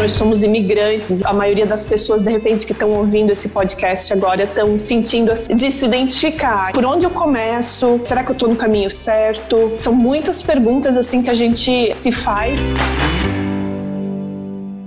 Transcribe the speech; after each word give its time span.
Nós 0.00 0.12
somos 0.12 0.42
imigrantes. 0.42 1.22
A 1.22 1.32
maioria 1.34 1.66
das 1.66 1.84
pessoas, 1.84 2.22
de 2.22 2.30
repente, 2.30 2.64
que 2.64 2.72
estão 2.72 2.90
ouvindo 2.94 3.30
esse 3.32 3.50
podcast 3.50 4.10
agora, 4.14 4.44
estão 4.44 4.78
sentindo 4.78 5.30
de 5.54 5.70
se 5.70 5.84
identificar. 5.84 6.72
Por 6.72 6.86
onde 6.86 7.04
eu 7.04 7.10
começo? 7.10 8.00
Será 8.02 8.24
que 8.24 8.30
eu 8.30 8.32
estou 8.32 8.48
no 8.48 8.56
caminho 8.56 8.90
certo? 8.90 9.74
São 9.76 9.94
muitas 9.94 10.40
perguntas 10.40 10.96
assim 10.96 11.22
que 11.22 11.28
a 11.28 11.34
gente 11.34 11.92
se 11.92 12.10
faz. 12.10 12.62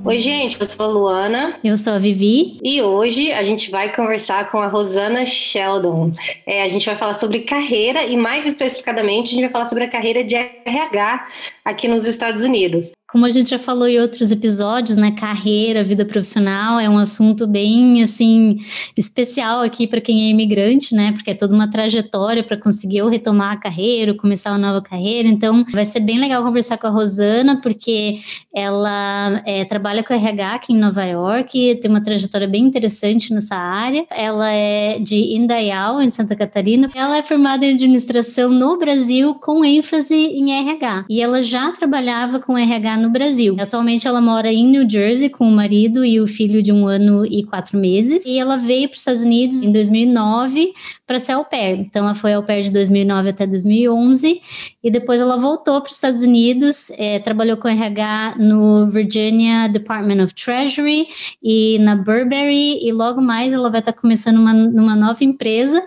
Oi, 0.04 0.18
gente, 0.18 0.60
eu 0.60 0.66
sou 0.66 0.84
a 0.84 0.90
Luana. 0.90 1.58
Eu 1.64 1.78
sou 1.78 1.94
a 1.94 2.00
Vivi. 2.00 2.58
E 2.64 2.82
hoje 2.82 3.32
a 3.32 3.44
gente 3.44 3.70
vai 3.70 3.94
conversar 3.94 4.50
com 4.50 4.58
a 4.58 4.68
Rosana 4.68 5.28
Sheldon. 5.28 6.12
É, 6.44 6.64
a 6.64 6.68
gente 6.68 6.88
vai 6.88 6.98
falar 6.98 7.14
sobre 7.14 7.42
carreira 7.42 8.04
e, 8.04 8.18
mais 8.18 8.48
especificadamente, 8.48 9.28
a 9.28 9.32
gente 9.36 9.44
vai 9.44 9.52
falar 9.52 9.68
sobre 9.68 9.84
a 9.84 9.90
carreira 9.90 10.24
de 10.24 10.34
RH 10.36 11.28
aqui 11.64 11.88
nos 11.88 12.08
Estados 12.08 12.42
Unidos. 12.42 12.94
Como 13.14 13.28
a 13.28 13.30
gente 13.30 13.52
já 13.52 13.60
falou 13.60 13.88
em 13.88 14.00
outros 14.00 14.32
episódios, 14.32 14.98
né, 14.98 15.12
carreira, 15.12 15.84
vida 15.84 16.04
profissional 16.04 16.80
é 16.80 16.90
um 16.90 16.98
assunto 16.98 17.46
bem 17.46 18.02
assim 18.02 18.58
especial 18.98 19.62
aqui 19.62 19.86
para 19.86 20.02
quem 20.02 20.26
é 20.26 20.30
imigrante, 20.30 20.96
né? 20.96 21.12
Porque 21.12 21.30
é 21.30 21.36
toda 21.36 21.54
uma 21.54 21.70
trajetória 21.70 22.44
para 22.44 22.58
conseguir 22.58 23.04
ou 23.04 23.10
retomar 23.10 23.52
a 23.52 23.58
carreira, 23.58 24.14
ou 24.14 24.18
começar 24.18 24.50
uma 24.50 24.58
nova 24.58 24.82
carreira. 24.82 25.30
Então, 25.30 25.64
vai 25.72 25.86
ser 25.86 26.00
bem 26.00 26.18
legal 26.18 26.44
conversar 26.44 26.80
com 26.80 26.88
a 26.88 26.90
Rosana, 26.90 27.62
porque 27.62 28.18
ela 28.52 29.44
é, 29.46 29.64
trabalha 29.64 30.04
com 30.04 30.12
RH 30.12 30.56
aqui 30.56 30.74
em 30.74 30.80
Nova 30.80 31.06
York, 31.06 31.76
tem 31.84 31.92
uma 31.92 32.02
trajetória 32.02 32.48
bem 32.48 32.64
interessante 32.64 33.32
nessa 33.32 33.56
área. 33.56 34.08
Ela 34.10 34.50
é 34.50 34.98
de 34.98 35.36
Indaial, 35.36 36.02
em 36.02 36.10
Santa 36.10 36.36
Catarina. 36.36 36.90
Ela 36.96 37.18
é 37.18 37.22
formada 37.22 37.64
em 37.64 37.76
administração 37.76 38.50
no 38.50 38.76
Brasil 38.80 39.36
com 39.36 39.64
ênfase 39.64 40.16
em 40.16 40.52
RH. 40.52 41.06
E 41.08 41.22
ela 41.22 41.44
já 41.44 41.72
trabalhava 41.72 42.40
com 42.40 42.58
RH 42.58 43.03
no 43.04 43.10
Brasil. 43.10 43.56
Atualmente 43.60 44.08
ela 44.08 44.22
mora 44.22 44.52
em 44.52 44.66
New 44.66 44.90
Jersey 44.90 45.30
com 45.30 45.46
o 45.46 45.52
marido 45.52 46.06
e 46.06 46.22
o 46.22 46.26
filho 46.26 46.64
de 46.64 46.72
um 46.72 46.88
ano 46.88 47.26
e 47.26 47.44
quatro 47.44 47.78
meses. 47.78 48.26
E 48.26 48.40
ela 48.40 48.56
veio 48.56 48.88
para 48.88 48.96
os 48.96 49.02
Estados 49.02 49.22
Unidos 49.22 49.64
em 49.64 49.72
2009 49.72 50.74
para 51.06 51.20
ser 51.20 51.34
au 51.34 51.44
pair. 51.44 51.80
Então 51.80 52.06
ela 52.06 52.16
foi 52.16 52.34
au 52.34 52.44
pair 52.44 52.64
de 52.64 52.72
2009 52.72 53.30
até 53.30 53.46
2011 53.46 54.42
e 54.82 54.90
depois 54.90 55.20
ela 55.20 55.36
voltou 55.36 55.82
para 55.82 55.90
os 55.90 55.96
Estados 55.96 56.24
Unidos, 56.24 56.90
é, 56.92 57.20
trabalhou 57.20 57.58
com 57.58 57.68
RH 57.68 58.36
no 58.40 58.88
Virginia 58.88 59.68
Department 59.68 60.24
of 60.24 60.34
Treasury 60.34 61.08
e 61.44 61.78
na 61.80 61.96
Burberry 61.96 62.80
e 62.82 62.92
logo 62.94 63.22
mais 63.22 63.52
ela 63.52 63.70
vai 63.70 63.82
estar 63.82 63.92
tá 63.92 64.00
começando 64.00 64.38
uma, 64.38 64.54
numa 64.54 64.96
nova 64.96 65.24
empresa 65.24 65.84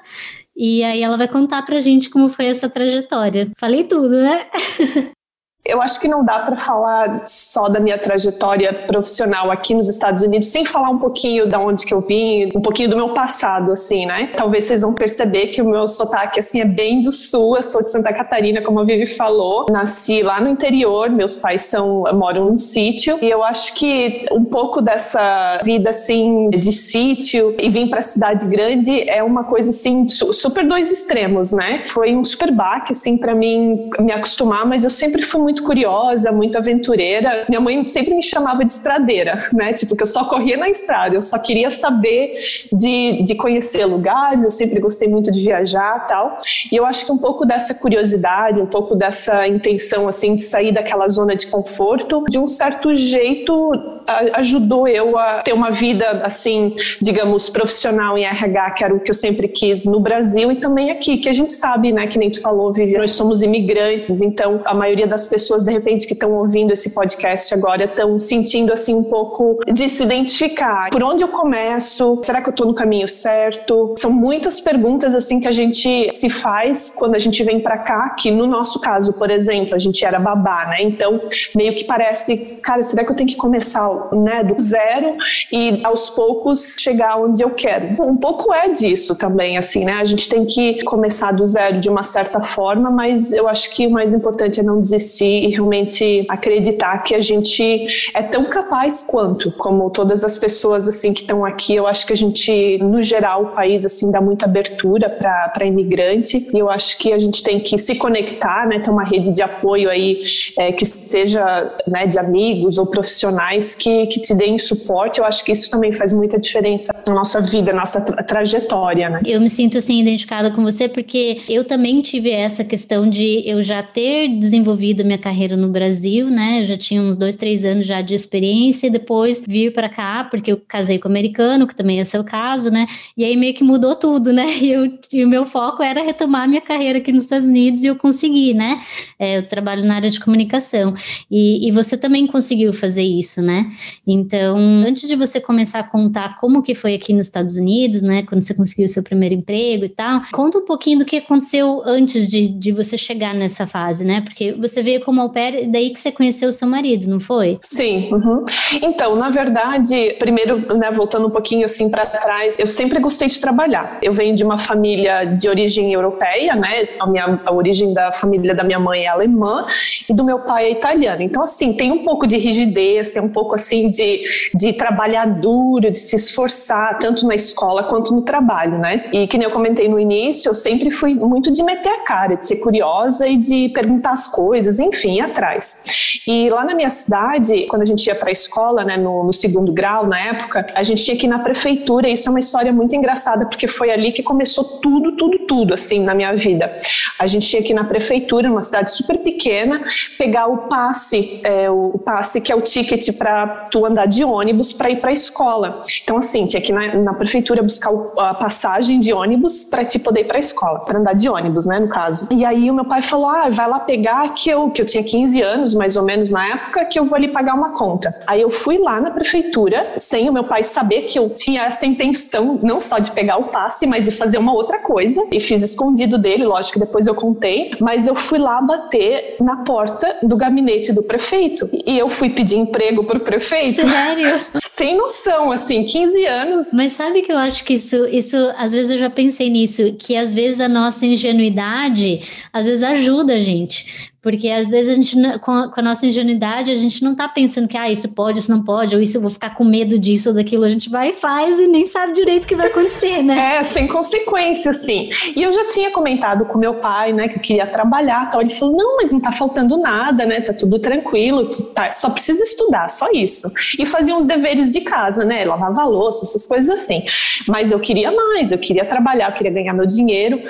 e 0.55 0.83
aí 0.83 1.03
ela 1.03 1.17
vai 1.17 1.29
contar 1.29 1.63
pra 1.63 1.81
gente 1.81 2.09
como 2.09 2.29
foi 2.29 2.47
essa 2.47 2.69
trajetória. 2.69 3.51
Falei 3.57 3.85
tudo, 3.85 4.21
né? 4.21 4.47
Eu 5.67 5.83
acho 5.83 6.01
que 6.01 6.09
não 6.09 6.25
dá 6.25 6.41
para 6.41 6.57
falar 6.57 7.23
só 7.27 7.69
da 7.69 7.81
minha 7.81 7.99
trajetória 7.99 8.73
profissional 8.87 9.51
aqui 9.51 9.75
nos 9.75 9.89
Estados 9.89 10.23
Unidos 10.23 10.49
sem 10.49 10.65
falar 10.65 10.91
um 10.91 10.99
pouquinho 10.99 11.47
da 11.47 11.59
onde 11.59 11.85
que 11.85 11.93
eu 11.93 12.01
vim, 12.01 12.51
um 12.55 12.61
pouquinho 12.61 12.89
do 12.89 12.97
meu 12.97 13.11
passado, 13.11 13.73
assim, 13.73 14.07
né? 14.07 14.31
Talvez 14.37 14.67
vocês 14.67 14.83
vão 14.83 14.95
perceber 14.95 15.49
que 15.49 15.61
o 15.61 15.69
meu 15.69 15.89
sotaque, 15.89 16.41
assim, 16.41 16.61
é 16.61 16.65
bem 16.65 17.01
do 17.01 17.11
sul. 17.13 17.57
Eu 17.57 17.63
sou 17.63 17.83
de 17.83 17.91
Santa 17.91 18.13
Catarina, 18.13 18.63
como 18.63 18.81
a 18.81 18.85
Vivi 18.85 19.07
falou. 19.07 19.67
Nasci 19.71 20.23
lá 20.23 20.41
no 20.41 20.49
interior, 20.49 21.11
meus 21.11 21.37
pais 21.37 21.63
são, 21.63 22.05
moram 22.15 22.47
num 22.47 22.59
sítio. 22.59 23.19
E 23.21 23.29
eu 23.29 23.43
acho 23.43 23.75
que 23.75 24.27
um 24.31 24.45
pouco 24.45 24.81
dessa 24.81 25.61
vida, 25.65 25.91
assim, 25.91 26.51
de 26.51 26.73
sítio 26.73 27.55
e 27.61 27.69
vir 27.69 27.91
para 27.91 28.03
cidade 28.03 28.47
grande 28.47 29.09
é 29.09 29.23
uma 29.23 29.45
coisa, 29.45 29.71
assim, 29.71 30.07
super 30.09 30.67
dois 30.67 30.93
extremos, 30.93 31.53
né? 31.53 31.85
Foi 31.91 32.15
um 32.15 32.25
super 32.25 32.53
baque, 32.53 32.93
assim, 32.93 33.17
para 33.17 33.35
mim 33.35 33.91
me 33.99 34.13
acostumar, 34.13 34.67
mas 34.67 34.85
eu 34.85 34.91
sempre 34.91 35.23
fui 35.23 35.41
muito 35.41 35.56
muito 35.57 35.63
curiosa, 35.63 36.31
muito 36.31 36.57
aventureira. 36.59 37.47
Minha 37.49 37.61
mãe 37.61 37.83
sempre 37.85 38.15
me 38.15 38.23
chamava 38.23 38.65
de 38.65 38.71
estradeira, 38.71 39.49
né? 39.53 39.73
Tipo, 39.73 39.97
que 39.97 40.03
eu 40.03 40.07
só 40.07 40.25
corria 40.25 40.57
na 40.57 40.69
estrada, 40.69 41.15
eu 41.15 41.23
só 41.23 41.39
queria 41.39 41.71
saber 41.71 42.35
de, 42.73 43.23
de 43.23 43.35
conhecer 43.35 43.87
lugares, 43.87 44.45
eu 44.45 44.51
sempre 44.51 44.79
gostei 44.81 45.09
muito 45.09 45.31
de 45.31 45.41
viajar 45.41 46.07
tal. 46.07 46.37
E 46.71 46.77
eu 46.77 46.85
acho 46.85 47.07
que 47.07 47.13
um 47.13 47.19
pouco 47.19 47.47
dessa 47.47 47.75
curiosidade, 47.75 48.61
um 48.61 48.67
pouco 48.67 48.95
dessa 48.95 49.47
intenção, 49.49 50.09
assim, 50.09 50.37
de 50.37 50.43
sair 50.43 50.73
daquela 50.73 51.09
zona 51.09 51.35
de 51.35 51.47
conforto, 51.47 52.25
de 52.29 52.39
um 52.39 52.47
certo 52.47 52.95
jeito 52.95 53.96
ajudou 54.35 54.87
eu 54.87 55.19
a 55.19 55.43
ter 55.43 55.53
uma 55.53 55.71
vida, 55.71 56.23
assim, 56.25 56.75
digamos, 57.01 57.49
profissional 57.49 58.17
em 58.17 58.25
RH, 58.25 58.71
que 58.73 58.85
era 58.85 58.95
o 58.95 59.01
que 59.01 59.11
eu 59.11 59.15
sempre 59.15 59.49
quis 59.49 59.85
no 59.85 60.01
Brasil 60.01 60.51
e 60.53 60.57
também 60.57 60.91
aqui, 60.91 61.19
que 61.19 61.29
a 61.29 61.33
gente 61.33 61.53
sabe, 61.53 61.93
né, 61.93 62.07
que 62.07 62.19
nem 62.19 62.31
tu 62.31 62.41
falou, 62.41 62.73
Vivi, 62.73 62.97
nós 62.97 63.13
somos 63.13 63.43
imigrantes, 63.43 64.21
então 64.21 64.61
a 64.65 64.75
maioria 64.75 65.07
das 65.07 65.27
pessoas, 65.27 65.65
de 65.65 65.73
repente, 65.73 66.07
que 66.07 66.13
estão 66.13 66.33
ouvindo 66.33 66.73
esse 66.73 66.95
podcast 66.95 67.53
agora 67.55 67.85
estão 67.85 68.19
sentindo, 68.19 68.73
assim, 68.73 68.95
um 68.95 69.05
pouco 69.05 69.59
de 69.67 69.89
se 69.89 70.05
identificar. 70.05 70.91
Por 70.91 71.03
onde 71.03 71.23
eu 71.23 71.29
começo? 71.29 72.21
Será 72.23 72.41
que 72.41 72.49
eu 72.49 72.53
estou 72.53 72.67
no 72.67 72.75
caminho 72.75 73.09
certo? 73.09 73.95
São 73.99 74.13
muitas 74.13 74.61
perguntas, 74.61 75.15
assim, 75.15 75.41
que 75.41 75.49
a 75.49 75.53
gente 75.53 76.09
se 76.11 76.29
faz 76.29 76.95
quando 76.97 77.15
a 77.15 77.19
gente 77.19 77.43
vem 77.43 77.61
para 77.61 77.79
cá, 77.79 78.11
que 78.11 78.31
no 78.31 78.47
nosso 78.47 78.81
caso, 78.81 79.13
por 79.13 79.31
exemplo, 79.31 79.75
a 79.75 79.79
gente 79.79 80.05
era 80.05 80.19
babá, 80.19 80.67
né? 80.67 80.83
Então, 80.83 81.21
meio 81.55 81.75
que 81.75 81.85
parece, 81.85 82.37
cara, 82.63 82.83
será 82.83 83.05
que 83.05 83.11
eu 83.11 83.17
tenho 83.17 83.29
que 83.29 83.37
começar 83.37 83.96
né, 84.13 84.43
do 84.43 84.61
zero 84.61 85.17
e 85.53 85.81
aos 85.85 86.11
poucos 86.11 86.77
chegar 86.79 87.17
onde 87.17 87.43
eu 87.43 87.51
quero. 87.51 87.89
Um 88.03 88.17
pouco 88.17 88.53
é 88.53 88.69
disso 88.69 89.17
também, 89.17 89.59
assim, 89.59 89.85
né? 89.85 89.95
A 89.95 90.05
gente 90.05 90.29
tem 90.29 90.45
que 90.45 90.83
começar 90.85 91.33
do 91.33 91.47
zero 91.47 91.81
de 91.81 91.89
uma 91.89 92.05
certa 92.05 92.43
forma, 92.43 92.91
mas 92.91 93.33
eu 93.33 93.49
acho 93.49 93.75
que 93.75 93.87
o 93.87 93.91
mais 93.91 94.15
importante 94.15 94.61
é 94.61 94.63
não 94.63 94.81
desistir 94.81 95.45
e 95.45 95.49
realmente 95.51 96.25
acreditar 96.29 96.99
que 96.99 97.15
a 97.15 97.21
gente 97.21 97.87
é 98.15 98.23
tão 98.23 98.45
capaz 98.45 99.03
quanto, 99.03 99.51
como 99.53 99.91
todas 99.91 100.25
as 100.25 100.37
pessoas 100.37 100.89
assim 100.89 101.13
que 101.13 101.23
estão 101.23 101.45
aqui. 101.45 101.75
Eu 101.75 101.87
acho 101.87 102.07
que 102.07 102.13
a 102.13 102.17
gente, 102.17 102.79
no 102.79 103.03
geral, 103.03 103.45
o 103.45 103.47
país 103.49 103.85
assim 103.85 104.11
dá 104.11 104.21
muita 104.21 104.47
abertura 104.47 105.09
para 105.09 105.67
imigrante 105.67 106.49
e 106.53 106.59
eu 106.59 106.71
acho 106.71 106.99
que 106.99 107.13
a 107.13 107.19
gente 107.19 107.43
tem 107.43 107.61
que 107.61 107.79
se 107.79 107.95
conectar, 107.97 108.67
né? 108.67 108.79
Ter 108.79 108.91
uma 108.91 109.05
rede 109.05 109.31
de 109.31 109.43
apoio 109.43 109.91
aí 109.91 110.23
é, 110.57 110.73
que 110.73 110.85
seja 110.85 111.75
né, 111.87 112.07
de 112.07 112.19
amigos 112.19 112.79
ou 112.79 112.87
profissionais 112.87 113.75
que 113.75 113.86
que, 113.87 114.07
que 114.07 114.21
te 114.21 114.35
deem 114.35 114.59
suporte, 114.59 115.21
eu 115.21 115.25
acho 115.25 115.45
que 115.45 115.53
isso 115.53 115.71
também 115.71 115.93
faz 115.93 116.13
muita 116.13 116.41
diferença 116.41 116.93
na 117.07 117.15
nossa 117.15 117.41
vida, 117.41 117.73
na 117.73 117.81
nossa 117.81 118.01
tra 118.01 118.21
trajetória, 118.25 119.09
né? 119.09 119.21
Eu 119.25 119.41
me 119.41 119.49
sinto 119.49 119.79
assim 119.79 120.01
identificada 120.01 120.51
com 120.51 120.65
você 120.65 120.89
porque 120.89 121.43
eu 121.49 121.65
também 121.65 122.03
tive 122.03 122.31
essa 122.31 122.65
questão 122.65 123.09
de 123.09 123.49
eu 123.49 123.63
já 123.63 123.85
ter 123.85 124.29
desenvolvido 124.39 125.05
minha 125.05 125.19
carreira 125.19 125.57
no 125.57 125.69
Brasil, 125.69 126.29
né? 126.29 126.63
Eu 126.63 126.67
já 126.67 126.77
tinha 126.77 127.01
uns 127.01 127.17
dois, 127.17 127.37
três 127.37 127.65
anos 127.65 127.87
já 127.87 128.03
de 128.03 128.13
experiência 128.13 128.89
e 128.89 128.91
depois 128.91 129.41
vir 129.47 129.73
para 129.73 129.89
cá 129.89 130.27
porque 130.29 130.51
eu 130.51 130.61
casei 130.67 130.99
com 130.99 131.09
um 131.09 131.13
americano, 131.13 131.67
que 131.67 131.77
também 131.77 132.01
é 132.01 132.05
seu 132.05 132.25
caso, 132.25 132.71
né? 132.71 132.89
E 133.17 133.25
aí 133.25 133.37
meio 133.37 133.55
que 133.55 133.63
mudou 133.63 133.95
tudo, 133.95 134.33
né? 134.33 134.47
E, 134.67 134.71
eu, 134.71 134.99
e 135.13 135.25
o 135.25 135.29
meu 135.29 135.45
foco 135.45 135.83
era 135.83 136.03
retomar 136.03 136.49
minha 136.49 136.63
carreira 136.63 136.99
aqui 136.99 137.13
nos 137.13 137.23
Estados 137.23 137.47
Unidos 137.47 137.85
e 137.85 137.87
eu 137.87 137.95
consegui, 137.95 138.53
né? 138.53 138.81
É, 139.17 139.39
eu 139.39 139.47
trabalho 139.47 139.85
na 139.85 139.95
área 139.95 140.11
de 140.11 140.19
comunicação 140.19 140.95
e, 141.31 141.69
e 141.69 141.71
você 141.71 141.97
também 141.97 142.27
conseguiu 142.27 142.73
fazer 142.73 143.05
isso, 143.05 143.41
né? 143.43 143.71
Então, 144.07 144.57
antes 144.87 145.09
de 145.09 145.17
você 145.17 145.41
começar 145.41 145.81
a 145.81 145.85
contar 145.85 146.39
como 146.41 146.63
que 146.63 146.75
foi 146.75 146.95
aqui 146.95 147.13
nos 147.13 147.27
Estados 147.27 147.57
Unidos, 147.57 148.03
né, 148.03 148.23
quando 148.23 148.43
você 148.43 148.55
conseguiu 148.55 148.87
o 148.87 148.89
seu 148.89 149.03
primeiro 149.03 149.35
emprego 149.35 149.85
e 149.85 149.89
tal, 149.89 150.23
conta 150.33 150.59
um 150.59 150.65
pouquinho 150.65 151.01
do 151.01 151.05
que 151.05 151.17
aconteceu 151.17 151.83
antes 151.85 152.29
de, 152.29 152.49
de 152.49 152.73
você 152.73 152.99
chegar 152.99 153.35
nessa 153.35 153.67
fase, 153.67 154.05
né? 154.05 154.21
Porque 154.21 154.53
você 154.53 154.83
veio 154.83 155.01
como 155.05 155.21
au 155.21 155.31
pair, 155.31 155.69
daí 155.69 155.91
que 155.91 156.01
você 156.01 156.11
conheceu 156.13 156.49
o 156.49 156.53
seu 156.53 156.69
marido, 156.69 157.09
não 157.09 157.21
foi? 157.21 157.59
Sim. 157.61 158.13
Uhum. 158.13 158.45
Então, 158.83 159.17
na 159.17 159.31
verdade, 159.31 160.17
primeiro, 160.19 160.75
né, 160.77 160.91
voltando 160.91 161.27
um 161.27 161.31
pouquinho 161.31 161.65
assim 161.65 161.91
para 161.91 162.07
trás, 162.07 162.59
eu 162.59 162.67
sempre 162.67 162.99
gostei 163.01 163.29
de 163.29 163.41
trabalhar. 163.41 163.99
Eu 164.03 164.13
venho 164.13 164.37
de 164.37 164.45
uma 164.45 164.59
família 164.59 165.25
de 165.25 165.49
origem 165.49 165.93
europeia, 165.93 166.55
né? 166.55 166.89
A 166.99 167.07
minha 167.07 167.41
a 167.45 167.53
origem 167.53 167.93
da 167.93 168.13
família 168.13 168.55
da 168.55 168.65
minha 168.65 168.79
mãe 168.79 169.05
é 169.05 169.09
alemã 169.09 169.67
e 170.09 170.13
do 170.13 170.25
meu 170.25 170.41
pai 170.41 170.67
é 170.67 170.73
italiano. 170.73 171.23
Então, 171.23 171.43
assim, 171.43 171.73
tem 171.73 171.91
um 171.91 172.05
pouco 172.05 172.27
de 172.27 172.37
rigidez, 172.37 173.13
tem 173.13 173.23
um 173.23 173.29
pouco 173.29 173.55
assim 173.55 173.66
assim 173.67 173.91
de, 173.91 174.23
de 174.55 174.73
trabalhar 174.73 175.27
duro, 175.27 175.91
de 175.91 175.99
se 175.99 176.15
esforçar, 176.15 176.99
tanto 176.99 177.27
na 177.27 177.35
escola 177.35 177.85
quanto 177.85 178.15
no 178.15 178.23
trabalho, 178.23 178.79
né? 178.79 179.05
E 179.13 179.27
que 179.27 179.37
nem 179.37 179.47
eu 179.47 179.53
comentei 179.53 179.89
no 179.89 179.99
início, 179.99 180.49
eu 180.49 180.55
sempre 180.55 180.91
fui 180.91 181.15
muito 181.15 181.51
de 181.51 181.63
meter 181.63 181.89
a 181.89 181.99
cara, 182.01 182.37
de 182.37 182.47
ser 182.47 182.57
curiosa 182.57 183.27
e 183.27 183.37
de 183.37 183.69
perguntar 183.71 184.11
as 184.11 184.29
coisas, 184.29 184.79
enfim, 184.79 185.21
atrás. 185.21 186.21
E 186.27 186.49
lá 186.49 186.65
na 186.65 186.75
minha 186.75 186.91
cidade, 186.91 187.67
quando 187.67 187.83
a 187.83 187.85
gente 187.85 188.07
ia 188.07 188.15
para 188.15 188.29
a 188.29 188.33
escola, 188.33 188.85
né, 188.85 188.97
no, 188.97 189.25
no, 189.25 189.33
segundo 189.33 189.73
grau, 189.73 190.07
na 190.07 190.19
época, 190.19 190.65
a 190.75 190.83
gente 190.83 191.05
tinha 191.05 191.17
que 191.17 191.27
ir 191.27 191.29
na 191.29 191.41
prefeitura, 191.41 192.09
e 192.09 192.13
isso 192.13 192.29
é 192.29 192.31
uma 192.31 192.41
história 192.41 192.73
muito 192.73 192.95
engraçada, 192.95 193.47
porque 193.47 193.67
foi 193.67 193.91
ali 193.91 194.13
que 194.13 194.23
começou 194.23 194.65
tudo, 194.81 195.13
tudo, 195.17 195.41
tudo, 195.41 195.75
assim, 195.75 196.01
na 196.01 196.15
minha 196.15 196.35
vida. 196.35 196.75
A 197.19 197.27
gente 197.27 197.47
tinha 197.47 197.63
que 197.63 197.73
ir 197.73 197.75
na 197.75 197.85
prefeitura, 197.85 198.49
numa 198.49 198.63
cidade 198.63 198.91
super 198.93 199.19
pequena, 199.19 199.83
pegar 200.19 200.47
o 200.47 200.69
passe, 200.69 201.41
é, 201.43 201.71
o 201.71 201.99
passe 201.99 202.41
que 202.41 202.53
é 202.53 202.57
o 202.57 202.61
ticket 202.61 203.17
para 203.17 203.46
tu 203.71 203.85
andar 203.85 204.07
de 204.07 204.25
ônibus 204.25 204.73
para 204.73 204.91
ir 204.91 205.01
para 205.01 205.11
a 205.11 205.13
escola. 205.13 205.81
Então, 206.03 206.19
assim, 206.19 206.47
tinha 206.47 206.61
que 206.61 206.73
ir 206.73 206.75
na, 206.75 206.95
na 206.97 207.15
prefeitura 207.15 207.63
buscar 207.63 207.91
a 208.19 208.35
passagem 208.35 209.01
de 209.01 209.13
ônibus 209.13 209.65
para 209.65 209.85
te 209.85 209.99
poder 209.99 210.21
ir 210.21 210.25
para 210.25 210.37
a 210.37 210.41
escola, 210.41 210.81
para 210.81 210.99
andar 210.99 211.15
de 211.15 211.29
ônibus, 211.29 211.67
né, 211.67 211.79
no 211.79 211.89
caso. 211.89 212.33
E 212.33 212.45
aí 212.45 212.71
o 212.71 212.75
meu 212.75 212.85
pai 212.85 213.03
falou: 213.03 213.29
ah, 213.29 213.49
vai 213.51 213.69
lá 213.69 213.81
pegar 213.81 214.35
que 214.35 214.51
eu, 214.51 214.71
que 214.71 214.83
eu 214.83 214.87
tinha 214.87 215.03
15 215.03 215.43
anos, 215.43 215.75
mais 215.75 215.97
ou 215.97 216.05
menos 216.05 216.31
na 216.31 216.47
época, 216.49 216.85
que 216.87 216.99
eu 216.99 217.05
vou 217.05 217.17
ali 217.17 217.29
pagar 217.29 217.55
uma 217.55 217.71
conta. 217.71 218.15
Aí 218.27 218.41
eu 218.41 218.51
fui 218.51 218.79
lá 218.79 219.01
na 219.01 219.11
prefeitura, 219.11 219.95
sem 219.97 220.29
o 220.29 220.33
meu 220.33 220.45
pai 220.45 220.63
saber 220.63 221.03
que 221.03 221.19
eu 221.19 221.31
tinha 221.31 221.63
essa 221.65 221.87
intenção, 221.87 222.59
não 222.63 222.81
só 222.81 222.99
de 222.99 223.11
pegar 223.13 223.39
o 223.39 223.45
passe, 223.45 223.87
mas 223.87 224.07
de 224.07 224.13
fazer 224.13 224.39
uma 224.39 224.53
outra 224.53 224.79
coisa. 224.79 225.25
E 225.31 225.41
fiz 225.41 225.63
escondido 225.63 226.19
dele, 226.19 226.45
lógico 226.45 226.75
que 226.75 226.81
depois 226.81 227.07
eu 227.07 227.15
contei, 227.15 227.73
mas 227.81 228.07
eu 228.07 228.15
fui 228.15 228.39
lá 228.39 228.61
bater 228.61 229.37
na 229.41 229.65
porta 229.65 230.17
do 230.23 230.37
gabinete 230.37 230.93
do 230.93 231.03
prefeito. 231.03 231.67
E 231.87 231.99
eu 231.99 232.09
fui 232.09 232.31
pedir 232.31 232.57
emprego 232.57 233.05
pro 233.05 233.21
prefeito. 233.21 233.36
Sério? 233.83 234.29
Sem 234.77 234.97
noção, 234.97 235.51
assim, 235.51 235.85
15 235.85 236.27
anos. 236.27 236.67
Mas 236.73 236.93
sabe 236.93 237.23
que 237.23 237.33
eu 237.33 237.39
acho 237.39 237.65
que 237.65 237.75
isso, 237.75 238.07
isso, 238.09 238.37
às 238.57 238.73
vezes 238.73 238.91
eu 238.91 238.99
já 238.99 239.09
pensei 239.09 239.49
nisso, 239.49 239.95
que 239.99 240.17
às 240.17 240.35
vezes 240.35 240.61
a 240.61 240.69
nossa 240.69 241.07
ingenuidade, 241.07 242.23
às 242.53 242.67
vezes 242.67 242.83
ajuda 242.83 243.35
a 243.35 243.41
gente. 243.41 244.13
Porque 244.27 244.51
às 244.51 244.67
vezes 244.67 244.91
a 244.91 244.95
gente, 244.95 245.17
com 245.39 245.53
a, 245.53 245.81
nossa 245.81 246.05
ingenuidade, 246.05 246.73
a 246.73 246.75
gente 246.75 247.01
não 247.05 247.15
tá 247.15 247.29
pensando 247.29 247.69
que 247.69 247.77
ah, 247.77 247.89
isso 247.89 248.13
pode, 248.13 248.41
isso 248.41 248.51
não 248.51 248.61
pode, 248.61 248.97
ou 248.97 249.01
isso 249.01 249.19
eu 249.19 249.21
vou 249.21 249.31
ficar 249.31 249.55
com 249.55 249.63
medo 249.63 249.97
disso 249.97 250.31
ou 250.31 250.35
daquilo. 250.35 250.65
A 250.65 250.69
gente 250.69 250.91
vai 250.91 251.11
e 251.11 251.13
faz 251.13 251.61
e 251.61 251.69
nem 251.69 251.87
sabe 251.87 252.13
direito 252.13 252.43
o 252.43 252.47
que 252.49 252.57
vai 252.57 252.67
acontecer, 252.67 253.23
né? 253.23 253.59
É, 253.59 253.63
sem 253.63 253.87
consequência, 253.87 254.73
assim. 254.73 255.11
E 255.37 255.41
eu 255.41 255.53
já 255.53 255.69
tinha 255.69 255.93
comentado 255.93 256.45
com 256.45 256.59
meu 256.59 256.75
pai, 256.75 257.13
né, 257.13 257.29
que 257.29 257.37
eu 257.37 257.41
queria 257.41 257.69
trabalhar 257.69 258.29
tal. 258.29 258.41
Ele 258.41 258.53
falou: 258.53 258.77
não, 258.77 258.97
mas 258.97 259.13
não 259.13 259.21
tá 259.21 259.31
faltando 259.31 259.79
nada, 259.79 260.27
né? 260.27 260.41
Tá 260.41 260.53
tudo 260.53 260.81
tranquilo, 260.81 261.45
tá, 261.73 261.93
só 261.93 262.11
precisa 262.11 262.43
estudar, 262.43 262.91
só 262.91 263.07
isso. 263.13 263.47
E 263.79 263.87
fazia 263.87 264.17
uns 264.17 264.27
deveres 264.27 264.73
de 264.73 264.81
casa, 264.81 265.25
né? 265.25 265.45
Lavava 265.45 265.85
louça, 265.85 266.25
essas 266.25 266.45
coisas 266.45 266.69
assim. 266.69 267.05
Mas 267.47 267.71
eu 267.71 267.79
queria 267.79 268.11
mais, 268.11 268.51
eu 268.51 268.59
queria 268.59 268.85
trabalhar, 268.85 269.31
eu 269.31 269.35
queria 269.35 269.53
ganhar 269.53 269.73
meu 269.73 269.87
dinheiro. 269.87 270.43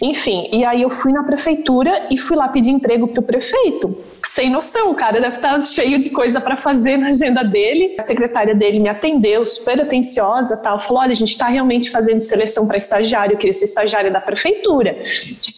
Enfim, 0.00 0.48
e 0.52 0.64
aí 0.64 0.82
eu 0.82 0.90
fui 0.90 1.12
na 1.12 1.24
prefeitura 1.24 2.06
e 2.08 2.16
fui 2.16 2.36
lá 2.36 2.46
pedir 2.46 2.70
emprego 2.70 3.08
pro 3.08 3.23
prefeito. 3.24 3.96
Sem 4.24 4.50
noção, 4.50 4.90
o 4.90 4.94
cara 4.94 5.20
deve 5.20 5.36
estar 5.36 5.60
cheio 5.62 6.00
de 6.00 6.10
coisa 6.10 6.40
para 6.40 6.56
fazer 6.56 6.96
na 6.96 7.08
agenda 7.08 7.44
dele. 7.44 7.94
A 7.98 8.02
secretária 8.02 8.54
dele 8.54 8.80
me 8.80 8.88
atendeu, 8.88 9.44
super 9.46 9.80
atenciosa, 9.80 10.56
tal. 10.56 10.80
Falou: 10.80 11.02
olha, 11.02 11.12
a 11.12 11.14
gente 11.14 11.30
está 11.30 11.46
realmente 11.46 11.90
fazendo 11.90 12.20
seleção 12.20 12.66
para 12.66 12.76
estagiário, 12.76 13.34
eu 13.34 13.38
queria 13.38 13.52
ser 13.52 13.66
estagiária 13.66 14.10
da 14.10 14.20
prefeitura. 14.20 14.96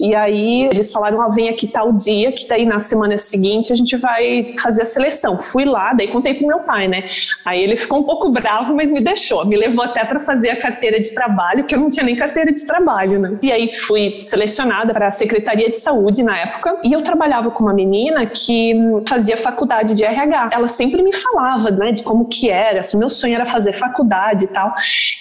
E 0.00 0.14
aí 0.14 0.68
eles 0.72 0.92
falaram: 0.92 1.20
ah, 1.22 1.28
vem 1.28 1.48
aqui 1.48 1.66
tal 1.66 1.92
dia, 1.92 2.32
que 2.32 2.48
daí 2.48 2.66
na 2.66 2.78
semana 2.78 3.16
seguinte 3.18 3.72
a 3.72 3.76
gente 3.76 3.96
vai 3.96 4.50
fazer 4.60 4.82
a 4.82 4.86
seleção. 4.86 5.38
Fui 5.38 5.64
lá, 5.64 5.92
daí 5.92 6.08
contei 6.08 6.34
pro 6.34 6.46
meu 6.46 6.60
pai, 6.60 6.88
né? 6.88 7.06
Aí 7.44 7.62
ele 7.62 7.76
ficou 7.76 8.00
um 8.00 8.04
pouco 8.04 8.30
bravo, 8.30 8.74
mas 8.74 8.90
me 8.90 9.00
deixou. 9.00 9.44
Me 9.44 9.56
levou 9.56 9.84
até 9.84 10.04
para 10.04 10.20
fazer 10.20 10.50
a 10.50 10.56
carteira 10.56 10.98
de 10.98 11.14
trabalho, 11.14 11.64
que 11.64 11.74
eu 11.74 11.80
não 11.80 11.88
tinha 11.88 12.04
nem 12.04 12.16
carteira 12.16 12.52
de 12.52 12.66
trabalho, 12.66 13.18
né? 13.18 13.38
E 13.42 13.52
aí 13.52 13.72
fui 13.72 14.20
selecionada 14.22 14.92
para 14.92 15.08
a 15.08 15.12
Secretaria 15.12 15.70
de 15.70 15.78
Saúde 15.78 16.22
na 16.22 16.38
época, 16.38 16.78
e 16.82 16.92
eu 16.92 17.02
trabalhava 17.02 17.50
com 17.56 17.62
uma 17.64 17.72
menina 17.72 18.26
que 18.26 18.74
fazia 19.08 19.34
faculdade 19.34 19.94
de 19.94 20.04
RH. 20.04 20.50
Ela 20.52 20.68
sempre 20.68 21.02
me 21.02 21.12
falava, 21.14 21.70
né, 21.70 21.90
de 21.90 22.02
como 22.02 22.26
que 22.26 22.50
era, 22.50 22.80
assim, 22.80 22.98
meu 22.98 23.08
sonho 23.08 23.34
era 23.34 23.46
fazer 23.46 23.72
faculdade 23.72 24.44
e 24.44 24.48
tal. 24.48 24.74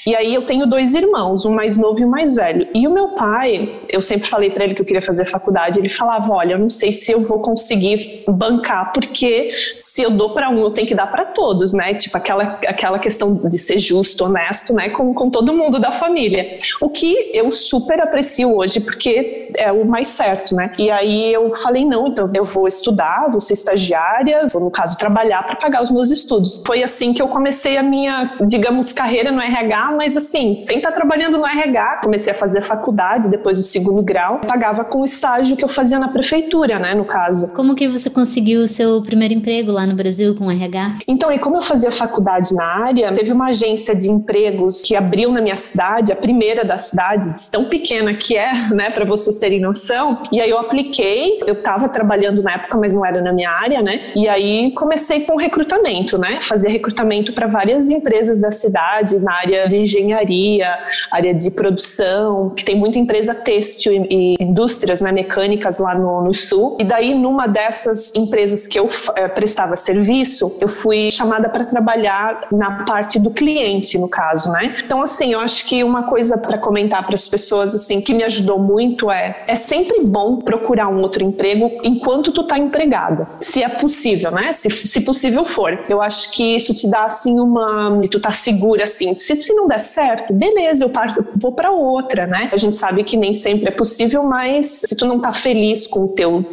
E 0.06 0.14
aí 0.14 0.36
eu 0.36 0.46
tenho 0.46 0.68
dois 0.68 0.94
irmãos, 0.94 1.46
um 1.46 1.56
mais 1.56 1.78
novo 1.78 2.02
e 2.02 2.06
um 2.06 2.10
mais 2.10 2.36
velho. 2.36 2.68
E 2.74 2.86
o 2.86 2.92
meu 2.92 3.10
pai, 3.10 3.80
eu 3.88 4.02
sempre 4.02 4.28
falei 4.28 4.50
para 4.50 4.66
ele 4.66 4.76
que 4.76 4.82
eu 4.82 4.86
queria 4.86 5.02
fazer 5.02 5.24
faculdade, 5.24 5.80
ele 5.80 5.88
falava, 5.88 6.30
olha, 6.34 6.54
eu 6.54 6.60
não 6.60 6.70
sei 6.70 6.92
se 6.92 7.14
eu 7.14 7.22
vou 7.22 7.40
conseguir 7.40 8.26
bancar, 8.28 8.92
porque 8.92 9.50
se 9.80 10.02
eu 10.02 10.12
dou 10.12 10.32
para 10.32 10.50
um, 10.50 10.60
eu 10.60 10.72
tenho 10.72 10.88
que 10.88 10.96
dar 10.96 11.08
para 11.08 11.24
todos, 11.24 11.74
né? 11.74 11.94
Tipo 11.94 12.18
aquela 12.18 12.60
aquela 12.68 13.00
questão 13.00 13.34
de 13.34 13.58
ser 13.58 13.80
justo, 13.80 14.26
honesto, 14.26 14.74
né, 14.74 14.90
com, 14.90 15.14
com 15.14 15.30
todo 15.30 15.54
mundo 15.54 15.80
da 15.80 15.94
família. 15.94 16.50
O 16.82 16.90
que 16.90 17.32
eu 17.34 17.50
super 17.52 18.02
aprecio 18.02 18.56
hoje, 18.56 18.82
porque 18.82 19.52
é 19.56 19.72
o 19.72 19.86
mais 19.86 20.10
certo, 20.10 20.54
né? 20.54 20.72
E 20.78 20.92
aí 20.92 21.32
eu 21.32 21.54
falei, 21.54 21.86
não, 21.86 22.12
então 22.16 22.32
eu 22.34 22.46
vou 22.46 22.66
estudar, 22.66 23.28
vou 23.30 23.42
ser 23.42 23.54
estagiária, 23.54 24.48
vou, 24.50 24.62
no 24.62 24.72
caso, 24.72 24.98
trabalhar 24.98 25.44
para 25.44 25.58
pagar 25.58 25.84
os 25.84 25.92
meus 25.92 26.10
estudos. 26.10 26.64
Foi 26.66 26.82
assim 26.82 27.12
que 27.14 27.22
eu 27.22 27.28
comecei 27.28 27.78
a 27.78 27.84
minha, 27.84 28.38
digamos, 28.48 28.94
carreira 28.94 29.32
no 29.32 29.42
RH, 29.42 29.94
mas 29.98 30.16
assim, 30.16 30.58
sem 30.58 30.78
estar 30.78 30.94
trabalhando 30.94 31.38
no 31.38 31.46
RH, 31.46 32.00
comecei 32.02 32.32
a 32.32 32.36
fazer 32.36 32.62
faculdade 32.62 33.28
depois 33.30 33.58
do 33.58 33.64
segundo 33.64 34.02
grau, 34.02 34.40
pagava 34.40 34.86
com 34.86 35.02
o 35.02 35.06
estágio 35.06 35.58
que 35.58 35.66
eu 35.66 35.68
fazia 35.68 36.00
na 36.00 36.08
prefeitura, 36.08 36.80
né, 36.80 36.96
no 36.96 37.04
caso. 37.04 37.54
Como 37.54 37.76
que 37.76 37.88
você 37.88 38.10
conseguiu 38.10 38.62
o 38.62 38.68
seu 38.68 39.02
primeiro 39.02 39.34
emprego 39.34 39.72
lá 39.72 39.86
no 39.86 39.96
Brasil 39.96 40.36
com 40.36 40.48
o 40.48 40.52
RH? 40.52 41.00
Então, 41.08 41.32
e 41.32 41.38
como 41.38 41.58
eu 41.58 41.62
fazia 41.62 41.92
faculdade 41.92 42.56
na 42.56 42.66
área, 42.86 43.12
teve 43.12 43.34
uma 43.34 43.48
agência 43.48 43.94
de 43.94 44.10
empregos 44.10 44.84
que 44.84 44.96
abriu 44.96 45.32
na 45.32 45.42
minha 45.42 45.58
cidade, 45.58 46.14
a 46.14 46.16
primeira 46.16 46.64
da 46.64 46.78
cidade, 46.78 47.28
tão 47.52 47.66
pequena 47.66 48.14
que 48.14 48.38
é, 48.38 48.70
né, 48.70 48.90
para 48.90 49.04
vocês 49.04 49.38
terem 49.38 49.60
noção. 49.60 50.22
E 50.32 50.40
aí 50.40 50.50
eu 50.50 50.58
apliquei, 50.58 51.42
eu 51.46 51.56
estava 51.56 51.90
trabalhando 51.90 52.05
na 52.06 52.54
época, 52.54 52.78
mas 52.78 52.94
não 52.94 53.06
era 53.06 53.22
na 53.22 53.34
minha 53.34 53.50
área, 53.50 53.82
né? 53.82 54.12
E 54.16 54.28
aí 54.28 54.72
comecei 54.72 55.22
com 55.22 55.36
recrutamento, 55.36 56.18
né? 56.18 56.40
Fazia 56.42 56.70
recrutamento 56.70 57.34
para 57.34 57.48
várias 57.48 57.90
empresas 57.90 58.40
da 58.40 58.52
cidade, 58.52 59.20
na 59.20 59.34
área 59.34 59.68
de 59.68 59.80
engenharia, 59.80 60.68
área 61.12 61.34
de 61.34 61.52
produção, 61.52 62.50
que 62.50 62.64
tem 62.64 62.76
muita 62.76 63.00
empresa 63.00 63.34
têxtil 63.34 64.06
e, 64.10 64.36
indústrias 64.40 65.02
né, 65.02 65.12
mecânicas 65.12 65.80
lá 65.80 65.96
no, 65.96 66.22
no, 66.22 66.34
sul. 66.34 66.78
E 66.80 66.84
daí, 66.84 67.14
numa 67.14 67.48
dessas 67.48 68.16
empresas 68.16 68.68
que 68.68 68.80
eu 68.80 68.88
é, 69.16 69.28
prestava 69.28 69.76
serviço, 69.76 70.58
eu 70.62 70.70
fui 70.70 71.12
chamada 71.12 71.50
para 71.50 71.66
trabalhar 71.66 72.48
na 72.52 72.86
parte 72.86 73.20
do 73.20 73.32
cliente, 73.32 73.98
no 73.98 74.08
caso, 74.08 74.52
né? 74.52 74.76
Então, 74.84 75.02
assim, 75.02 75.34
eu 75.34 75.40
acho 75.40 75.66
que 75.68 75.84
uma 75.84 76.04
coisa 76.04 76.38
para 76.38 76.58
comentar 76.58 77.06
para 77.06 77.16
as 77.16 77.28
pessoas, 77.28 77.76
assim, 77.76 78.02
que 78.02 78.14
me 78.14 78.24
ajudou 78.24 78.60
muito 78.60 79.12
é: 79.12 79.44
é 79.48 79.56
sempre 79.56 80.02
bom 80.04 80.38
procurar 80.38 80.88
um 80.88 81.02
outro 81.02 81.24
emprego 81.24 81.72
enquanto 81.96 82.32
tu 82.32 82.44
tá 82.44 82.58
empregada, 82.58 83.28
se 83.40 83.64
é 83.64 83.70
possível, 83.70 84.32
né? 84.32 84.52
Se, 84.52 84.70
se 84.70 85.02
possível 85.02 85.46
for. 85.46 85.86
Eu 85.90 86.02
acho 86.02 86.32
que 86.32 86.56
isso 86.56 86.74
te 86.74 86.90
dá 86.90 87.06
assim 87.06 87.40
uma, 87.40 88.00
tu 88.10 88.20
tá 88.20 88.32
segura 88.32 88.84
assim. 88.84 89.18
Se, 89.18 89.36
se 89.36 89.54
não 89.54 89.68
der 89.68 89.80
certo, 89.80 90.34
beleza, 90.34 90.84
eu 90.84 90.90
parto, 90.90 91.26
vou 91.36 91.52
para 91.52 91.72
outra, 91.72 92.28
né? 92.28 92.50
A 92.52 92.58
gente 92.58 92.76
sabe 92.76 93.04
que 93.04 93.18
nem 93.18 93.34
sempre 93.34 93.70
é 93.70 93.72
possível, 93.72 94.24
mas 94.24 94.82
se 94.86 94.96
tu 94.96 95.06
não 95.06 95.20
tá 95.20 95.34
feliz 95.34 95.88
com 95.88 96.04
o 96.04 96.08
teu 96.10 96.46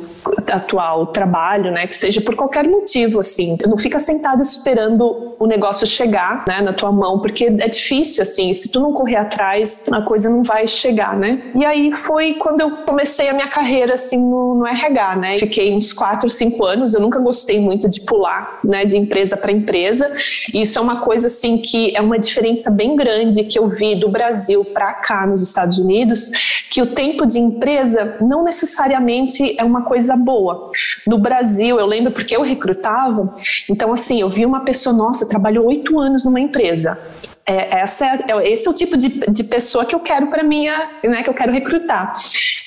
atual 0.50 1.06
trabalho, 1.06 1.70
né, 1.70 1.86
que 1.86 1.96
seja 1.96 2.20
por 2.20 2.34
qualquer 2.34 2.64
motivo, 2.64 3.20
assim, 3.20 3.56
não 3.66 3.76
fica 3.76 3.98
sentado 3.98 4.42
esperando 4.42 5.34
o 5.38 5.46
negócio 5.46 5.86
chegar, 5.86 6.44
né, 6.46 6.60
na 6.60 6.72
tua 6.72 6.92
mão, 6.92 7.18
porque 7.18 7.46
é 7.46 7.68
difícil, 7.68 8.22
assim, 8.22 8.52
se 8.54 8.70
tu 8.70 8.80
não 8.80 8.92
correr 8.92 9.16
atrás, 9.16 9.84
a 9.90 10.02
coisa 10.02 10.30
não 10.30 10.42
vai 10.42 10.66
chegar, 10.66 11.16
né. 11.16 11.42
E 11.54 11.64
aí 11.64 11.92
foi 11.92 12.34
quando 12.34 12.60
eu 12.60 12.70
comecei 12.84 13.28
a 13.28 13.32
minha 13.32 13.48
carreira, 13.48 13.94
assim, 13.94 14.18
no, 14.18 14.54
no 14.54 14.66
RH, 14.66 15.16
né, 15.16 15.36
fiquei 15.36 15.74
uns 15.74 15.92
quatro, 15.92 16.28
cinco 16.30 16.64
anos, 16.64 16.94
eu 16.94 17.00
nunca 17.00 17.18
gostei 17.18 17.60
muito 17.60 17.88
de 17.88 18.00
pular, 18.02 18.60
né, 18.64 18.84
de 18.84 18.96
empresa 18.96 19.36
para 19.36 19.52
empresa, 19.52 20.10
e 20.52 20.62
isso 20.62 20.78
é 20.78 20.82
uma 20.82 21.00
coisa, 21.00 21.26
assim, 21.26 21.58
que 21.58 21.94
é 21.96 22.00
uma 22.00 22.18
diferença 22.18 22.70
bem 22.70 22.96
grande 22.96 23.44
que 23.44 23.58
eu 23.58 23.68
vi 23.68 23.96
do 23.96 24.08
Brasil 24.08 24.64
para 24.64 24.92
cá, 24.92 25.26
nos 25.26 25.42
Estados 25.42 25.78
Unidos, 25.78 26.30
que 26.70 26.80
o 26.80 26.86
tempo 26.86 27.26
de 27.26 27.38
empresa 27.38 28.16
não 28.20 28.44
necessariamente 28.44 29.56
é 29.58 29.64
uma 29.64 29.82
coisa 29.82 30.11
coisa 30.12 30.16
boa. 30.16 30.70
No 31.06 31.18
Brasil, 31.18 31.78
eu 31.78 31.86
lembro 31.86 32.12
porque 32.12 32.36
eu 32.36 32.42
recrutava, 32.42 33.34
então 33.68 33.92
assim, 33.92 34.20
eu 34.20 34.28
vi 34.28 34.44
uma 34.44 34.64
pessoa, 34.64 34.94
nossa, 34.94 35.28
trabalhou 35.28 35.66
oito 35.66 35.98
anos 35.98 36.24
numa 36.24 36.40
empresa 36.40 36.98
é, 37.46 37.80
essa 37.80 38.06
é, 38.06 38.24
é, 38.28 38.52
esse 38.52 38.68
é 38.68 38.70
o 38.70 38.74
tipo 38.74 38.96
de, 38.96 39.08
de 39.08 39.44
pessoa 39.44 39.84
que 39.84 39.94
eu 39.94 40.00
quero 40.00 40.28
para 40.28 40.42
minha, 40.42 40.82
né, 41.02 41.22
que 41.22 41.30
eu 41.30 41.34
quero 41.34 41.52
recrutar. 41.52 42.12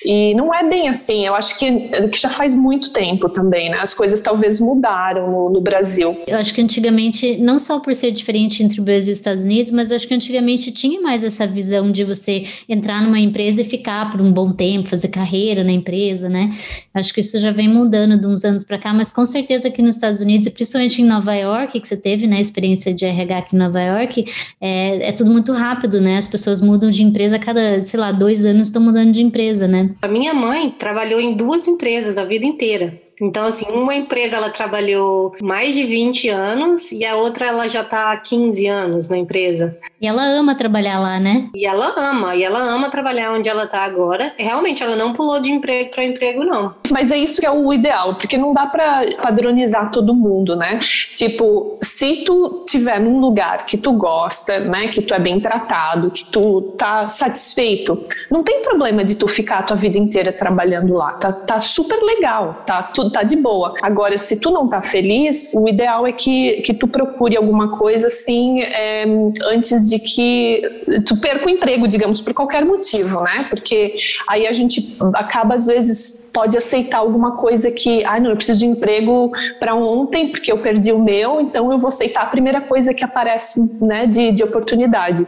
E 0.03 0.35
não 0.35 0.53
é 0.53 0.67
bem 0.67 0.87
assim, 0.87 1.25
eu 1.25 1.33
acho 1.33 1.57
que, 1.57 1.71
que 2.09 2.19
já 2.19 2.29
faz 2.29 2.53
muito 2.53 2.93
tempo 2.93 3.27
também, 3.27 3.69
né? 3.71 3.79
As 3.81 3.93
coisas 3.93 4.21
talvez 4.21 4.61
mudaram 4.61 5.31
no, 5.31 5.49
no, 5.49 5.61
Brasil. 5.61 6.15
Eu 6.27 6.37
acho 6.37 6.53
que 6.53 6.61
antigamente, 6.61 7.37
não 7.37 7.57
só 7.57 7.79
por 7.79 7.95
ser 7.95 8.11
diferente 8.11 8.61
entre 8.61 8.79
o 8.79 8.83
Brasil 8.83 9.09
e 9.09 9.13
os 9.13 9.17
Estados 9.17 9.43
Unidos, 9.43 9.71
mas 9.71 9.91
acho 9.91 10.07
que 10.07 10.13
antigamente 10.13 10.71
tinha 10.71 11.01
mais 11.01 11.23
essa 11.23 11.47
visão 11.47 11.91
de 11.91 12.03
você 12.03 12.45
entrar 12.69 13.01
numa 13.01 13.19
empresa 13.19 13.61
e 13.61 13.63
ficar 13.63 14.11
por 14.11 14.21
um 14.21 14.31
bom 14.31 14.51
tempo, 14.51 14.89
fazer 14.89 15.07
carreira 15.07 15.63
na 15.63 15.71
empresa, 15.71 16.29
né? 16.29 16.51
Acho 16.93 17.11
que 17.11 17.21
isso 17.21 17.39
já 17.39 17.51
vem 17.51 17.67
mudando 17.67 18.19
de 18.19 18.27
uns 18.27 18.45
anos 18.45 18.63
para 18.63 18.77
cá, 18.77 18.93
mas 18.93 19.11
com 19.11 19.25
certeza 19.25 19.69
aqui 19.69 19.81
nos 19.81 19.95
Estados 19.95 20.21
Unidos, 20.21 20.45
e 20.45 20.51
principalmente 20.51 21.01
em 21.01 21.05
Nova 21.05 21.33
York, 21.33 21.79
que 21.79 21.87
você 21.87 21.97
teve, 21.97 22.27
né, 22.27 22.39
experiência 22.39 22.93
de 22.93 23.05
RH 23.05 23.37
aqui 23.37 23.55
em 23.55 23.59
Nova 23.59 23.81
York, 23.81 24.25
é, 24.65 25.09
é 25.09 25.11
tudo 25.11 25.29
muito 25.29 25.51
rápido, 25.51 26.01
né? 26.01 26.17
As 26.17 26.27
pessoas 26.27 26.59
mudam 26.59 26.89
de 26.89 27.03
empresa 27.03 27.35
a 27.35 27.39
cada, 27.39 27.85
sei 27.85 27.99
lá, 27.99 28.11
dois 28.11 28.43
anos 28.43 28.67
estão 28.67 28.81
mudando 28.81 29.11
de 29.11 29.21
empresa, 29.21 29.67
né? 29.67 29.91
A 30.01 30.07
minha 30.07 30.33
mãe 30.33 30.71
trabalhou 30.71 31.19
em 31.19 31.35
duas 31.35 31.67
empresas 31.67 32.17
a 32.17 32.25
vida 32.25 32.45
inteira. 32.45 32.99
Então, 33.21 33.45
assim, 33.45 33.65
uma 33.69 33.95
empresa 33.95 34.37
ela 34.37 34.49
trabalhou 34.49 35.35
mais 35.41 35.75
de 35.75 35.83
20 35.83 36.29
anos 36.29 36.91
e 36.91 37.05
a 37.05 37.15
outra 37.15 37.47
ela 37.47 37.69
já 37.69 37.81
está 37.81 38.11
há 38.11 38.17
15 38.17 38.67
anos 38.67 39.07
na 39.07 39.17
empresa. 39.17 39.71
E 40.05 40.07
ela 40.07 40.23
ama 40.23 40.53
trabalhar 40.53 40.99
lá, 40.99 41.19
né? 41.19 41.49
E 41.55 41.65
ela 41.65 41.91
ama, 41.97 42.35
e 42.35 42.43
ela 42.43 42.59
ama 42.59 42.91
trabalhar 42.91 43.31
onde 43.31 43.49
ela 43.49 43.65
tá 43.65 43.83
agora. 43.83 44.33
Realmente, 44.37 44.83
ela 44.83 44.95
não 44.95 45.13
pulou 45.13 45.39
de 45.39 45.51
emprego 45.51 45.89
para 45.89 46.05
emprego, 46.05 46.43
não. 46.43 46.75
Mas 46.91 47.09
é 47.09 47.17
isso 47.17 47.41
que 47.41 47.47
é 47.47 47.49
o 47.49 47.73
ideal, 47.73 48.13
porque 48.13 48.37
não 48.37 48.53
dá 48.53 48.67
para 48.67 49.03
padronizar 49.19 49.89
todo 49.89 50.13
mundo, 50.13 50.55
né? 50.55 50.79
Tipo, 51.15 51.73
se 51.73 52.17
tu 52.17 52.63
tiver 52.69 52.99
num 52.99 53.19
lugar 53.19 53.57
que 53.65 53.79
tu 53.79 53.93
gosta, 53.93 54.59
né, 54.59 54.89
que 54.89 55.01
tu 55.01 55.11
é 55.11 55.19
bem 55.19 55.39
tratado, 55.39 56.11
que 56.11 56.29
tu 56.29 56.75
tá 56.77 57.09
satisfeito, 57.09 57.97
não 58.29 58.43
tem 58.43 58.61
problema 58.61 59.03
de 59.03 59.15
tu 59.15 59.27
ficar 59.27 59.57
a 59.57 59.63
tua 59.63 59.75
vida 59.75 59.97
inteira 59.97 60.31
trabalhando 60.31 60.93
lá. 60.93 61.13
Tá, 61.13 61.31
tá 61.31 61.59
super 61.59 61.99
legal, 62.03 62.49
tá 62.67 62.83
tudo 62.83 63.09
tá 63.09 63.23
de 63.23 63.35
boa. 63.35 63.73
Agora, 63.81 64.19
se 64.19 64.39
tu 64.39 64.51
não 64.51 64.67
tá 64.67 64.83
feliz, 64.83 65.55
o 65.55 65.67
ideal 65.67 66.05
é 66.05 66.11
que, 66.11 66.61
que 66.61 66.75
tu 66.75 66.87
procure 66.87 67.35
alguma 67.35 67.75
coisa 67.75 68.05
assim 68.05 68.61
é, 68.61 69.05
antes 69.49 69.89
de 69.89 69.94
que 69.99 70.61
tu 71.05 71.17
perca 71.17 71.45
o 71.45 71.49
emprego, 71.49 71.87
digamos, 71.87 72.21
por 72.21 72.33
qualquer 72.33 72.65
motivo, 72.65 73.21
né? 73.23 73.45
Porque 73.49 73.95
aí 74.27 74.47
a 74.47 74.51
gente 74.51 74.97
acaba 75.13 75.55
às 75.55 75.67
vezes 75.67 76.29
pode 76.35 76.57
aceitar 76.57 76.97
alguma 76.97 77.37
coisa 77.37 77.71
que, 77.71 78.03
ah, 78.03 78.19
não, 78.19 78.31
eu 78.31 78.35
preciso 78.35 78.59
de 78.59 78.65
emprego 78.65 79.31
para 79.57 79.73
ontem 79.73 80.27
porque 80.27 80.51
eu 80.51 80.57
perdi 80.57 80.91
o 80.91 80.99
meu, 80.99 81.39
então 81.39 81.71
eu 81.71 81.79
vou 81.79 81.87
aceitar 81.87 82.23
a 82.23 82.25
primeira 82.25 82.59
coisa 82.59 82.93
que 82.93 83.05
aparece, 83.05 83.61
né, 83.81 84.05
de, 84.05 84.33
de 84.33 84.43
oportunidade. 84.43 85.25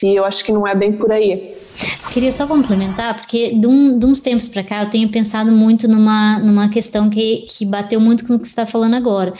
E 0.00 0.14
eu 0.14 0.24
acho 0.24 0.44
que 0.44 0.52
não 0.52 0.64
é 0.66 0.72
bem 0.72 0.92
por 0.92 1.10
aí. 1.10 1.34
Queria 2.12 2.30
só 2.30 2.46
complementar, 2.46 3.16
porque 3.16 3.52
de, 3.54 3.66
um, 3.66 3.98
de 3.98 4.06
uns 4.06 4.20
tempos 4.20 4.48
para 4.48 4.62
cá 4.62 4.84
eu 4.84 4.90
tenho 4.90 5.10
pensado 5.10 5.50
muito 5.50 5.88
numa, 5.88 6.38
numa 6.38 6.68
questão 6.68 7.10
que, 7.10 7.46
que 7.48 7.66
bateu 7.66 8.00
muito 8.00 8.24
com 8.24 8.34
o 8.34 8.38
que 8.38 8.46
você 8.46 8.52
está 8.52 8.64
falando 8.64 8.94
agora. 8.94 9.34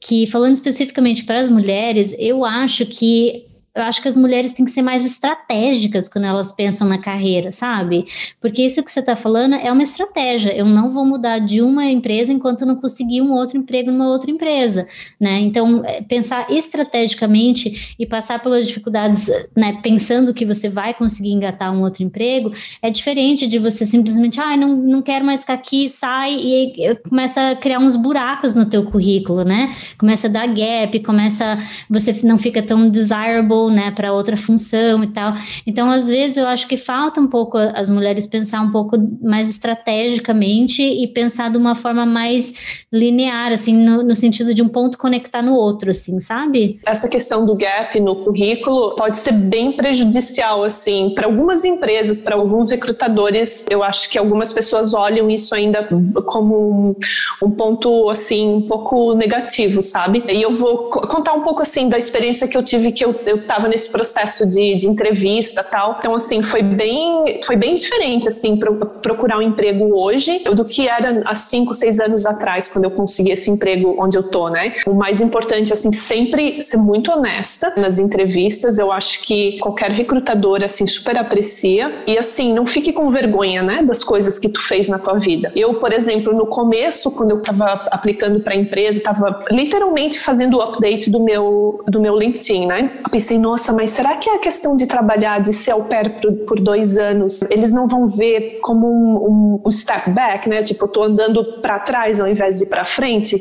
Que, 0.00 0.26
falando 0.26 0.54
especificamente 0.54 1.24
para 1.24 1.40
as 1.40 1.50
mulheres, 1.50 2.16
eu 2.18 2.42
acho 2.42 2.86
que 2.86 3.44
eu 3.74 3.82
acho 3.82 4.00
que 4.00 4.06
as 4.06 4.16
mulheres 4.16 4.52
têm 4.52 4.64
que 4.64 4.70
ser 4.70 4.82
mais 4.82 5.04
estratégicas 5.04 6.08
quando 6.08 6.26
elas 6.26 6.52
pensam 6.52 6.86
na 6.86 6.98
carreira, 6.98 7.50
sabe? 7.50 8.06
Porque 8.40 8.64
isso 8.64 8.82
que 8.84 8.90
você 8.90 9.00
está 9.00 9.16
falando 9.16 9.56
é 9.56 9.70
uma 9.72 9.82
estratégia. 9.82 10.54
Eu 10.54 10.64
não 10.64 10.90
vou 10.90 11.04
mudar 11.04 11.40
de 11.40 11.60
uma 11.60 11.84
empresa 11.84 12.32
enquanto 12.32 12.64
não 12.64 12.76
conseguir 12.76 13.20
um 13.20 13.32
outro 13.32 13.58
emprego 13.58 13.90
numa 13.90 14.08
outra 14.08 14.30
empresa, 14.30 14.86
né? 15.20 15.40
Então, 15.40 15.84
é, 15.84 16.02
pensar 16.02 16.48
estrategicamente 16.52 17.96
e 17.98 18.06
passar 18.06 18.40
pelas 18.40 18.66
dificuldades, 18.66 19.28
né, 19.56 19.80
pensando 19.82 20.32
que 20.32 20.44
você 20.44 20.68
vai 20.68 20.94
conseguir 20.94 21.32
engatar 21.32 21.72
um 21.72 21.82
outro 21.82 22.04
emprego, 22.04 22.52
é 22.80 22.90
diferente 22.90 23.46
de 23.48 23.58
você 23.58 23.84
simplesmente, 23.84 24.40
ah, 24.40 24.56
não, 24.56 24.76
não 24.76 25.02
quero 25.02 25.24
mais 25.24 25.40
ficar 25.40 25.54
aqui, 25.54 25.88
sai 25.88 26.34
e 26.34 26.96
começa 27.08 27.50
a 27.50 27.56
criar 27.56 27.80
uns 27.80 27.96
buracos 27.96 28.54
no 28.54 28.66
teu 28.66 28.84
currículo, 28.84 29.42
né? 29.42 29.74
Começa 29.98 30.28
a 30.28 30.30
dar 30.30 30.46
gap, 30.46 30.96
começa, 31.00 31.58
você 31.90 32.20
não 32.22 32.38
fica 32.38 32.62
tão 32.62 32.88
desirable 32.88 33.63
né, 33.70 33.90
para 33.90 34.12
outra 34.12 34.36
função 34.36 35.02
e 35.02 35.08
tal. 35.08 35.34
Então, 35.66 35.90
às 35.90 36.08
vezes, 36.08 36.36
eu 36.36 36.46
acho 36.46 36.66
que 36.66 36.76
falta 36.76 37.20
um 37.20 37.26
pouco 37.26 37.58
as 37.58 37.88
mulheres 37.88 38.26
pensar 38.26 38.60
um 38.60 38.70
pouco 38.70 38.96
mais 39.22 39.48
estrategicamente 39.48 40.82
e 40.82 41.06
pensar 41.08 41.50
de 41.50 41.58
uma 41.58 41.74
forma 41.74 42.04
mais 42.06 42.84
linear, 42.92 43.52
assim, 43.52 43.76
no, 43.76 44.02
no 44.02 44.14
sentido 44.14 44.54
de 44.54 44.62
um 44.62 44.68
ponto 44.68 44.98
conectar 44.98 45.42
no 45.42 45.54
outro, 45.54 45.90
assim, 45.90 46.20
sabe? 46.20 46.80
Essa 46.86 47.08
questão 47.08 47.44
do 47.44 47.54
gap 47.54 47.98
no 48.00 48.16
currículo 48.16 48.94
pode 48.96 49.18
ser 49.18 49.32
bem 49.32 49.72
prejudicial, 49.72 50.64
assim, 50.64 51.12
para 51.14 51.26
algumas 51.26 51.64
empresas, 51.64 52.20
para 52.20 52.36
alguns 52.36 52.70
recrutadores. 52.70 53.66
Eu 53.70 53.82
acho 53.82 54.08
que 54.10 54.18
algumas 54.18 54.52
pessoas 54.52 54.94
olham 54.94 55.30
isso 55.30 55.54
ainda 55.54 55.88
como 56.26 56.90
um, 56.90 57.46
um 57.46 57.50
ponto, 57.50 58.08
assim, 58.10 58.48
um 58.48 58.62
pouco 58.62 59.14
negativo, 59.14 59.82
sabe? 59.82 60.24
E 60.28 60.42
eu 60.42 60.56
vou 60.56 60.90
contar 60.90 61.32
um 61.34 61.42
pouco, 61.42 61.62
assim, 61.62 61.88
da 61.88 61.98
experiência 61.98 62.48
que 62.48 62.56
eu 62.56 62.62
tive, 62.62 62.92
que 62.92 63.04
eu, 63.04 63.14
eu 63.26 63.46
estava 63.54 63.68
nesse 63.68 63.90
processo 63.90 64.46
de, 64.46 64.74
de 64.74 64.88
entrevista 64.88 65.62
tal. 65.62 65.96
Então, 65.98 66.14
assim, 66.14 66.42
foi 66.42 66.62
bem, 66.62 67.40
foi 67.44 67.56
bem 67.56 67.74
diferente, 67.76 68.28
assim, 68.28 68.56
pro, 68.56 68.74
procurar 68.74 69.38
um 69.38 69.42
emprego 69.42 69.96
hoje 69.96 70.40
do 70.52 70.64
que 70.64 70.88
era 70.88 71.22
há 71.24 71.34
cinco, 71.34 71.72
seis 71.72 72.00
anos 72.00 72.26
atrás, 72.26 72.68
quando 72.68 72.84
eu 72.84 72.90
consegui 72.90 73.30
esse 73.30 73.50
emprego 73.50 73.94
onde 73.98 74.18
eu 74.18 74.28
tô, 74.28 74.48
né? 74.48 74.74
O 74.86 74.94
mais 74.94 75.20
importante, 75.20 75.72
assim, 75.72 75.92
sempre 75.92 76.60
ser 76.60 76.78
muito 76.78 77.12
honesta 77.12 77.72
nas 77.76 77.98
entrevistas. 77.98 78.78
Eu 78.78 78.90
acho 78.90 79.22
que 79.22 79.58
qualquer 79.58 79.90
recrutador, 79.90 80.62
assim, 80.62 80.86
super 80.86 81.16
aprecia. 81.16 82.02
E, 82.06 82.18
assim, 82.18 82.52
não 82.52 82.66
fique 82.66 82.92
com 82.92 83.10
vergonha, 83.10 83.62
né, 83.62 83.82
das 83.82 84.02
coisas 84.02 84.38
que 84.38 84.48
tu 84.48 84.60
fez 84.60 84.88
na 84.88 84.98
tua 84.98 85.18
vida. 85.18 85.52
Eu, 85.54 85.74
por 85.74 85.92
exemplo, 85.92 86.32
no 86.34 86.46
começo, 86.46 87.10
quando 87.12 87.30
eu 87.30 87.38
estava 87.38 87.86
aplicando 87.90 88.40
para 88.40 88.56
empresa, 88.56 88.98
estava 88.98 89.40
literalmente 89.50 90.18
fazendo 90.18 90.58
o 90.58 90.62
update 90.62 91.10
do 91.10 91.22
meu, 91.22 91.82
do 91.86 92.00
meu 92.00 92.18
LinkedIn, 92.18 92.66
né? 92.66 92.88
Pensei, 93.10 93.38
nossa, 93.44 93.74
mas 93.74 93.90
será 93.90 94.16
que 94.16 94.30
a 94.30 94.38
questão 94.38 94.74
de 94.74 94.86
trabalhar, 94.86 95.38
de 95.42 95.52
ser 95.52 95.72
au 95.72 95.84
pair 95.84 96.18
por, 96.18 96.32
por 96.46 96.58
dois 96.58 96.96
anos, 96.96 97.42
eles 97.50 97.74
não 97.74 97.86
vão 97.86 98.08
ver 98.08 98.58
como 98.62 98.86
um, 98.86 99.60
um 99.62 99.70
step 99.70 100.08
back, 100.12 100.48
né? 100.48 100.62
Tipo, 100.62 100.86
eu 100.86 100.88
tô 100.88 101.02
andando 101.02 101.60
para 101.60 101.78
trás 101.78 102.18
ao 102.20 102.26
invés 102.26 102.58
de 102.58 102.64
para 102.64 102.86
frente. 102.86 103.36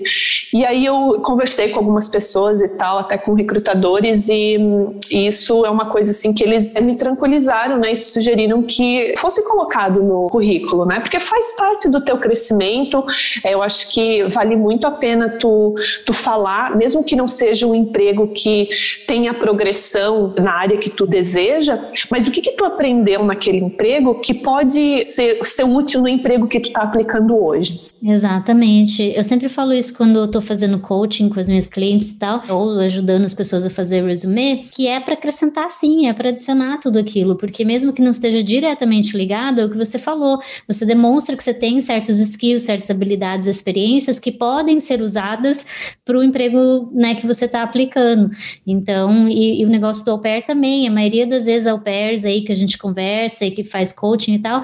E 0.54 0.66
aí 0.66 0.86
eu 0.86 1.22
conversei 1.22 1.70
com 1.70 1.80
algumas 1.80 2.10
pessoas 2.10 2.62
e 2.62 2.68
tal, 2.68 3.00
até 3.00 3.18
com 3.18 3.34
recrutadores, 3.34 4.28
e, 4.28 4.58
e 5.10 5.28
isso 5.28 5.66
é 5.66 5.70
uma 5.70 5.86
coisa 5.86 6.12
assim 6.12 6.34
que 6.34 6.44
eles 6.44 6.74
me 6.82 6.98
tranquilizaram, 6.98 7.78
né? 7.78 7.94
E 7.94 7.96
sugeriram 7.96 8.62
que 8.62 9.14
fosse 9.18 9.42
colocado 9.48 10.04
no 10.04 10.28
currículo, 10.30 10.86
né? 10.86 11.00
Porque 11.00 11.18
faz 11.18 11.56
parte 11.56 11.88
do 11.88 12.04
teu 12.04 12.18
crescimento. 12.18 13.06
É, 13.42 13.54
eu 13.54 13.64
acho 13.64 13.90
que 13.94 14.26
vale 14.26 14.58
muito 14.58 14.86
a 14.86 14.92
pena 14.92 15.38
tu, 15.40 15.74
tu 16.06 16.12
falar, 16.12 16.76
mesmo 16.76 17.06
que 17.06 17.16
não 17.16 17.30
seja 17.30 17.66
um 17.66 17.74
emprego 17.74 18.28
que 18.28 18.68
tenha 19.08 19.34
progressão 19.34 19.93
na 20.40 20.54
área 20.54 20.78
que 20.78 20.90
tu 20.90 21.06
deseja, 21.06 21.80
mas 22.10 22.28
o 22.28 22.32
que 22.32 22.42
que 22.42 22.52
tu 22.52 22.66
aprendeu 22.66 23.24
naquele 23.24 23.58
emprego 23.58 24.16
que 24.16 24.34
pode 24.34 25.06
ser, 25.06 25.40
ser 25.44 25.64
útil 25.64 26.02
no 26.02 26.08
emprego 26.08 26.48
que 26.48 26.60
tu 26.60 26.68
está 26.68 26.82
aplicando 26.82 27.36
hoje? 27.36 27.80
Exatamente. 28.04 29.14
Eu 29.16 29.24
sempre 29.24 29.50
falo 29.50 29.74
isso 29.74 29.96
quando 29.96 30.18
eu 30.18 30.26
estou 30.26 30.42
fazendo 30.42 30.80
coaching 30.80 31.30
com 31.30 31.40
as 31.40 31.48
minhas 31.48 31.68
clientes 31.68 32.10
e 32.10 32.16
tal, 32.16 32.44
ou 32.50 32.80
ajudando 32.80 33.26
as 33.26 33.34
pessoas 33.34 33.66
a 33.66 33.70
fazer 33.70 34.04
resume, 34.04 34.68
que 34.72 34.88
é 34.88 35.00
para 35.00 35.14
acrescentar 35.14 35.70
sim, 35.70 36.08
é 36.08 36.14
para 36.14 36.30
adicionar 36.30 36.80
tudo 36.80 37.00
aquilo, 37.00 37.36
porque 37.36 37.64
mesmo 37.64 37.94
que 37.94 38.02
não 38.02 38.12
esteja 38.12 38.44
diretamente 38.44 39.16
ligado 39.16 39.62
é 39.62 39.66
o 39.66 39.70
que 39.70 39.78
você 39.78 39.98
falou, 39.98 40.40
você 40.68 40.86
demonstra 40.86 41.36
que 41.36 41.44
você 41.44 41.54
tem 41.54 41.80
certos 41.82 42.20
skills, 42.20 42.64
certas 42.64 42.90
habilidades, 42.90 43.48
experiências 43.48 44.20
que 44.20 44.32
podem 44.32 44.80
ser 44.80 45.02
usadas 45.02 45.66
para 46.04 46.18
o 46.18 46.24
emprego 46.24 46.90
né, 46.94 47.16
que 47.16 47.28
você 47.28 47.46
está 47.46 47.64
aplicando. 47.64 48.30
Então, 48.66 49.28
e, 49.28 49.62
e 49.62 49.66
o 49.66 49.70
negócio 49.70 49.83
do 49.92 50.12
au 50.12 50.20
pair 50.20 50.46
também, 50.46 50.88
a 50.88 50.92
maioria 50.92 51.28
das 51.28 51.46
vezes 51.46 51.68
au 51.68 51.80
pairs 51.80 52.24
aí 52.26 52.42
que 52.42 52.52
a 52.52 52.56
gente 52.56 52.78
conversa 52.78 53.46
e 53.46 53.52
que 53.52 53.64
faz 53.64 53.92
coaching 53.92 54.36
e 54.36 54.40
tal, 54.40 54.64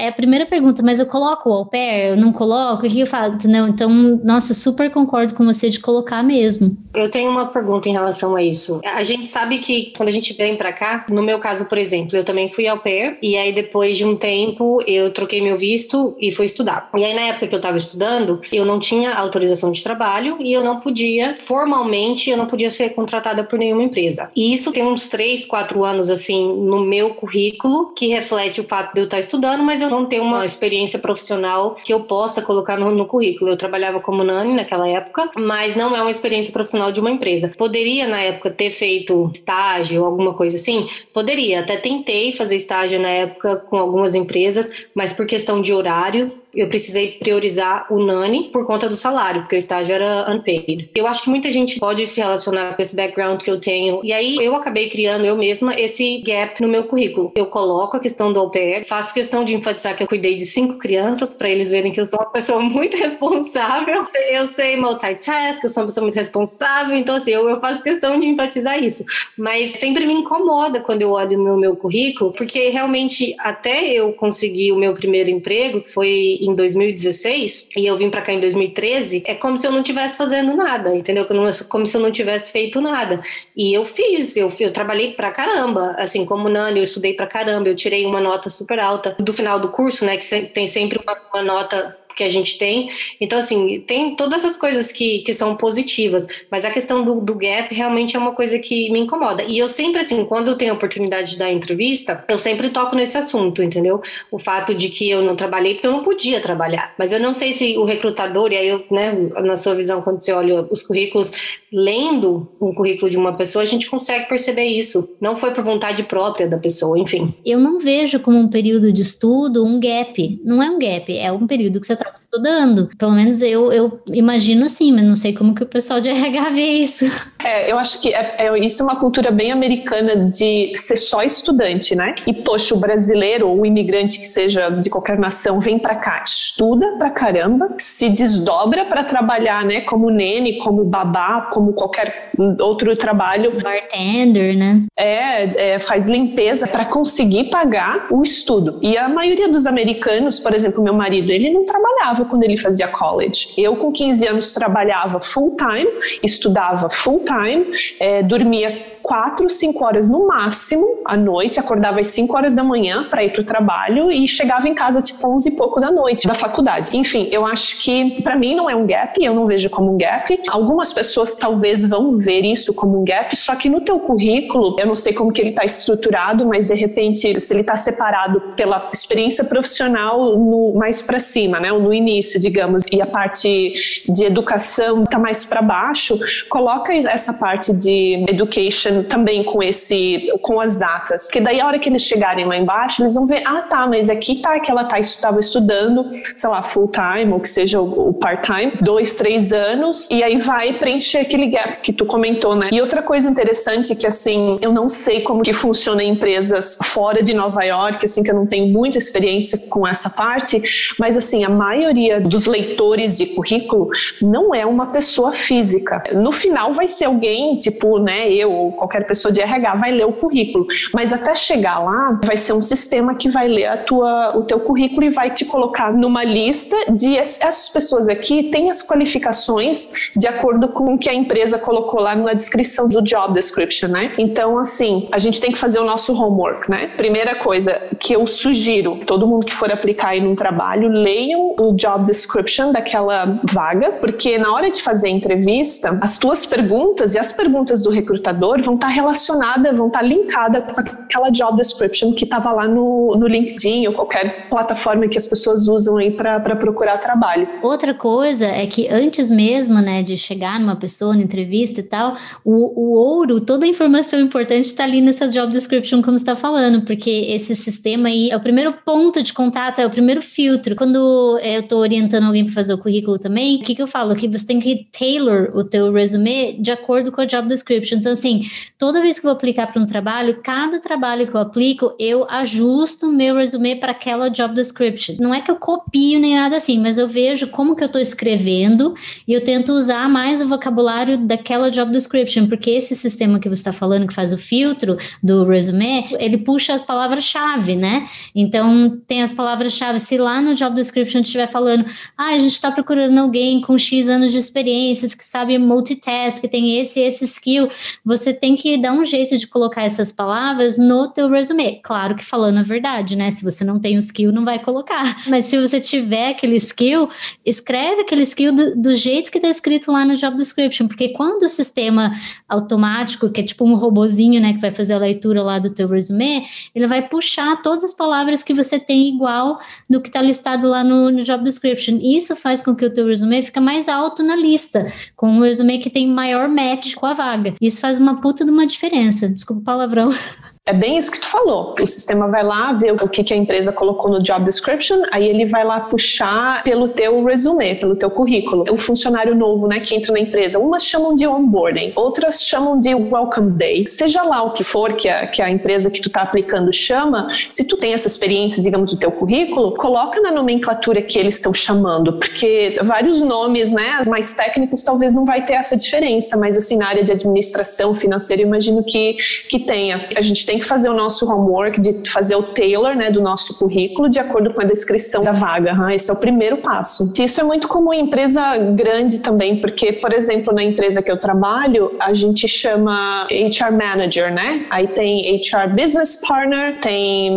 é 0.00 0.08
a 0.08 0.12
primeira 0.12 0.46
pergunta, 0.46 0.82
mas 0.82 0.98
eu 0.98 1.06
coloco 1.06 1.50
o 1.50 1.52
au 1.52 1.66
pair, 1.66 2.10
eu 2.10 2.16
não 2.16 2.32
coloco, 2.32 2.86
o 2.86 2.90
que 2.90 3.00
eu 3.00 3.06
falo? 3.06 3.36
Não, 3.44 3.68
então, 3.68 3.90
nossa, 4.24 4.54
super 4.54 4.90
concordo 4.90 5.34
com 5.34 5.44
você 5.44 5.68
de 5.68 5.78
colocar 5.78 6.22
mesmo. 6.22 6.76
Eu 6.94 7.10
tenho 7.10 7.30
uma 7.30 7.46
pergunta 7.46 7.88
em 7.88 7.92
relação 7.92 8.34
a 8.34 8.42
isso. 8.42 8.80
A 8.84 9.02
gente 9.02 9.26
sabe 9.26 9.58
que 9.58 9.92
quando 9.96 10.08
a 10.08 10.12
gente 10.12 10.32
vem 10.32 10.56
para 10.56 10.72
cá, 10.72 11.04
no 11.10 11.22
meu 11.22 11.38
caso, 11.38 11.66
por 11.66 11.78
exemplo, 11.78 12.16
eu 12.16 12.24
também 12.24 12.48
fui 12.48 12.66
au 12.66 12.78
pair, 12.78 13.18
e 13.22 13.36
aí 13.36 13.52
depois 13.52 13.96
de 13.96 14.04
um 14.04 14.16
tempo 14.16 14.82
eu 14.86 15.12
troquei 15.12 15.42
meu 15.42 15.58
visto 15.58 16.16
e 16.18 16.30
fui 16.30 16.46
estudar. 16.46 16.88
E 16.96 17.04
aí 17.04 17.14
na 17.14 17.22
época 17.22 17.46
que 17.46 17.54
eu 17.54 17.60
tava 17.60 17.76
estudando, 17.76 18.40
eu 18.50 18.64
não 18.64 18.78
tinha 18.78 19.12
autorização 19.12 19.70
de 19.70 19.82
trabalho 19.82 20.36
e 20.40 20.52
eu 20.52 20.64
não 20.64 20.80
podia, 20.80 21.36
formalmente, 21.40 22.30
eu 22.30 22.36
não 22.36 22.46
podia 22.46 22.70
ser 22.70 22.90
contratada 22.90 23.44
por 23.44 23.58
nenhuma 23.58 23.82
empresa. 23.82 24.30
E 24.34 24.54
isso 24.54 24.72
tem 24.72 24.82
uns 24.82 25.08
3, 25.08 25.44
4 25.44 25.84
anos, 25.84 26.10
assim, 26.10 26.56
no 26.56 26.80
meu 26.80 27.10
currículo, 27.10 27.92
que 27.94 28.06
reflete 28.06 28.60
o 28.60 28.64
fato 28.64 28.94
de 28.94 29.00
eu 29.00 29.04
estar 29.04 29.18
estudando, 29.18 29.62
mas 29.62 29.82
eu 29.82 29.89
não 29.90 30.06
ter 30.06 30.20
uma 30.20 30.44
experiência 30.44 30.98
profissional 30.98 31.74
que 31.84 31.92
eu 31.92 32.00
possa 32.00 32.40
colocar 32.40 32.78
no, 32.78 32.90
no 32.90 33.06
currículo. 33.06 33.50
Eu 33.50 33.56
trabalhava 33.56 34.00
como 34.00 34.24
nani 34.24 34.54
naquela 34.54 34.88
época, 34.88 35.30
mas 35.36 35.76
não 35.76 35.94
é 35.94 36.00
uma 36.00 36.10
experiência 36.10 36.52
profissional 36.52 36.92
de 36.92 37.00
uma 37.00 37.10
empresa. 37.10 37.52
Poderia, 37.56 38.06
na 38.06 38.20
época, 38.20 38.50
ter 38.50 38.70
feito 38.70 39.30
estágio 39.34 40.00
ou 40.00 40.06
alguma 40.06 40.34
coisa 40.34 40.56
assim? 40.56 40.88
Poderia. 41.12 41.60
Até 41.60 41.76
tentei 41.76 42.32
fazer 42.32 42.56
estágio 42.56 43.00
na 43.00 43.08
época 43.08 43.56
com 43.56 43.76
algumas 43.76 44.14
empresas, 44.14 44.86
mas 44.94 45.12
por 45.12 45.26
questão 45.26 45.60
de 45.60 45.72
horário, 45.72 46.32
eu 46.54 46.68
precisei 46.68 47.12
priorizar 47.12 47.86
o 47.90 47.98
Nani 48.04 48.50
por 48.52 48.66
conta 48.66 48.88
do 48.88 48.96
salário, 48.96 49.42
porque 49.42 49.56
o 49.56 49.58
estágio 49.58 49.94
era 49.94 50.30
unpaid. 50.30 50.90
Eu 50.94 51.06
acho 51.06 51.24
que 51.24 51.30
muita 51.30 51.50
gente 51.50 51.78
pode 51.78 52.06
se 52.06 52.20
relacionar 52.20 52.74
com 52.74 52.82
esse 52.82 52.94
background 52.94 53.40
que 53.42 53.50
eu 53.50 53.60
tenho. 53.60 54.00
E 54.02 54.12
aí 54.12 54.36
eu 54.36 54.54
acabei 54.54 54.88
criando 54.88 55.24
eu 55.24 55.36
mesma 55.36 55.78
esse 55.78 56.18
gap 56.18 56.60
no 56.60 56.68
meu 56.68 56.84
currículo. 56.84 57.32
Eu 57.36 57.46
coloco 57.46 57.96
a 57.96 58.00
questão 58.00 58.32
do 58.32 58.40
au 58.40 58.50
pair, 58.50 58.84
faço 58.84 59.14
questão 59.14 59.44
de 59.44 59.54
enfatizar 59.54 59.96
que 59.96 60.02
eu 60.02 60.06
cuidei 60.06 60.34
de 60.34 60.46
cinco 60.46 60.78
crianças 60.78 61.34
para 61.34 61.48
eles 61.48 61.70
verem 61.70 61.92
que 61.92 62.00
eu 62.00 62.04
sou 62.04 62.18
uma 62.18 62.30
pessoa 62.30 62.60
muito 62.60 62.96
responsável. 62.96 64.04
Eu 64.30 64.46
sei 64.46 64.76
multitask, 64.76 65.62
eu 65.62 65.70
sou 65.70 65.82
uma 65.82 65.86
pessoa 65.86 66.04
muito 66.04 66.16
responsável, 66.16 66.96
então 66.96 67.16
assim, 67.16 67.32
eu, 67.32 67.48
eu 67.48 67.56
faço 67.56 67.82
questão 67.82 68.18
de 68.18 68.26
enfatizar 68.26 68.82
isso. 68.82 69.04
Mas 69.36 69.72
sempre 69.72 70.06
me 70.06 70.14
incomoda 70.14 70.80
quando 70.80 71.02
eu 71.02 71.10
olho 71.12 71.38
no 71.38 71.56
meu, 71.56 71.76
currículo, 71.76 72.32
porque 72.32 72.68
realmente 72.68 73.34
até 73.38 73.88
eu 73.88 74.12
conseguir 74.12 74.72
o 74.72 74.76
meu 74.76 74.92
primeiro 74.92 75.30
emprego, 75.30 75.80
que 75.80 75.90
foi 75.90 76.38
em 76.40 76.54
2016 76.54 77.70
e 77.76 77.86
eu 77.86 77.96
vim 77.96 78.10
para 78.10 78.22
cá 78.22 78.32
em 78.32 78.40
2013, 78.40 79.22
é 79.26 79.34
como 79.34 79.56
se 79.56 79.66
eu 79.66 79.72
não 79.72 79.80
estivesse 79.80 80.16
fazendo 80.16 80.56
nada, 80.56 80.94
entendeu? 80.94 81.26
Como 81.68 81.86
se 81.86 81.96
eu 81.96 82.00
não 82.00 82.10
tivesse 82.10 82.50
feito 82.50 82.80
nada. 82.80 83.22
E 83.56 83.72
eu 83.74 83.84
fiz, 83.84 84.36
eu, 84.36 84.52
eu 84.58 84.72
trabalhei 84.72 85.12
pra 85.12 85.30
caramba, 85.30 85.94
assim, 85.98 86.24
como 86.24 86.48
Nani, 86.48 86.80
eu 86.80 86.84
estudei 86.84 87.14
pra 87.14 87.26
caramba, 87.26 87.68
eu 87.68 87.76
tirei 87.76 88.06
uma 88.06 88.20
nota 88.20 88.48
super 88.48 88.78
alta 88.78 89.16
do 89.18 89.32
final 89.32 89.60
do 89.60 89.68
curso, 89.68 90.04
né, 90.04 90.16
que 90.16 90.46
tem 90.46 90.66
sempre 90.66 91.00
uma, 91.02 91.16
uma 91.32 91.42
nota 91.42 91.96
que 92.20 92.24
a 92.24 92.28
gente 92.28 92.58
tem. 92.58 92.90
Então, 93.18 93.38
assim, 93.38 93.80
tem 93.86 94.14
todas 94.14 94.44
essas 94.44 94.56
coisas 94.56 94.92
que, 94.92 95.20
que 95.20 95.32
são 95.32 95.56
positivas, 95.56 96.26
mas 96.50 96.66
a 96.66 96.70
questão 96.70 97.02
do, 97.02 97.20
do 97.20 97.34
gap 97.34 97.74
realmente 97.74 98.14
é 98.14 98.18
uma 98.18 98.32
coisa 98.32 98.58
que 98.58 98.90
me 98.90 98.98
incomoda. 98.98 99.42
E 99.44 99.56
eu 99.56 99.68
sempre, 99.68 100.02
assim, 100.02 100.26
quando 100.26 100.48
eu 100.48 100.56
tenho 100.56 100.72
a 100.72 100.74
oportunidade 100.74 101.30
de 101.30 101.38
dar 101.38 101.50
entrevista, 101.50 102.22
eu 102.28 102.36
sempre 102.36 102.68
toco 102.68 102.94
nesse 102.94 103.16
assunto, 103.16 103.62
entendeu? 103.62 104.02
O 104.30 104.38
fato 104.38 104.74
de 104.74 104.90
que 104.90 105.08
eu 105.08 105.22
não 105.22 105.34
trabalhei 105.34 105.74
porque 105.74 105.86
eu 105.86 105.92
não 105.92 106.02
podia 106.02 106.40
trabalhar. 106.40 106.94
Mas 106.98 107.10
eu 107.10 107.18
não 107.18 107.32
sei 107.32 107.54
se 107.54 107.78
o 107.78 107.84
recrutador, 107.84 108.52
e 108.52 108.56
aí 108.58 108.68
eu, 108.68 108.84
né, 108.90 109.12
na 109.42 109.56
sua 109.56 109.74
visão, 109.74 110.02
quando 110.02 110.20
você 110.20 110.32
olha 110.32 110.60
os 110.70 110.82
currículos, 110.82 111.32
lendo 111.72 112.50
um 112.60 112.74
currículo 112.74 113.10
de 113.10 113.16
uma 113.16 113.34
pessoa, 113.34 113.62
a 113.62 113.66
gente 113.66 113.88
consegue 113.88 114.28
perceber 114.28 114.64
isso. 114.64 115.16
Não 115.18 115.38
foi 115.38 115.54
por 115.54 115.64
vontade 115.64 116.02
própria 116.02 116.46
da 116.46 116.58
pessoa, 116.58 116.98
enfim. 116.98 117.32
Eu 117.46 117.58
não 117.58 117.78
vejo 117.78 118.20
como 118.20 118.36
um 118.36 118.48
período 118.48 118.92
de 118.92 119.00
estudo 119.00 119.64
um 119.64 119.80
gap. 119.80 120.38
Não 120.44 120.62
é 120.62 120.70
um 120.70 120.78
gap, 120.78 121.16
é 121.16 121.32
um 121.32 121.46
período 121.46 121.80
que 121.80 121.86
você 121.86 121.94
está 121.94 122.09
estudando. 122.14 122.90
Pelo 122.98 123.12
menos 123.12 123.40
eu, 123.42 123.72
eu 123.72 124.00
imagino 124.12 124.64
assim, 124.64 124.92
mas 124.92 125.04
não 125.04 125.16
sei 125.16 125.32
como 125.32 125.54
que 125.54 125.62
o 125.62 125.66
pessoal 125.66 126.00
de 126.00 126.08
RH 126.08 126.50
vê 126.50 126.66
isso. 126.66 127.04
É, 127.44 127.70
eu 127.70 127.78
acho 127.78 128.00
que 128.00 128.14
é, 128.14 128.46
é, 128.46 128.58
isso 128.58 128.82
é 128.82 128.84
uma 128.84 128.96
cultura 128.96 129.30
bem 129.30 129.50
americana 129.50 130.28
de 130.30 130.72
ser 130.76 130.96
só 130.96 131.22
estudante, 131.22 131.94
né? 131.94 132.14
E, 132.26 132.32
poxa, 132.32 132.74
o 132.74 132.78
brasileiro 132.78 133.48
ou 133.48 133.60
o 133.60 133.66
imigrante 133.66 134.18
que 134.18 134.26
seja 134.26 134.68
de 134.70 134.90
qualquer 134.90 135.18
nação 135.18 135.60
vem 135.60 135.78
para 135.78 135.94
cá, 135.94 136.22
estuda 136.24 136.96
pra 136.98 137.10
caramba, 137.10 137.74
se 137.78 138.08
desdobra 138.08 138.84
para 138.84 139.04
trabalhar, 139.04 139.64
né? 139.64 139.80
Como 139.82 140.10
nene, 140.10 140.58
como 140.58 140.84
babá, 140.84 141.48
como 141.52 141.72
qualquer 141.72 142.30
outro 142.60 142.94
trabalho. 142.96 143.58
Bartender, 143.62 144.56
né? 144.56 144.84
É, 144.96 145.74
é 145.74 145.80
faz 145.80 146.08
limpeza 146.08 146.66
para 146.66 146.84
conseguir 146.84 147.44
pagar 147.44 148.06
o 148.10 148.22
estudo. 148.22 148.78
E 148.82 148.96
a 148.96 149.08
maioria 149.08 149.48
dos 149.48 149.66
americanos, 149.66 150.38
por 150.38 150.54
exemplo, 150.54 150.82
meu 150.82 150.94
marido, 150.94 151.30
ele 151.30 151.50
não 151.50 151.64
trabalhava 151.90 152.24
quando 152.24 152.42
ele 152.42 152.56
fazia 152.56 152.88
college. 152.88 153.54
Eu, 153.58 153.76
com 153.76 153.92
15 153.92 154.26
anos, 154.26 154.52
trabalhava 154.52 155.20
full 155.20 155.56
time, 155.56 155.90
estudava 156.22 156.88
full 156.88 157.24
time, 157.24 157.66
é, 157.98 158.22
dormia 158.22 158.86
quatro, 159.02 159.48
cinco 159.48 159.84
horas 159.84 160.08
no 160.08 160.26
máximo 160.26 161.00
à 161.04 161.16
noite, 161.16 161.58
acordava 161.58 162.00
às 162.00 162.08
5 162.08 162.36
horas 162.36 162.54
da 162.54 162.62
manhã 162.62 163.08
para 163.08 163.24
ir 163.24 163.32
para 163.32 163.42
o 163.42 163.44
trabalho 163.44 164.10
e 164.10 164.28
chegava 164.28 164.68
em 164.68 164.74
casa 164.74 165.00
tipo 165.00 165.26
11 165.26 165.48
e 165.48 165.56
pouco 165.56 165.80
da 165.80 165.90
noite 165.90 166.26
da 166.26 166.34
faculdade. 166.34 166.96
Enfim, 166.96 167.28
eu 167.32 167.44
acho 167.46 167.82
que 167.82 168.22
para 168.22 168.36
mim 168.36 168.54
não 168.54 168.68
é 168.68 168.74
um 168.74 168.86
gap, 168.86 169.22
eu 169.22 169.34
não 169.34 169.46
vejo 169.46 169.70
como 169.70 169.92
um 169.92 169.98
gap. 169.98 170.40
Algumas 170.48 170.92
pessoas 170.92 171.34
talvez 171.34 171.84
vão 171.84 172.16
ver 172.16 172.44
isso 172.44 172.74
como 172.74 173.00
um 173.00 173.04
gap, 173.04 173.34
só 173.36 173.54
que 173.56 173.68
no 173.68 173.80
teu 173.80 173.98
currículo, 174.00 174.76
eu 174.78 174.86
não 174.86 174.94
sei 174.94 175.12
como 175.12 175.32
que 175.32 175.40
ele 175.40 175.50
está 175.50 175.64
estruturado, 175.64 176.46
mas 176.46 176.66
de 176.66 176.74
repente 176.74 177.40
se 177.40 177.52
ele 177.52 177.62
está 177.62 177.76
separado 177.76 178.40
pela 178.54 178.90
experiência 178.92 179.44
profissional 179.44 180.36
no, 180.38 180.74
mais 180.74 181.00
para 181.00 181.18
cima, 181.18 181.58
né, 181.58 181.72
no 181.80 181.92
início, 181.92 182.38
digamos, 182.38 182.82
e 182.92 183.00
a 183.00 183.06
parte 183.06 183.74
de 184.08 184.24
educação 184.24 185.04
está 185.04 185.18
mais 185.18 185.44
para 185.44 185.62
baixo, 185.62 186.18
coloca 186.48 186.92
essa 186.92 187.34
parte 187.34 187.72
de 187.72 188.24
education 188.28 189.02
também 189.02 189.44
com 189.44 189.62
esse, 189.62 190.30
com 190.42 190.60
as 190.60 190.76
datas, 190.76 191.30
que 191.30 191.40
daí 191.40 191.60
a 191.60 191.66
hora 191.66 191.78
que 191.78 191.88
eles 191.88 192.02
chegarem 192.02 192.44
lá 192.44 192.56
embaixo, 192.56 193.02
eles 193.02 193.14
vão 193.14 193.26
ver, 193.26 193.42
ah 193.44 193.62
tá, 193.62 193.86
mas 193.86 194.08
aqui 194.08 194.36
tá 194.36 194.58
que 194.60 194.70
ela 194.70 194.84
tá, 194.84 194.98
estava 194.98 195.40
estudando, 195.40 196.10
sei 196.34 196.50
lá, 196.50 196.62
full 196.62 196.88
time, 196.88 197.32
ou 197.32 197.40
que 197.40 197.48
seja 197.48 197.80
o, 197.80 198.08
o 198.08 198.12
part 198.12 198.42
time, 198.42 198.72
dois, 198.80 199.14
três 199.14 199.52
anos, 199.52 200.08
e 200.10 200.22
aí 200.22 200.38
vai 200.38 200.74
preencher 200.74 201.18
aquele 201.18 201.46
gap 201.46 201.80
que 201.80 201.92
tu 201.92 202.04
comentou, 202.04 202.54
né? 202.56 202.68
E 202.72 202.80
outra 202.80 203.02
coisa 203.02 203.28
interessante 203.28 203.94
que 203.94 204.06
assim, 204.06 204.58
eu 204.60 204.72
não 204.72 204.88
sei 204.88 205.20
como 205.20 205.42
que 205.42 205.52
funciona 205.52 206.02
em 206.02 206.10
empresas 206.10 206.78
fora 206.84 207.22
de 207.22 207.34
Nova 207.34 207.62
York, 207.64 208.04
assim, 208.04 208.22
que 208.22 208.30
eu 208.30 208.34
não 208.34 208.46
tenho 208.46 208.66
muita 208.66 208.98
experiência 208.98 209.58
com 209.68 209.86
essa 209.86 210.10
parte, 210.10 210.60
mas 210.98 211.16
assim, 211.16 211.44
a 211.44 211.48
maioria 211.70 212.20
dos 212.20 212.46
leitores 212.46 213.16
de 213.16 213.26
currículo 213.26 213.88
não 214.20 214.52
é 214.54 214.66
uma 214.66 214.90
pessoa 214.92 215.32
física. 215.32 215.98
No 216.12 216.32
final 216.32 216.72
vai 216.72 216.88
ser 216.88 217.04
alguém, 217.04 217.56
tipo, 217.58 217.98
né, 217.98 218.30
eu 218.32 218.50
ou 218.50 218.72
qualquer 218.72 219.06
pessoa 219.06 219.32
de 219.32 219.40
RH 219.40 219.74
vai 219.76 219.92
ler 219.92 220.06
o 220.06 220.12
currículo, 220.12 220.66
mas 220.92 221.12
até 221.12 221.34
chegar 221.34 221.78
lá 221.78 222.20
vai 222.24 222.36
ser 222.36 222.52
um 222.54 222.62
sistema 222.62 223.14
que 223.14 223.28
vai 223.28 223.46
ler 223.46 223.66
a 223.66 223.76
tua, 223.76 224.36
o 224.36 224.42
teu 224.42 224.58
currículo 224.60 225.04
e 225.04 225.10
vai 225.10 225.30
te 225.30 225.44
colocar 225.44 225.92
numa 225.92 226.24
lista 226.24 226.76
de 226.92 227.16
essas 227.16 227.68
pessoas 227.68 228.08
aqui 228.08 228.50
têm 228.50 228.68
as 228.70 228.82
qualificações 228.86 229.92
de 230.16 230.26
acordo 230.26 230.68
com 230.68 230.94
o 230.94 230.98
que 230.98 231.08
a 231.08 231.14
empresa 231.14 231.58
colocou 231.58 232.00
lá 232.00 232.16
na 232.16 232.32
descrição 232.32 232.88
do 232.88 233.00
job 233.00 233.34
description, 233.34 233.88
né? 233.88 234.12
Então, 234.18 234.58
assim, 234.58 235.08
a 235.12 235.18
gente 235.18 235.40
tem 235.40 235.52
que 235.52 235.58
fazer 235.58 235.78
o 235.78 235.84
nosso 235.84 236.12
homework, 236.12 236.68
né? 236.68 236.88
Primeira 236.96 237.36
coisa 237.36 237.80
que 237.98 238.12
eu 238.12 238.26
sugiro, 238.26 238.96
todo 239.06 239.26
mundo 239.26 239.46
que 239.46 239.54
for 239.54 239.70
aplicar 239.70 240.08
aí 240.08 240.20
num 240.20 240.34
trabalho, 240.34 240.88
leiam 240.88 241.54
o 241.60 241.74
job 241.74 242.06
description 242.06 242.72
daquela 242.72 243.38
vaga, 243.52 243.92
porque 243.92 244.38
na 244.38 244.50
hora 244.52 244.70
de 244.70 244.82
fazer 244.82 245.08
a 245.08 245.10
entrevista, 245.10 245.98
as 246.00 246.16
tuas 246.16 246.46
perguntas 246.46 247.14
e 247.14 247.18
as 247.18 247.32
perguntas 247.32 247.82
do 247.82 247.90
recrutador 247.90 248.62
vão 248.62 248.76
estar 248.76 248.88
relacionadas, 248.88 249.76
vão 249.76 249.88
estar 249.88 250.00
linkadas 250.00 250.64
com 250.64 250.80
aquela 250.80 251.28
job 251.28 251.58
description 251.58 252.12
que 252.12 252.24
estava 252.24 252.50
lá 252.50 252.66
no, 252.66 253.14
no 253.14 253.26
LinkedIn 253.26 253.86
ou 253.88 253.92
qualquer 253.92 254.48
plataforma 254.48 255.06
que 255.06 255.18
as 255.18 255.26
pessoas 255.26 255.68
usam 255.68 255.98
aí 255.98 256.10
para 256.10 256.56
procurar 256.56 256.96
trabalho. 256.98 257.46
Outra 257.62 257.92
coisa 257.92 258.46
é 258.46 258.66
que 258.66 258.88
antes 258.88 259.30
mesmo, 259.30 259.80
né, 259.80 260.02
de 260.02 260.16
chegar 260.16 260.58
numa 260.58 260.76
pessoa 260.76 261.14
na 261.14 261.22
entrevista 261.22 261.80
e 261.80 261.84
tal, 261.84 262.16
o, 262.42 262.52
o 262.52 262.92
ouro, 262.94 263.38
toda 263.40 263.66
a 263.66 263.68
informação 263.68 264.18
importante 264.18 264.64
está 264.64 264.84
ali 264.84 265.02
nessa 265.02 265.28
job 265.28 265.52
description, 265.52 266.00
como 266.00 266.16
você 266.16 266.22
está 266.22 266.34
falando, 266.36 266.82
porque 266.86 267.10
esse 267.28 267.54
sistema 267.54 268.08
aí 268.08 268.30
é 268.30 268.36
o 268.36 268.40
primeiro 268.40 268.72
ponto 268.84 269.22
de 269.22 269.34
contato, 269.34 269.80
é 269.80 269.86
o 269.86 269.90
primeiro 269.90 270.22
filtro. 270.22 270.74
Quando 270.74 271.38
eu 271.54 271.60
estou 271.60 271.80
orientando 271.80 272.24
alguém 272.24 272.44
para 272.44 272.52
fazer 272.52 272.74
o 272.74 272.78
currículo 272.78 273.18
também, 273.18 273.56
o 273.56 273.62
que, 273.62 273.74
que 273.74 273.82
eu 273.82 273.86
falo? 273.86 274.14
Que 274.14 274.28
você 274.28 274.46
tem 274.46 274.60
que 274.60 274.86
tailor 274.96 275.50
o 275.54 275.64
teu 275.64 275.92
resume 275.92 276.56
de 276.60 276.70
acordo 276.70 277.12
com 277.12 277.20
a 277.20 277.24
job 277.24 277.48
description. 277.48 277.98
Então, 277.98 278.12
assim, 278.12 278.42
toda 278.78 279.00
vez 279.00 279.18
que 279.18 279.26
eu 279.26 279.30
vou 279.30 279.36
aplicar 279.36 279.72
para 279.72 279.80
um 279.80 279.86
trabalho, 279.86 280.40
cada 280.42 280.80
trabalho 280.80 281.26
que 281.26 281.34
eu 281.34 281.40
aplico, 281.40 281.94
eu 281.98 282.28
ajusto 282.28 283.08
o 283.08 283.12
meu 283.12 283.36
resume 283.36 283.76
para 283.76 283.92
aquela 283.92 284.28
job 284.28 284.54
description. 284.54 285.16
Não 285.18 285.34
é 285.34 285.40
que 285.40 285.50
eu 285.50 285.56
copio 285.56 286.18
nem 286.18 286.34
nada 286.34 286.56
assim, 286.56 286.78
mas 286.78 286.98
eu 286.98 287.06
vejo 287.06 287.48
como 287.48 287.76
que 287.76 287.82
eu 287.82 287.86
estou 287.86 288.00
escrevendo 288.00 288.94
e 289.26 289.32
eu 289.32 289.42
tento 289.42 289.72
usar 289.72 290.08
mais 290.08 290.40
o 290.40 290.48
vocabulário 290.48 291.18
daquela 291.18 291.70
job 291.70 291.90
description, 291.92 292.46
porque 292.46 292.70
esse 292.70 292.94
sistema 292.94 293.38
que 293.38 293.48
você 293.48 293.60
está 293.60 293.72
falando, 293.72 294.06
que 294.06 294.14
faz 294.14 294.32
o 294.32 294.38
filtro 294.38 294.96
do 295.22 295.44
resume, 295.44 296.06
ele 296.18 296.38
puxa 296.38 296.74
as 296.74 296.82
palavras-chave, 296.82 297.76
né? 297.76 298.06
Então, 298.34 299.00
tem 299.06 299.22
as 299.22 299.32
palavras-chave. 299.32 299.98
Se 299.98 300.16
lá 300.18 300.40
no 300.40 300.54
job 300.54 300.74
description 300.74 301.22
estiver 301.40 301.46
falando, 301.46 301.84
ah, 302.16 302.28
a 302.28 302.38
gente 302.38 302.52
está 302.52 302.70
procurando 302.70 303.16
alguém 303.18 303.60
com 303.60 303.76
X 303.78 304.08
anos 304.08 304.32
de 304.32 304.38
experiências, 304.38 305.14
que 305.14 305.24
sabe 305.24 305.58
multitask, 305.58 306.40
que 306.40 306.48
tem 306.48 306.78
esse 306.78 307.00
esse 307.00 307.24
skill, 307.24 307.68
você 308.04 308.32
tem 308.32 308.54
que 308.54 308.76
dar 308.76 308.92
um 308.92 309.04
jeito 309.04 309.36
de 309.36 309.46
colocar 309.46 309.82
essas 309.82 310.12
palavras 310.12 310.78
no 310.78 311.08
teu 311.08 311.28
resume. 311.28 311.80
Claro 311.82 312.14
que 312.14 312.24
falando 312.24 312.58
a 312.58 312.62
verdade, 312.62 313.16
né? 313.16 313.30
Se 313.30 313.44
você 313.44 313.64
não 313.64 313.78
tem 313.78 313.96
o 313.96 314.00
skill, 314.00 314.32
não 314.32 314.44
vai 314.44 314.58
colocar. 314.58 315.22
Mas 315.28 315.46
se 315.46 315.58
você 315.58 315.80
tiver 315.80 316.30
aquele 316.30 316.56
skill, 316.56 317.08
escreve 317.44 318.02
aquele 318.02 318.22
skill 318.22 318.52
do, 318.52 318.76
do 318.76 318.94
jeito 318.94 319.30
que 319.30 319.38
está 319.38 319.48
escrito 319.48 319.90
lá 319.90 320.04
no 320.04 320.16
job 320.16 320.36
description, 320.36 320.86
porque 320.86 321.10
quando 321.10 321.44
o 321.44 321.48
sistema 321.48 322.12
automático, 322.48 323.30
que 323.30 323.40
é 323.40 323.44
tipo 323.44 323.64
um 323.64 323.74
robozinho, 323.74 324.40
né, 324.40 324.52
que 324.52 324.60
vai 324.60 324.70
fazer 324.70 324.94
a 324.94 324.98
leitura 324.98 325.42
lá 325.42 325.58
do 325.58 325.72
teu 325.72 325.88
resume, 325.88 326.46
ele 326.74 326.86
vai 326.86 327.06
puxar 327.06 327.62
todas 327.62 327.84
as 327.84 327.94
palavras 327.94 328.42
que 328.42 328.52
você 328.52 328.78
tem 328.78 329.08
igual 329.08 329.60
do 329.88 330.00
que 330.00 330.08
está 330.08 330.20
listado 330.20 330.68
lá 330.68 330.82
no, 330.84 331.10
no 331.10 331.24
job 331.30 331.44
description. 331.44 331.98
Isso 332.02 332.34
faz 332.36 332.62
com 332.62 332.74
que 332.74 332.84
o 332.84 332.92
teu 332.92 333.06
resume 333.06 333.42
fique 333.42 333.60
mais 333.60 333.88
alto 333.88 334.22
na 334.22 334.36
lista, 334.36 334.92
com 335.16 335.30
um 335.30 335.40
resume 335.40 335.78
que 335.78 335.90
tem 335.90 336.08
maior 336.08 336.48
match 336.48 336.94
com 336.94 337.06
a 337.06 337.12
vaga. 337.12 337.54
Isso 337.60 337.80
faz 337.80 337.98
uma 337.98 338.20
puta 338.20 338.44
de 338.44 338.50
uma 338.50 338.66
diferença. 338.66 339.28
Desculpa 339.28 339.60
o 339.60 339.64
palavrão. 339.64 340.12
É 340.66 340.74
bem 340.74 340.98
isso 340.98 341.10
que 341.10 341.18
tu 341.18 341.26
falou. 341.26 341.74
O 341.80 341.86
sistema 341.86 342.28
vai 342.28 342.42
lá 342.42 342.72
ver 342.74 342.92
o 342.92 343.08
que, 343.08 343.24
que 343.24 343.32
a 343.32 343.36
empresa 343.36 343.72
colocou 343.72 344.10
no 344.10 344.22
job 344.22 344.44
description, 344.44 345.02
aí 345.10 345.26
ele 345.26 345.46
vai 345.46 345.64
lá 345.64 345.80
puxar 345.80 346.62
pelo 346.62 346.88
teu 346.88 347.24
resume, 347.24 347.76
pelo 347.76 347.96
teu 347.96 348.10
currículo. 348.10 348.64
O 348.70 348.78
funcionário 348.78 349.34
novo, 349.34 349.66
né, 349.66 349.80
que 349.80 349.94
entra 349.94 350.12
na 350.12 350.20
empresa, 350.20 350.58
umas 350.58 350.84
chamam 350.84 351.14
de 351.14 351.26
onboarding, 351.26 351.92
outras 351.96 352.44
chamam 352.44 352.78
de 352.78 352.94
welcome 352.94 353.52
day. 353.52 353.86
Seja 353.86 354.22
lá 354.22 354.42
o 354.42 354.52
que 354.52 354.62
for 354.62 354.92
que 354.92 355.08
a, 355.08 355.26
que 355.26 355.40
a 355.40 355.50
empresa 355.50 355.90
que 355.90 356.00
tu 356.00 356.10
tá 356.10 356.22
aplicando 356.22 356.70
chama, 356.72 357.26
se 357.48 357.64
tu 357.64 357.76
tem 357.78 357.94
essa 357.94 358.06
experiência, 358.06 358.62
digamos, 358.62 358.92
no 358.92 358.98
teu 358.98 359.10
currículo, 359.10 359.74
coloca 359.74 360.20
na 360.20 360.30
nomenclatura 360.30 361.00
que 361.00 361.18
eles 361.18 361.36
estão 361.36 361.54
chamando, 361.54 362.18
porque 362.18 362.78
vários 362.84 363.22
nomes, 363.22 363.72
né, 363.72 364.02
mais 364.06 364.34
técnicos 364.34 364.82
talvez 364.82 365.14
não 365.14 365.24
vai 365.24 365.46
ter 365.46 365.54
essa 365.54 365.74
diferença, 365.74 366.36
mas 366.36 366.56
assim, 366.58 366.76
na 366.76 366.86
área 366.86 367.02
de 367.02 367.12
administração 367.12 367.94
financeira, 367.94 368.42
imagino 368.42 368.84
que, 368.84 369.16
que 369.48 369.60
tenha. 369.60 370.06
A 370.14 370.20
gente 370.20 370.49
tem 370.50 370.58
que 370.58 370.66
fazer 370.66 370.88
o 370.88 370.94
nosso 370.94 371.32
homework, 371.32 371.80
de 371.80 372.10
fazer 372.10 372.34
o 372.34 372.42
tailor, 372.42 372.96
né, 372.96 373.08
do 373.08 373.20
nosso 373.20 373.56
currículo 373.56 374.08
de 374.08 374.18
acordo 374.18 374.52
com 374.52 374.60
a 374.60 374.64
descrição 374.64 375.22
da 375.22 375.30
vaga. 375.30 375.76
Esse 375.94 376.10
é 376.10 376.12
o 376.12 376.16
primeiro 376.16 376.56
passo. 376.56 377.12
Isso 377.16 377.40
é 377.40 377.44
muito 377.44 377.68
comum 377.68 377.92
em 377.92 378.00
empresa 378.00 378.56
grande 378.74 379.20
também, 379.20 379.60
porque, 379.60 379.92
por 379.92 380.12
exemplo, 380.12 380.52
na 380.52 380.64
empresa 380.64 381.00
que 381.00 381.08
eu 381.08 381.16
trabalho, 381.16 381.92
a 382.00 382.12
gente 382.12 382.48
chama 382.48 383.28
HR 383.30 383.70
Manager, 383.70 384.34
né? 384.34 384.66
Aí 384.70 384.88
tem 384.88 385.40
HR 385.40 385.72
Business 385.72 386.20
Partner, 386.26 386.80
tem 386.80 387.30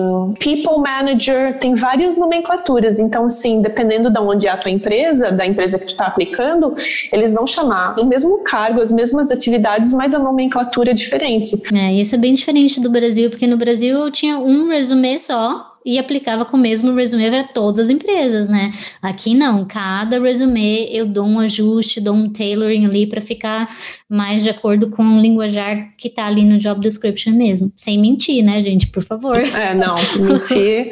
People 0.44 0.82
Manager, 0.82 1.60
tem 1.60 1.76
várias 1.76 2.18
nomenclaturas. 2.18 3.00
Então, 3.00 3.26
assim, 3.26 3.62
dependendo 3.62 4.10
de 4.10 4.20
onde 4.20 4.48
é 4.48 4.50
a 4.50 4.58
tua 4.58 4.72
empresa, 4.72 5.32
da 5.32 5.46
empresa 5.46 5.78
que 5.78 5.86
tu 5.86 5.92
está 5.92 6.08
aplicando, 6.08 6.74
eles 7.12 7.36
vão 7.36 7.46
chamar 7.46 7.94
o 8.00 8.06
mesmo 8.06 8.44
cargo, 8.44 8.82
as 8.82 8.92
mesmas 8.92 9.30
atividades, 9.30 9.94
mas 9.94 10.16
a 10.16 10.20
nomenclatura 10.20 10.90
é 10.90 10.94
diferente. 10.96 11.62
É, 11.72 11.94
isso 11.94 12.16
é 12.16 12.18
bem 12.18 12.34
diferente 12.34 12.82
do 12.82 12.90
Brasil, 12.90 13.03
porque 13.30 13.48
no 13.48 13.58
Brasil 13.58 14.00
eu 14.00 14.12
tinha 14.12 14.38
um 14.38 14.68
resumê 14.68 15.18
só 15.20 15.73
e 15.86 16.00
aplicava 16.00 16.46
com 16.46 16.58
o 16.58 16.60
mesmo 16.60 16.94
resume 16.94 17.30
para 17.30 17.44
todas 17.44 17.80
as 17.80 17.90
empresas, 17.90 18.48
né? 18.48 18.74
Aqui 19.02 19.36
não, 19.36 19.66
cada 19.66 20.20
resume 20.20 20.88
eu 20.96 21.06
dou 21.06 21.26
um 21.26 21.40
ajuste, 21.40 22.02
dou 22.02 22.14
um 22.14 22.30
tailoring 22.30 22.86
ali 22.86 23.08
para 23.08 23.22
ficar 23.22 23.68
mais 24.10 24.44
de 24.44 24.50
acordo 24.50 24.90
com 24.90 25.04
o 25.04 25.20
linguajar 25.20 25.94
que 25.98 26.10
tá 26.10 26.26
ali 26.26 26.44
no 26.44 26.58
job 26.58 26.80
description 26.80 27.34
mesmo. 27.34 27.72
Sem 27.76 28.00
mentir, 28.00 28.44
né, 28.44 28.62
gente? 28.62 28.88
Por 28.88 29.04
favor. 29.04 29.36
É, 29.54 29.74
não, 29.74 29.96
mentir. 30.20 30.90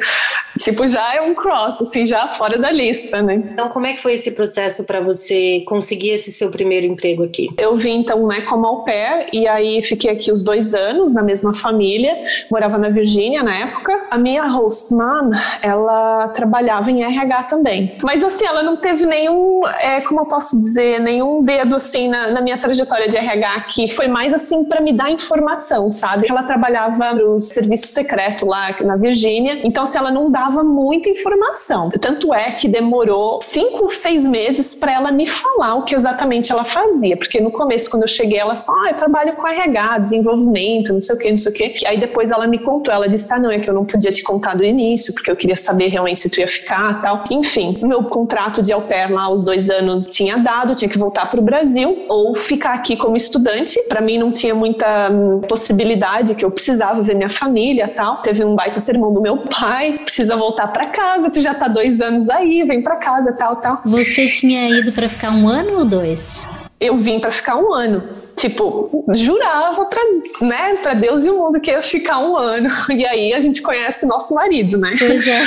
tipo, 0.60 0.86
já 0.86 1.16
é 1.16 1.20
um 1.20 1.34
cross, 1.34 1.82
assim, 1.82 2.06
já 2.06 2.34
fora 2.34 2.56
da 2.58 2.70
lista, 2.70 3.20
né? 3.20 3.34
Então, 3.34 3.68
como 3.68 3.86
é 3.86 3.94
que 3.94 4.00
foi 4.00 4.14
esse 4.14 4.32
processo 4.32 4.84
para 4.84 5.00
você 5.00 5.62
conseguir 5.66 6.10
esse 6.10 6.32
seu 6.32 6.50
primeiro 6.50 6.86
emprego 6.86 7.24
aqui? 7.24 7.48
Eu 7.58 7.76
vim, 7.76 7.98
então, 7.98 8.26
né, 8.26 8.42
como 8.42 8.66
au 8.66 8.84
pair, 8.84 9.28
e 9.32 9.48
aí 9.48 9.82
fiquei 9.82 10.10
aqui 10.10 10.30
os 10.30 10.42
dois 10.42 10.74
anos 10.74 11.12
na 11.12 11.22
mesma 11.22 11.54
família, 11.54 12.16
morava 12.50 12.78
na 12.78 12.88
Virgínia 12.88 13.42
na 13.42 13.54
época. 13.54 14.06
A 14.10 14.16
minha 14.16 14.46
host 14.46 14.81
mom, 14.90 15.30
ela 15.62 16.28
trabalhava 16.28 16.90
em 16.90 17.02
RH 17.02 17.44
também. 17.44 17.98
Mas, 18.02 18.22
assim, 18.24 18.46
ela 18.46 18.62
não 18.62 18.76
teve 18.76 19.06
nenhum, 19.06 19.60
é, 19.80 20.00
como 20.00 20.20
eu 20.20 20.26
posso 20.26 20.58
dizer, 20.58 21.00
nenhum 21.00 21.40
dedo, 21.40 21.74
assim, 21.74 22.08
na, 22.08 22.30
na 22.32 22.40
minha 22.40 22.58
trajetória 22.58 23.08
de 23.08 23.16
RH 23.16 23.62
que 23.68 23.88
foi 23.88 24.08
mais 24.08 24.32
assim 24.32 24.64
para 24.64 24.80
me 24.80 24.92
dar 24.92 25.10
informação, 25.10 25.90
sabe? 25.90 26.26
Ela 26.28 26.42
trabalhava 26.42 27.14
no 27.14 27.40
serviço 27.40 27.86
secreto 27.88 28.46
lá 28.46 28.68
na 28.84 28.96
Virgínia, 28.96 29.60
então 29.64 29.84
se 29.84 29.96
ela 29.96 30.10
não 30.10 30.30
dava 30.30 30.62
muita 30.62 31.08
informação. 31.08 31.90
Tanto 31.90 32.32
é 32.34 32.52
que 32.52 32.68
demorou 32.68 33.38
cinco, 33.42 33.90
seis 33.90 34.26
meses 34.26 34.74
para 34.74 34.92
ela 34.92 35.10
me 35.10 35.26
falar 35.26 35.74
o 35.74 35.82
que 35.82 35.94
exatamente 35.94 36.52
ela 36.52 36.64
fazia, 36.64 37.16
porque 37.16 37.40
no 37.40 37.50
começo 37.50 37.90
quando 37.90 38.02
eu 38.02 38.08
cheguei 38.08 38.38
ela 38.38 38.56
só, 38.56 38.72
ah, 38.72 38.90
eu 38.90 38.96
trabalho 38.96 39.34
com 39.34 39.46
RH, 39.46 39.98
desenvolvimento, 39.98 40.92
não 40.92 41.00
sei 41.00 41.16
o 41.16 41.18
que, 41.18 41.30
não 41.30 41.36
sei 41.36 41.52
o 41.52 41.54
que. 41.54 41.86
Aí 41.86 41.98
depois 41.98 42.30
ela 42.30 42.46
me 42.46 42.58
contou, 42.58 42.92
ela 42.92 43.08
disse, 43.08 43.32
ah, 43.32 43.38
não, 43.38 43.50
é 43.50 43.58
que 43.58 43.68
eu 43.68 43.74
não 43.74 43.84
podia 43.84 44.12
te 44.12 44.22
contar 44.22 44.54
do 44.56 44.64
início, 44.72 45.14
porque 45.14 45.30
eu 45.30 45.36
queria 45.36 45.56
saber 45.56 45.88
realmente 45.88 46.20
se 46.20 46.30
tu 46.30 46.40
ia 46.40 46.48
ficar, 46.48 47.00
tal. 47.00 47.24
Enfim, 47.30 47.78
meu 47.82 48.04
contrato 48.04 48.62
de 48.62 48.72
au 48.72 48.82
pair 48.82 49.10
lá, 49.10 49.30
os 49.30 49.44
dois 49.44 49.70
anos 49.70 50.06
tinha 50.06 50.36
dado, 50.36 50.74
tinha 50.74 50.88
que 50.88 50.98
voltar 50.98 51.30
para 51.30 51.40
o 51.40 51.42
Brasil 51.42 52.04
ou 52.08 52.34
ficar 52.34 52.74
aqui 52.74 52.96
como 52.96 53.16
estudante. 53.16 53.80
Para 53.88 54.00
mim 54.00 54.18
não 54.18 54.32
tinha 54.32 54.54
muita 54.54 55.10
hum, 55.10 55.40
possibilidade, 55.40 56.34
que 56.34 56.44
eu 56.44 56.50
precisava 56.50 57.02
ver 57.02 57.14
minha 57.14 57.30
família 57.30 57.88
tal. 57.88 58.22
Teve 58.22 58.44
um 58.44 58.54
baita 58.54 58.80
sermão 58.80 59.12
do 59.12 59.20
meu 59.20 59.38
pai, 59.38 59.98
precisa 59.98 60.36
voltar 60.36 60.68
para 60.68 60.86
casa, 60.86 61.30
tu 61.30 61.40
já 61.40 61.54
tá 61.54 61.68
dois 61.68 62.00
anos 62.00 62.28
aí, 62.28 62.64
vem 62.64 62.82
para 62.82 62.98
casa, 62.98 63.32
tal, 63.32 63.60
tal. 63.60 63.76
Você 63.76 64.28
tinha 64.28 64.68
ido 64.70 64.92
para 64.92 65.08
ficar 65.08 65.30
um 65.30 65.48
ano 65.48 65.78
ou 65.78 65.84
dois? 65.84 66.48
Eu 66.82 66.96
vim 66.96 67.20
para 67.20 67.30
ficar 67.30 67.56
um 67.56 67.72
ano. 67.72 67.98
Tipo, 68.36 69.04
jurava 69.14 69.84
para 69.86 70.02
né, 70.42 70.74
pra 70.82 70.94
Deus 70.94 71.24
e 71.24 71.30
o 71.30 71.38
mundo 71.38 71.60
que 71.60 71.70
ia 71.70 71.80
ficar 71.80 72.18
um 72.18 72.36
ano. 72.36 72.68
E 72.92 73.06
aí 73.06 73.32
a 73.32 73.40
gente 73.40 73.62
conhece 73.62 74.06
nosso 74.06 74.34
marido, 74.34 74.76
né? 74.76 74.94
Pois 74.98 75.26
é. 75.26 75.42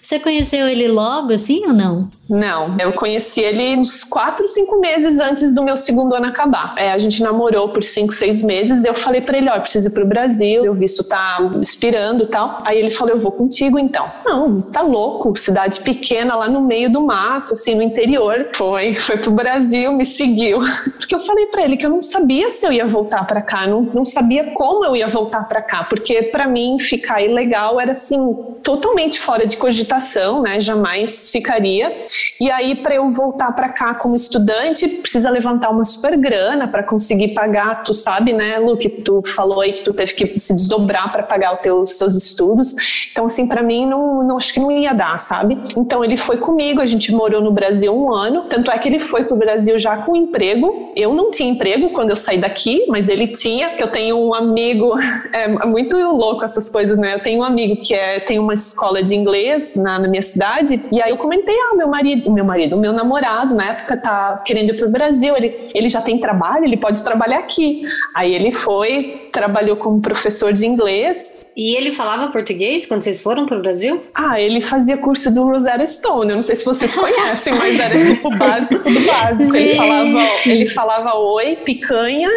Você 0.00 0.18
conheceu 0.18 0.68
ele 0.68 0.88
logo, 0.88 1.32
assim, 1.32 1.66
ou 1.66 1.72
não? 1.72 2.06
Não, 2.30 2.76
eu 2.78 2.92
conheci 2.92 3.40
ele 3.40 3.76
uns 3.76 4.02
quatro, 4.04 4.48
cinco 4.48 4.78
meses 4.80 5.18
antes 5.18 5.54
do 5.54 5.62
meu 5.62 5.76
segundo 5.76 6.14
ano 6.14 6.26
acabar. 6.26 6.74
É, 6.78 6.92
a 6.92 6.98
gente 6.98 7.22
namorou 7.22 7.68
por 7.68 7.82
cinco, 7.82 8.12
seis 8.12 8.42
meses. 8.42 8.84
Eu 8.84 8.94
falei 8.94 9.20
para 9.20 9.36
ele, 9.36 9.50
ó, 9.50 9.56
oh, 9.56 9.60
preciso 9.60 9.88
ir 9.88 9.92
pro 9.92 10.06
Brasil, 10.06 10.64
eu 10.64 10.74
visto 10.74 11.04
tá 11.04 11.38
expirando 11.60 12.24
e 12.24 12.26
tal. 12.28 12.62
Aí 12.64 12.78
ele 12.78 12.90
falou, 12.90 13.14
eu 13.14 13.20
vou 13.20 13.32
contigo 13.32 13.78
então. 13.78 14.10
Não, 14.24 14.52
tá 14.72 14.80
louco, 14.82 15.36
cidade 15.36 15.80
pequena 15.80 16.34
lá 16.36 16.48
no 16.48 16.62
meio 16.62 16.90
do 16.90 17.00
mato, 17.00 17.52
assim, 17.52 17.74
no 17.74 17.82
interior. 17.82 18.48
Foi, 18.54 18.94
foi 18.94 19.18
pro 19.18 19.30
Brasil, 19.30 19.92
me 19.92 20.06
seguiu 20.06 20.51
porque 20.98 21.14
eu 21.14 21.20
falei 21.20 21.46
para 21.46 21.62
ele 21.62 21.76
que 21.76 21.86
eu 21.86 21.90
não 21.90 22.02
sabia 22.02 22.50
se 22.50 22.66
eu 22.66 22.72
ia 22.72 22.86
voltar 22.86 23.26
para 23.26 23.40
cá, 23.40 23.66
não, 23.66 23.82
não 23.82 24.04
sabia 24.04 24.52
como 24.54 24.84
eu 24.84 24.94
ia 24.94 25.06
voltar 25.06 25.48
para 25.48 25.62
cá, 25.62 25.84
porque 25.84 26.22
para 26.24 26.46
mim 26.46 26.78
ficar 26.78 27.22
ilegal 27.22 27.80
era 27.80 27.92
assim 27.92 28.34
totalmente 28.62 29.18
fora 29.18 29.46
de 29.46 29.56
cogitação, 29.56 30.42
né? 30.42 30.60
Jamais 30.60 31.30
ficaria. 31.30 31.96
E 32.40 32.50
aí 32.50 32.76
para 32.76 32.94
eu 32.94 33.10
voltar 33.12 33.52
para 33.52 33.68
cá 33.68 33.94
como 33.94 34.14
estudante, 34.14 34.88
precisa 34.88 35.30
levantar 35.30 35.70
uma 35.70 35.84
super 35.84 36.16
grana 36.16 36.68
para 36.68 36.82
conseguir 36.82 37.28
pagar, 37.28 37.82
tu 37.82 37.94
sabe, 37.94 38.32
né, 38.32 38.58
Lu, 38.58 38.76
que 38.76 38.88
tu 38.88 39.22
falou 39.34 39.60
aí 39.60 39.72
que 39.72 39.82
tu 39.82 39.92
teve 39.92 40.14
que 40.14 40.38
se 40.38 40.54
desdobrar 40.54 41.10
para 41.10 41.22
pagar 41.22 41.54
os 41.54 41.98
teus 41.98 42.14
estudos. 42.14 42.74
Então 43.10 43.24
assim, 43.24 43.48
para 43.48 43.62
mim 43.62 43.86
não, 43.86 44.22
não 44.22 44.36
acho 44.36 44.52
que 44.52 44.60
não 44.60 44.70
ia 44.70 44.92
dar, 44.92 45.18
sabe? 45.18 45.58
Então 45.76 46.04
ele 46.04 46.16
foi 46.16 46.36
comigo, 46.36 46.80
a 46.80 46.86
gente 46.86 47.12
morou 47.12 47.40
no 47.40 47.50
Brasil 47.50 47.94
um 47.94 48.12
ano, 48.12 48.42
tanto 48.48 48.70
é 48.70 48.78
que 48.78 48.88
ele 48.88 49.00
foi 49.00 49.24
pro 49.24 49.36
Brasil 49.36 49.78
já 49.78 49.96
com 49.96 50.14
emprego 50.14 50.41
emprego. 50.42 50.92
Eu 50.96 51.14
não 51.14 51.30
tinha 51.30 51.50
emprego 51.50 51.90
quando 51.90 52.10
eu 52.10 52.16
saí 52.16 52.38
daqui, 52.38 52.84
mas 52.88 53.08
ele 53.08 53.28
tinha, 53.28 53.70
que 53.70 53.82
eu 53.82 53.88
tenho 53.88 54.18
um 54.18 54.34
amigo, 54.34 54.92
é 55.32 55.48
muito 55.66 55.96
louco 55.96 56.44
essas 56.44 56.68
coisas, 56.68 56.98
né? 56.98 57.14
Eu 57.14 57.20
tenho 57.20 57.40
um 57.40 57.44
amigo 57.44 57.80
que 57.80 57.94
é, 57.94 58.18
tem 58.20 58.38
uma 58.38 58.54
escola 58.54 59.02
de 59.02 59.14
inglês 59.14 59.76
na, 59.76 59.98
na 59.98 60.08
minha 60.08 60.22
cidade, 60.22 60.80
e 60.90 61.00
aí 61.00 61.10
eu 61.10 61.16
comentei, 61.16 61.54
ah, 61.54 61.76
meu 61.76 61.88
marido, 61.88 62.30
meu 62.30 62.44
marido, 62.44 62.76
meu 62.76 62.92
namorado, 62.92 63.54
na 63.54 63.70
época 63.70 63.96
tá 63.96 64.42
querendo 64.44 64.70
ir 64.70 64.76
pro 64.76 64.88
Brasil, 64.88 65.36
ele, 65.36 65.70
ele 65.74 65.88
já 65.88 66.00
tem 66.00 66.18
trabalho, 66.18 66.64
ele 66.64 66.76
pode 66.76 67.02
trabalhar 67.02 67.38
aqui. 67.38 67.82
Aí 68.14 68.34
ele 68.34 68.52
foi, 68.52 69.28
trabalhou 69.32 69.76
como 69.76 70.00
professor 70.00 70.52
de 70.52 70.66
inglês. 70.66 71.50
E 71.56 71.76
ele 71.76 71.92
falava 71.92 72.30
português 72.30 72.86
quando 72.86 73.02
vocês 73.02 73.20
foram 73.20 73.46
pro 73.46 73.60
Brasil? 73.60 74.02
Ah, 74.14 74.40
ele 74.40 74.60
fazia 74.60 74.96
curso 74.96 75.32
do 75.32 75.44
Rosetta 75.44 75.86
Stone, 75.86 76.30
eu 76.30 76.36
não 76.36 76.42
sei 76.42 76.56
se 76.56 76.64
vocês 76.64 76.94
conhecem, 76.94 77.54
mas 77.54 77.78
era 77.78 78.00
tipo 78.04 78.30
básico 78.36 78.90
do 78.90 79.00
básico. 79.00 79.56
Ele 79.56 79.74
falava 79.74 80.31
ele 80.46 80.68
falava 80.68 81.14
oi, 81.14 81.56
picanha, 81.56 82.30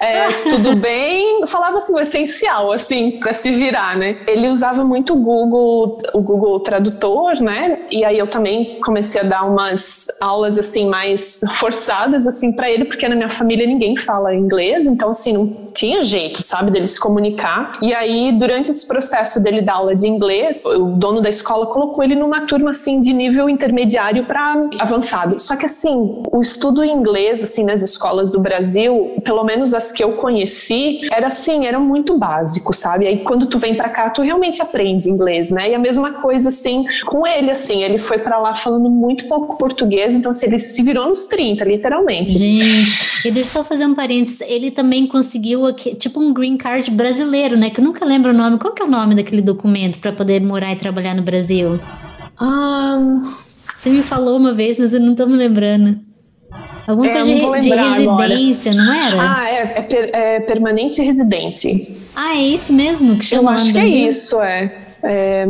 é, 0.00 0.28
tudo 0.48 0.76
bem, 0.76 1.46
falava 1.46 1.78
assim 1.78 1.94
o 1.94 2.00
essencial, 2.00 2.72
assim, 2.72 3.18
para 3.18 3.32
se 3.32 3.50
virar, 3.50 3.96
né? 3.96 4.18
Ele 4.26 4.48
usava 4.48 4.84
muito 4.84 5.14
o 5.14 5.16
Google, 5.16 5.98
o 6.12 6.20
Google 6.20 6.60
Tradutor, 6.60 7.40
né? 7.40 7.80
E 7.90 8.04
aí 8.04 8.18
eu 8.18 8.26
também 8.26 8.80
comecei 8.80 9.20
a 9.20 9.24
dar 9.24 9.44
umas 9.44 10.06
aulas 10.20 10.58
assim 10.58 10.88
mais 10.88 11.40
forçadas 11.58 12.26
assim 12.26 12.52
para 12.52 12.70
ele, 12.70 12.84
porque 12.84 13.08
na 13.08 13.16
minha 13.16 13.30
família 13.30 13.66
ninguém 13.66 13.96
fala 13.96 14.34
inglês, 14.34 14.86
então 14.86 15.10
assim 15.10 15.32
não 15.32 15.46
tinha 15.72 16.02
jeito, 16.02 16.42
sabe, 16.42 16.70
dele 16.70 16.86
se 16.86 17.00
comunicar. 17.00 17.72
E 17.80 17.94
aí 17.94 18.32
durante 18.38 18.70
esse 18.70 18.86
processo 18.86 19.42
dele 19.42 19.60
dar 19.62 19.74
aula 19.74 19.94
de 19.94 20.06
inglês, 20.06 20.64
o 20.66 20.90
dono 20.96 21.20
da 21.20 21.28
escola 21.28 21.66
colocou 21.66 22.02
ele 22.04 22.14
numa 22.14 22.46
turma 22.46 22.70
assim 22.70 23.00
de 23.00 23.12
nível 23.12 23.48
intermediário 23.48 24.24
para 24.24 24.68
avançado. 24.78 25.38
Só 25.38 25.56
que 25.56 25.66
assim, 25.66 26.22
o 26.32 26.40
estudo 26.40 26.82
em 26.82 26.92
inglês 26.92 27.23
assim, 27.32 27.64
nas 27.64 27.82
escolas 27.82 28.30
do 28.30 28.40
Brasil, 28.40 29.16
pelo 29.24 29.44
menos 29.44 29.72
as 29.74 29.92
que 29.92 30.02
eu 30.02 30.12
conheci, 30.12 31.00
era 31.10 31.28
assim, 31.28 31.66
era 31.66 31.78
muito 31.78 32.18
básico, 32.18 32.72
sabe? 32.72 33.06
Aí 33.06 33.18
quando 33.18 33.46
tu 33.46 33.58
vem 33.58 33.74
para 33.74 33.88
cá, 33.88 34.10
tu 34.10 34.22
realmente 34.22 34.60
aprende 34.60 35.08
inglês, 35.08 35.50
né? 35.50 35.70
E 35.70 35.74
a 35.74 35.78
mesma 35.78 36.12
coisa, 36.12 36.48
assim, 36.48 36.84
com 37.06 37.26
ele, 37.26 37.50
assim, 37.50 37.82
ele 37.82 37.98
foi 37.98 38.18
para 38.18 38.38
lá 38.38 38.54
falando 38.54 38.90
muito 38.90 39.26
pouco 39.28 39.56
português, 39.56 40.14
então, 40.14 40.30
assim, 40.30 40.46
ele 40.46 40.58
se 40.58 40.82
virou 40.82 41.08
nos 41.08 41.26
30, 41.26 41.64
literalmente. 41.64 42.38
Gente, 42.38 42.94
e 43.24 43.30
deixa 43.30 43.58
eu 43.58 43.62
só 43.62 43.64
fazer 43.64 43.86
um 43.86 43.94
parênteses, 43.94 44.40
ele 44.42 44.70
também 44.70 45.06
conseguiu, 45.06 45.66
aqui, 45.66 45.94
tipo, 45.94 46.20
um 46.20 46.32
green 46.32 46.56
card 46.56 46.90
brasileiro, 46.90 47.56
né? 47.56 47.70
Que 47.70 47.80
eu 47.80 47.84
nunca 47.84 48.04
lembro 48.04 48.30
o 48.30 48.34
nome. 48.34 48.58
Qual 48.58 48.72
que 48.72 48.82
é 48.82 48.84
o 48.84 48.90
nome 48.90 49.14
daquele 49.14 49.42
documento 49.42 49.98
para 49.98 50.12
poder 50.12 50.40
morar 50.40 50.72
e 50.72 50.76
trabalhar 50.76 51.14
no 51.14 51.22
Brasil? 51.22 51.80
Um... 52.40 53.20
Você 53.84 53.90
me 53.90 54.02
falou 54.02 54.38
uma 54.38 54.54
vez, 54.54 54.78
mas 54.78 54.94
eu 54.94 55.00
não 55.00 55.14
tô 55.14 55.26
me 55.26 55.36
lembrando. 55.36 56.00
Alguma 56.86 57.10
é, 57.10 57.14
coisa 57.14 57.32
de, 57.60 57.68
de 57.68 57.74
residência, 57.74 58.72
agora. 58.72 58.86
não 58.86 58.94
era? 58.94 59.16
Ah, 59.18 59.50
é, 59.50 59.60
é, 59.60 59.82
per, 59.82 60.10
é, 60.12 60.40
permanente 60.40 61.02
residente. 61.02 62.06
Ah, 62.14 62.36
é 62.36 62.42
isso 62.42 62.72
mesmo 62.72 63.18
que 63.18 63.24
chama? 63.24 63.50
Eu 63.50 63.54
acho 63.54 63.72
que 63.72 63.78
é 63.78 63.86
isso, 63.86 64.40
é. 64.40 64.74
É... 65.02 65.44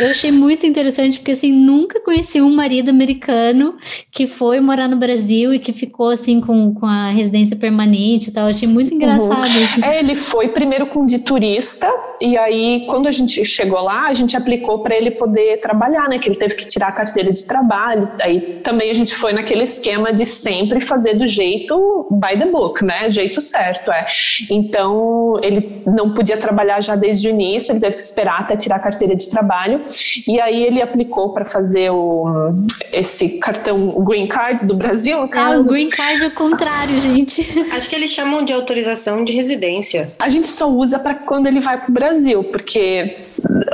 Eu 0.00 0.10
achei 0.10 0.30
muito 0.30 0.66
interessante, 0.66 1.18
porque 1.18 1.32
assim, 1.32 1.52
nunca 1.52 2.00
conheci 2.00 2.40
um 2.40 2.54
marido 2.54 2.88
americano 2.88 3.76
que 4.10 4.26
foi 4.26 4.60
morar 4.60 4.88
no 4.88 4.96
Brasil 4.96 5.52
e 5.52 5.58
que 5.58 5.72
ficou 5.72 6.10
assim 6.10 6.40
com, 6.40 6.72
com 6.74 6.86
a 6.86 7.10
residência 7.10 7.56
permanente 7.56 8.28
e 8.28 8.32
tal. 8.32 8.44
Eu 8.44 8.50
achei 8.50 8.68
muito 8.68 8.92
engraçado 8.94 9.46
uhum. 9.46 9.62
isso. 9.62 9.84
É, 9.84 10.00
ele 10.00 10.14
foi 10.14 10.48
primeiro 10.48 10.86
com 10.86 11.06
de 11.06 11.18
turista, 11.20 11.90
e 12.20 12.36
aí, 12.36 12.84
quando 12.88 13.06
a 13.06 13.12
gente 13.12 13.44
chegou 13.44 13.80
lá, 13.80 14.08
a 14.08 14.14
gente 14.14 14.36
aplicou 14.36 14.80
para 14.80 14.94
ele 14.94 15.12
poder 15.12 15.60
trabalhar, 15.60 16.08
né? 16.08 16.18
Que 16.18 16.28
ele 16.28 16.36
teve 16.36 16.54
que 16.54 16.66
tirar 16.66 16.88
a 16.88 16.92
carteira 16.92 17.32
de 17.32 17.46
trabalho. 17.46 18.04
Aí 18.20 18.60
também 18.62 18.90
a 18.90 18.94
gente 18.94 19.14
foi 19.14 19.32
naquele 19.32 19.64
esquema 19.64 20.12
de 20.12 20.26
100 20.26 20.27
sempre 20.28 20.80
fazer 20.80 21.14
do 21.14 21.26
jeito 21.26 22.06
by 22.10 22.38
the 22.38 22.46
book, 22.46 22.84
né? 22.84 23.10
Jeito 23.10 23.40
certo, 23.40 23.90
é. 23.90 24.06
Então, 24.50 25.38
ele 25.42 25.82
não 25.86 26.14
podia 26.14 26.36
trabalhar 26.36 26.80
já 26.82 26.94
desde 26.94 27.28
o 27.28 27.30
início, 27.30 27.72
ele 27.72 27.80
teve 27.80 27.96
que 27.96 28.02
esperar 28.02 28.40
até 28.40 28.56
tirar 28.56 28.76
a 28.76 28.80
carteira 28.80 29.16
de 29.16 29.28
trabalho. 29.28 29.82
E 30.26 30.40
aí 30.40 30.62
ele 30.64 30.80
aplicou 30.80 31.32
para 31.32 31.44
fazer 31.44 31.90
o, 31.90 32.50
esse 32.92 33.38
cartão 33.38 33.78
Green 34.04 34.26
Card 34.26 34.66
do 34.66 34.76
Brasil, 34.76 35.20
no 35.20 35.28
caso. 35.28 35.62
É, 35.62 35.66
o 35.66 35.68
Green 35.68 35.90
Card 35.90 36.24
é 36.24 36.28
o 36.28 36.34
contrário, 36.34 36.98
gente. 36.98 37.46
Acho 37.72 37.88
que 37.88 37.96
eles 37.96 38.10
chamam 38.10 38.44
de 38.44 38.52
autorização 38.52 39.24
de 39.24 39.32
residência. 39.32 40.12
A 40.18 40.28
gente 40.28 40.48
só 40.48 40.68
usa 40.68 40.98
para 40.98 41.14
quando 41.26 41.46
ele 41.46 41.60
vai 41.60 41.76
para 41.78 41.90
o 41.90 41.92
Brasil, 41.92 42.44
porque 42.44 43.16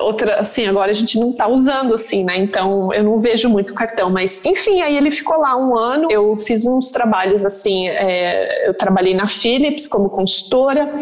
outra, 0.05 0.41
assim, 0.41 0.67
agora 0.67 0.91
a 0.91 0.95
gente 0.95 1.19
não 1.19 1.31
está 1.31 1.49
usando 1.49 1.95
assim, 1.95 2.25
né? 2.25 2.39
Então 2.39 2.93
eu 2.93 3.03
não 3.03 3.19
vejo 3.19 3.49
muito 3.49 3.75
cartão, 3.75 4.11
mas 4.11 4.45
enfim, 4.45 4.83
aí 4.83 4.97
ele 4.97 5.11
ficou 5.11 5.39
lá 5.39 5.57
um 5.57 5.77
ano. 5.77 6.09
Eu 6.11 6.37
fiz 6.37 6.67
uns 6.67 6.91
trabalhos 6.91 7.45
assim, 7.45 7.89
é, 7.89 8.69
eu 8.69 8.75
trabalhei 8.75 9.15
na 9.15 9.29
Philips 9.29 9.89
como 9.89 10.11
consultora 10.11 10.93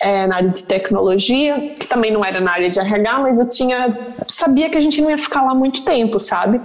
é, 0.00 0.26
na 0.26 0.36
área 0.36 0.50
de 0.50 0.64
tecnologia, 0.64 1.74
que 1.78 1.86
também 1.86 2.10
não 2.10 2.24
era 2.24 2.40
na 2.40 2.52
área 2.52 2.70
de 2.70 2.78
RH, 2.78 3.18
mas 3.20 3.40
eu 3.40 3.48
tinha 3.48 3.96
sabia 4.26 4.70
que 4.70 4.78
a 4.78 4.80
gente 4.80 5.00
não 5.00 5.10
ia 5.10 5.18
ficar 5.18 5.42
lá 5.42 5.54
muito 5.54 5.84
tempo, 5.84 6.18
sabe? 6.18 6.60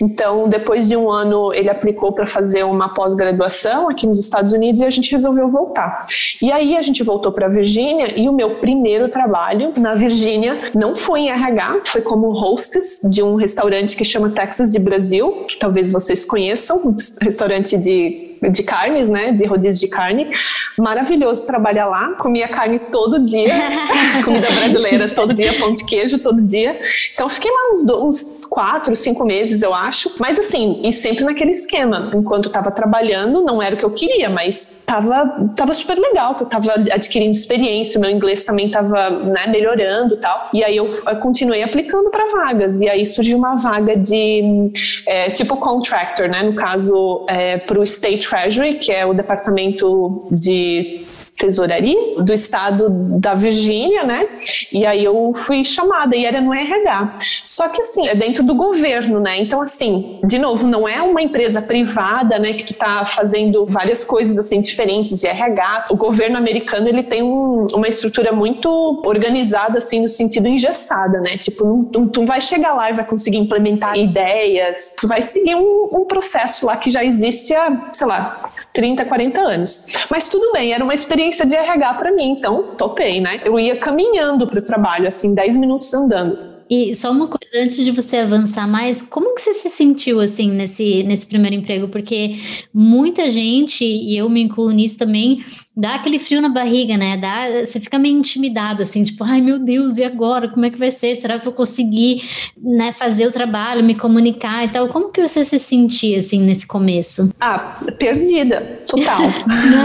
Então 0.00 0.48
depois 0.48 0.88
de 0.88 0.96
um 0.96 1.10
ano 1.10 1.52
ele 1.54 1.70
aplicou 1.70 2.12
para 2.12 2.26
fazer 2.26 2.64
uma 2.64 2.92
pós-graduação 2.92 3.88
aqui 3.88 4.06
nos 4.06 4.20
Estados 4.20 4.52
Unidos 4.52 4.80
e 4.80 4.84
a 4.84 4.90
gente 4.90 5.12
resolveu 5.12 5.48
voltar. 5.48 6.06
E 6.42 6.50
aí 6.50 6.76
a 6.76 6.82
gente 6.82 7.02
voltou 7.02 7.32
para 7.32 7.48
Virgínia 7.48 8.18
e 8.18 8.28
o 8.28 8.32
meu 8.32 8.56
primeiro 8.56 9.08
trabalho 9.08 9.72
na 9.76 9.94
Virgínia 9.94 10.54
não 10.74 10.96
foi 10.96 11.20
em 11.20 11.30
RH, 11.36 11.82
foi 11.86 12.00
como 12.02 12.30
hostess 12.30 13.00
de 13.10 13.22
um 13.22 13.36
restaurante 13.36 13.96
que 13.96 14.04
chama 14.04 14.30
Texas 14.30 14.70
de 14.70 14.78
Brasil, 14.78 15.44
que 15.48 15.58
talvez 15.58 15.92
vocês 15.92 16.24
conheçam, 16.24 16.78
um 16.84 16.96
restaurante 17.22 17.76
de, 17.76 18.08
de 18.50 18.62
carnes, 18.62 19.08
né, 19.08 19.32
de 19.32 19.44
rodízio 19.44 19.86
de 19.86 19.94
carne. 19.94 20.30
Maravilhoso 20.78 21.46
trabalhar 21.46 21.86
lá, 21.86 22.12
comia 22.14 22.48
carne 22.48 22.78
todo 22.78 23.22
dia, 23.24 23.52
comida 24.24 24.50
brasileira 24.50 25.08
todo 25.08 25.34
dia, 25.34 25.52
pão 25.54 25.72
de 25.72 25.84
queijo 25.84 26.18
todo 26.18 26.42
dia. 26.42 26.78
Então 27.12 27.28
fiquei 27.28 27.50
lá 27.50 27.72
uns, 27.72 27.84
uns 27.84 28.44
quatro, 28.44 28.94
cinco 28.96 29.24
meses, 29.24 29.62
eu 29.62 29.74
acho. 29.74 30.14
Mas 30.18 30.38
assim, 30.38 30.80
e 30.84 30.92
sempre 30.92 31.24
naquele 31.24 31.50
esquema. 31.50 32.10
Enquanto 32.14 32.46
estava 32.46 32.70
trabalhando, 32.70 33.42
não 33.42 33.62
era 33.62 33.74
o 33.74 33.78
que 33.78 33.84
eu 33.84 33.90
queria, 33.90 34.30
mas 34.30 34.82
tava, 34.84 35.50
tava 35.56 35.74
super 35.74 35.98
legal, 35.98 36.34
que 36.34 36.44
eu 36.44 36.46
tava 36.46 36.72
adquirindo 36.72 37.32
experiência, 37.32 37.98
o 37.98 38.00
meu 38.00 38.10
inglês 38.10 38.44
também 38.44 38.70
tava 38.70 39.10
né, 39.10 39.46
melhorando 39.48 40.14
e 40.14 40.18
tal. 40.18 40.50
E 40.52 40.64
aí 40.64 40.76
eu 40.76 40.88
continuei 41.16 41.62
aplicando 41.62 42.10
para 42.10 42.30
vagas. 42.30 42.80
E 42.80 42.88
aí 42.88 43.06
surgiu 43.06 43.38
uma 43.38 43.56
vaga 43.56 43.96
de 43.96 44.72
é, 45.06 45.30
tipo 45.30 45.56
contractor, 45.56 46.28
né? 46.28 46.42
No 46.42 46.54
caso, 46.54 47.24
é, 47.28 47.58
para 47.58 47.78
o 47.78 47.82
State 47.84 48.28
Treasury, 48.28 48.74
que 48.74 48.92
é 48.92 49.04
o 49.04 49.12
departamento 49.14 50.28
de 50.30 51.06
tesouraria 51.38 52.22
do 52.22 52.32
estado 52.32 52.88
da 53.18 53.34
Virgínia, 53.34 54.04
né? 54.04 54.28
E 54.72 54.86
aí 54.86 55.04
eu 55.04 55.32
fui 55.34 55.64
chamada 55.64 56.16
e 56.16 56.24
era 56.24 56.40
no 56.40 56.52
RH. 56.52 57.16
Só 57.44 57.68
que 57.68 57.82
assim, 57.82 58.08
é 58.08 58.14
dentro 58.14 58.42
do 58.42 58.54
governo, 58.54 59.20
né? 59.20 59.38
Então 59.38 59.60
assim, 59.60 60.18
de 60.24 60.38
novo, 60.38 60.66
não 60.66 60.88
é 60.88 61.02
uma 61.02 61.22
empresa 61.22 61.60
privada, 61.60 62.38
né, 62.38 62.52
que 62.52 62.64
tu 62.64 62.74
tá 62.74 63.04
fazendo 63.04 63.66
várias 63.66 64.04
coisas 64.04 64.38
assim 64.38 64.60
diferentes 64.60 65.20
de 65.20 65.26
RH. 65.26 65.86
O 65.90 65.96
governo 65.96 66.38
americano, 66.38 66.88
ele 66.88 67.02
tem 67.02 67.22
um, 67.22 67.66
uma 67.74 67.88
estrutura 67.88 68.32
muito 68.32 69.02
organizada 69.04 69.78
assim 69.78 70.00
no 70.00 70.08
sentido 70.08 70.48
engessada, 70.48 71.20
né? 71.20 71.36
Tipo, 71.36 71.90
não, 71.92 72.08
tu 72.08 72.24
vai 72.24 72.40
chegar 72.40 72.74
lá 72.74 72.90
e 72.90 72.94
vai 72.94 73.06
conseguir 73.06 73.38
implementar 73.38 73.96
ideias, 73.96 74.96
tu 74.98 75.06
vai 75.06 75.22
seguir 75.22 75.54
um, 75.54 75.88
um 75.94 76.04
processo 76.04 76.66
lá 76.66 76.76
que 76.76 76.90
já 76.90 77.04
existe 77.04 77.54
há, 77.54 77.90
sei 77.92 78.06
lá, 78.06 78.50
30, 78.72 79.04
40 79.04 79.40
anos. 79.40 79.86
Mas 80.10 80.28
tudo 80.28 80.52
bem, 80.52 80.72
era 80.72 80.82
uma 80.82 80.94
experiência 80.94 81.25
experiência 81.28 81.46
de 81.46 81.54
RH 81.54 81.94
para 81.94 82.12
mim, 82.12 82.30
então 82.30 82.74
topei, 82.76 83.20
né? 83.20 83.40
Eu 83.44 83.58
ia 83.58 83.78
caminhando 83.78 84.46
para 84.46 84.58
o 84.58 84.62
trabalho, 84.62 85.08
assim, 85.08 85.34
10 85.34 85.56
minutos 85.56 85.92
andando. 85.92 86.55
E 86.68 86.94
só 86.94 87.12
uma 87.12 87.28
coisa, 87.28 87.64
antes 87.64 87.84
de 87.84 87.90
você 87.90 88.18
avançar 88.18 88.66
mais, 88.66 89.00
como 89.00 89.34
que 89.34 89.40
você 89.40 89.54
se 89.54 89.70
sentiu, 89.70 90.20
assim, 90.20 90.50
nesse, 90.50 91.02
nesse 91.04 91.26
primeiro 91.26 91.56
emprego? 91.56 91.88
Porque 91.88 92.36
muita 92.74 93.30
gente, 93.30 93.84
e 93.84 94.16
eu 94.16 94.28
me 94.28 94.42
incluo 94.42 94.70
nisso 94.70 94.98
também, 94.98 95.44
dá 95.76 95.94
aquele 95.94 96.18
frio 96.18 96.40
na 96.40 96.48
barriga, 96.48 96.96
né? 96.96 97.16
Dá, 97.16 97.64
você 97.64 97.78
fica 97.78 97.98
meio 97.98 98.16
intimidado, 98.18 98.82
assim, 98.82 99.04
tipo, 99.04 99.22
ai 99.22 99.40
meu 99.40 99.58
Deus, 99.58 99.98
e 99.98 100.04
agora? 100.04 100.48
Como 100.48 100.64
é 100.64 100.70
que 100.70 100.78
vai 100.78 100.90
ser? 100.90 101.14
Será 101.14 101.34
que 101.34 101.42
eu 101.42 101.50
vou 101.50 101.54
conseguir 101.54 102.22
né, 102.56 102.92
fazer 102.92 103.26
o 103.26 103.30
trabalho, 103.30 103.84
me 103.84 103.94
comunicar 103.94 104.64
e 104.64 104.68
tal? 104.68 104.88
Como 104.88 105.12
que 105.12 105.20
você 105.20 105.44
se 105.44 105.58
sentia, 105.58 106.18
assim, 106.18 106.40
nesse 106.40 106.66
começo? 106.66 107.30
Ah, 107.38 107.78
perdida, 107.98 108.60
total. 108.88 109.22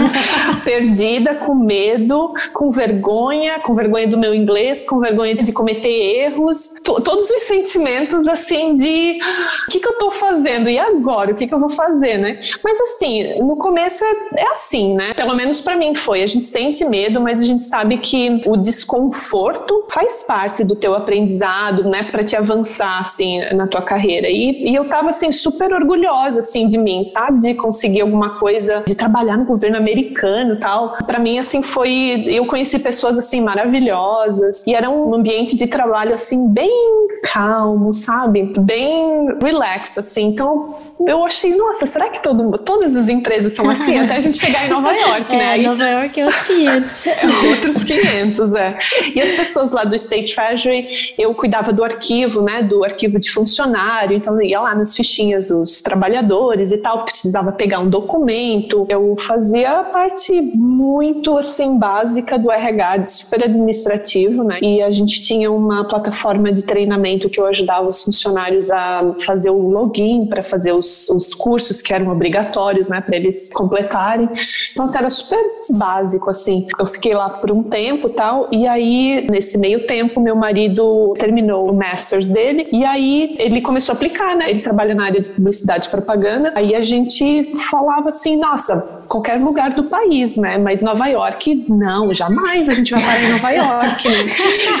perdida, 0.64 1.34
com 1.36 1.54
medo, 1.54 2.32
com 2.54 2.70
vergonha, 2.70 3.60
com 3.60 3.74
vergonha 3.74 4.08
do 4.08 4.18
meu 4.18 4.34
inglês, 4.34 4.84
com 4.88 4.98
vergonha 4.98 5.34
de 5.34 5.52
cometer 5.52 5.88
erros, 5.88 6.71
todos 6.82 7.30
os 7.30 7.42
sentimentos 7.44 8.26
assim 8.26 8.74
de 8.74 9.18
o 9.66 9.70
que, 9.70 9.80
que 9.80 9.88
eu 9.88 9.98
tô 9.98 10.10
fazendo 10.10 10.68
e 10.68 10.78
agora, 10.78 11.32
o 11.32 11.34
que, 11.34 11.46
que 11.46 11.54
eu 11.54 11.60
vou 11.60 11.70
fazer, 11.70 12.18
né? 12.18 12.40
Mas 12.62 12.80
assim, 12.80 13.38
no 13.42 13.56
começo 13.56 14.04
é, 14.04 14.42
é 14.42 14.50
assim, 14.50 14.94
né? 14.94 15.14
Pelo 15.14 15.34
menos 15.34 15.60
para 15.60 15.76
mim 15.76 15.94
foi. 15.94 16.22
A 16.22 16.26
gente 16.26 16.46
sente 16.46 16.84
medo, 16.84 17.20
mas 17.20 17.40
a 17.40 17.44
gente 17.44 17.64
sabe 17.64 17.98
que 17.98 18.42
o 18.46 18.56
desconforto 18.56 19.84
faz 19.90 20.24
parte 20.24 20.64
do 20.64 20.76
teu 20.76 20.94
aprendizado, 20.94 21.88
né? 21.88 22.04
Para 22.04 22.24
te 22.24 22.36
avançar 22.36 23.00
assim 23.00 23.40
na 23.54 23.66
tua 23.66 23.82
carreira. 23.82 24.28
E, 24.28 24.70
e 24.70 24.74
eu 24.74 24.88
tava 24.88 25.10
assim 25.10 25.30
super 25.32 25.72
orgulhosa 25.72 26.40
assim 26.40 26.66
de 26.66 26.78
mim, 26.78 27.04
sabe? 27.04 27.38
De 27.38 27.54
conseguir 27.54 28.00
alguma 28.00 28.38
coisa, 28.38 28.82
de 28.86 28.94
trabalhar 28.94 29.36
no 29.36 29.44
governo 29.44 29.76
americano, 29.76 30.58
tal. 30.58 30.96
Para 31.06 31.18
mim 31.18 31.38
assim 31.38 31.62
foi, 31.62 32.24
eu 32.26 32.46
conheci 32.46 32.78
pessoas 32.78 33.18
assim 33.18 33.40
maravilhosas 33.40 34.66
e 34.66 34.74
era 34.74 34.90
um 34.90 35.14
ambiente 35.14 35.56
de 35.56 35.66
trabalho 35.66 36.14
assim 36.14 36.48
bem 36.48 36.61
bem 36.62 37.08
calmo, 37.32 37.92
sabe? 37.92 38.52
Bem 38.58 39.36
relax, 39.42 39.98
assim. 39.98 40.26
Então, 40.26 40.76
eu 41.06 41.24
achei, 41.24 41.56
nossa, 41.56 41.86
será 41.86 42.08
que 42.08 42.22
todo, 42.22 42.56
todas 42.58 42.94
as 42.94 43.08
empresas 43.08 43.54
são 43.54 43.68
assim? 43.68 43.98
Até 43.98 44.16
a 44.16 44.20
gente 44.20 44.38
chegar 44.38 44.66
em 44.66 44.70
Nova 44.70 44.92
York, 44.94 45.34
é, 45.34 45.38
né? 45.38 45.50
Aí, 45.50 45.66
Nova 45.66 45.84
York 45.84 46.20
é 46.20 46.26
outros 46.26 46.46
500. 46.46 47.06
é 47.06 47.26
outros 47.50 47.84
500, 47.84 48.54
é. 48.54 48.78
E 49.14 49.20
as 49.20 49.32
pessoas 49.32 49.72
lá 49.72 49.84
do 49.84 49.94
State 49.96 50.34
Treasury, 50.34 50.86
eu 51.18 51.34
cuidava 51.34 51.72
do 51.72 51.82
arquivo, 51.82 52.40
né? 52.42 52.62
Do 52.62 52.84
arquivo 52.84 53.18
de 53.18 53.30
funcionário. 53.30 54.16
Então, 54.16 54.32
eu 54.34 54.42
ia 54.42 54.60
lá 54.60 54.74
nas 54.74 54.94
fichinhas 54.94 55.50
os 55.50 55.82
trabalhadores 55.82 56.70
e 56.70 56.78
tal, 56.78 57.04
precisava 57.04 57.50
pegar 57.50 57.80
um 57.80 57.88
documento. 57.88 58.86
Eu 58.88 59.16
fazia 59.18 59.80
a 59.80 59.84
parte 59.84 60.40
muito, 60.54 61.36
assim, 61.36 61.76
básica 61.76 62.38
do 62.38 62.50
RH, 62.50 63.08
super 63.08 63.42
administrativo, 63.44 64.44
né? 64.44 64.58
E 64.62 64.80
a 64.80 64.90
gente 64.90 65.20
tinha 65.20 65.50
uma 65.50 65.84
plataforma 65.84 66.51
de 66.52 66.64
treinamento 66.64 67.28
que 67.28 67.40
eu 67.40 67.46
ajudava 67.46 67.86
os 67.86 68.02
funcionários 68.02 68.70
a 68.70 69.14
fazer 69.24 69.50
o 69.50 69.68
login 69.68 70.28
para 70.28 70.44
fazer 70.44 70.72
os 70.72 70.92
os, 71.10 71.34
cursos 71.34 71.80
que 71.80 71.92
eram 71.92 72.10
obrigatórios, 72.10 72.88
né, 72.88 73.00
para 73.00 73.16
eles 73.16 73.50
completarem. 73.52 74.28
Então, 74.70 74.84
isso 74.84 74.98
era 74.98 75.10
super 75.10 75.42
básico, 75.78 76.30
assim. 76.30 76.66
Eu 76.78 76.86
fiquei 76.86 77.14
lá 77.14 77.28
por 77.30 77.50
um 77.50 77.62
tempo 77.64 78.08
tal, 78.08 78.48
e 78.52 78.66
aí, 78.66 79.26
nesse 79.30 79.58
meio 79.58 79.86
tempo, 79.86 80.20
meu 80.20 80.36
marido 80.36 81.14
terminou 81.18 81.70
o 81.70 81.74
Masters 81.74 82.28
dele, 82.28 82.68
e 82.72 82.84
aí 82.84 83.34
ele 83.38 83.60
começou 83.60 83.92
a 83.92 83.96
aplicar, 83.96 84.36
né? 84.36 84.50
Ele 84.50 84.60
trabalha 84.60 84.94
na 84.94 85.06
área 85.06 85.20
de 85.20 85.28
publicidade 85.30 85.88
e 85.88 85.90
propaganda. 85.90 86.52
Aí 86.54 86.74
a 86.74 86.82
gente 86.82 87.56
falava 87.70 88.08
assim, 88.08 88.36
nossa, 88.36 89.02
qualquer 89.08 89.40
lugar 89.40 89.70
do 89.70 89.88
país, 89.88 90.36
né? 90.36 90.58
Mas 90.58 90.82
Nova 90.82 91.06
York, 91.06 91.66
não, 91.68 92.12
jamais 92.12 92.68
a 92.68 92.74
gente 92.74 92.92
vai 92.92 93.02
parar 93.02 93.22
em 93.22 93.32
Nova 93.32 93.50
York, 93.50 94.08
né? 94.08 94.18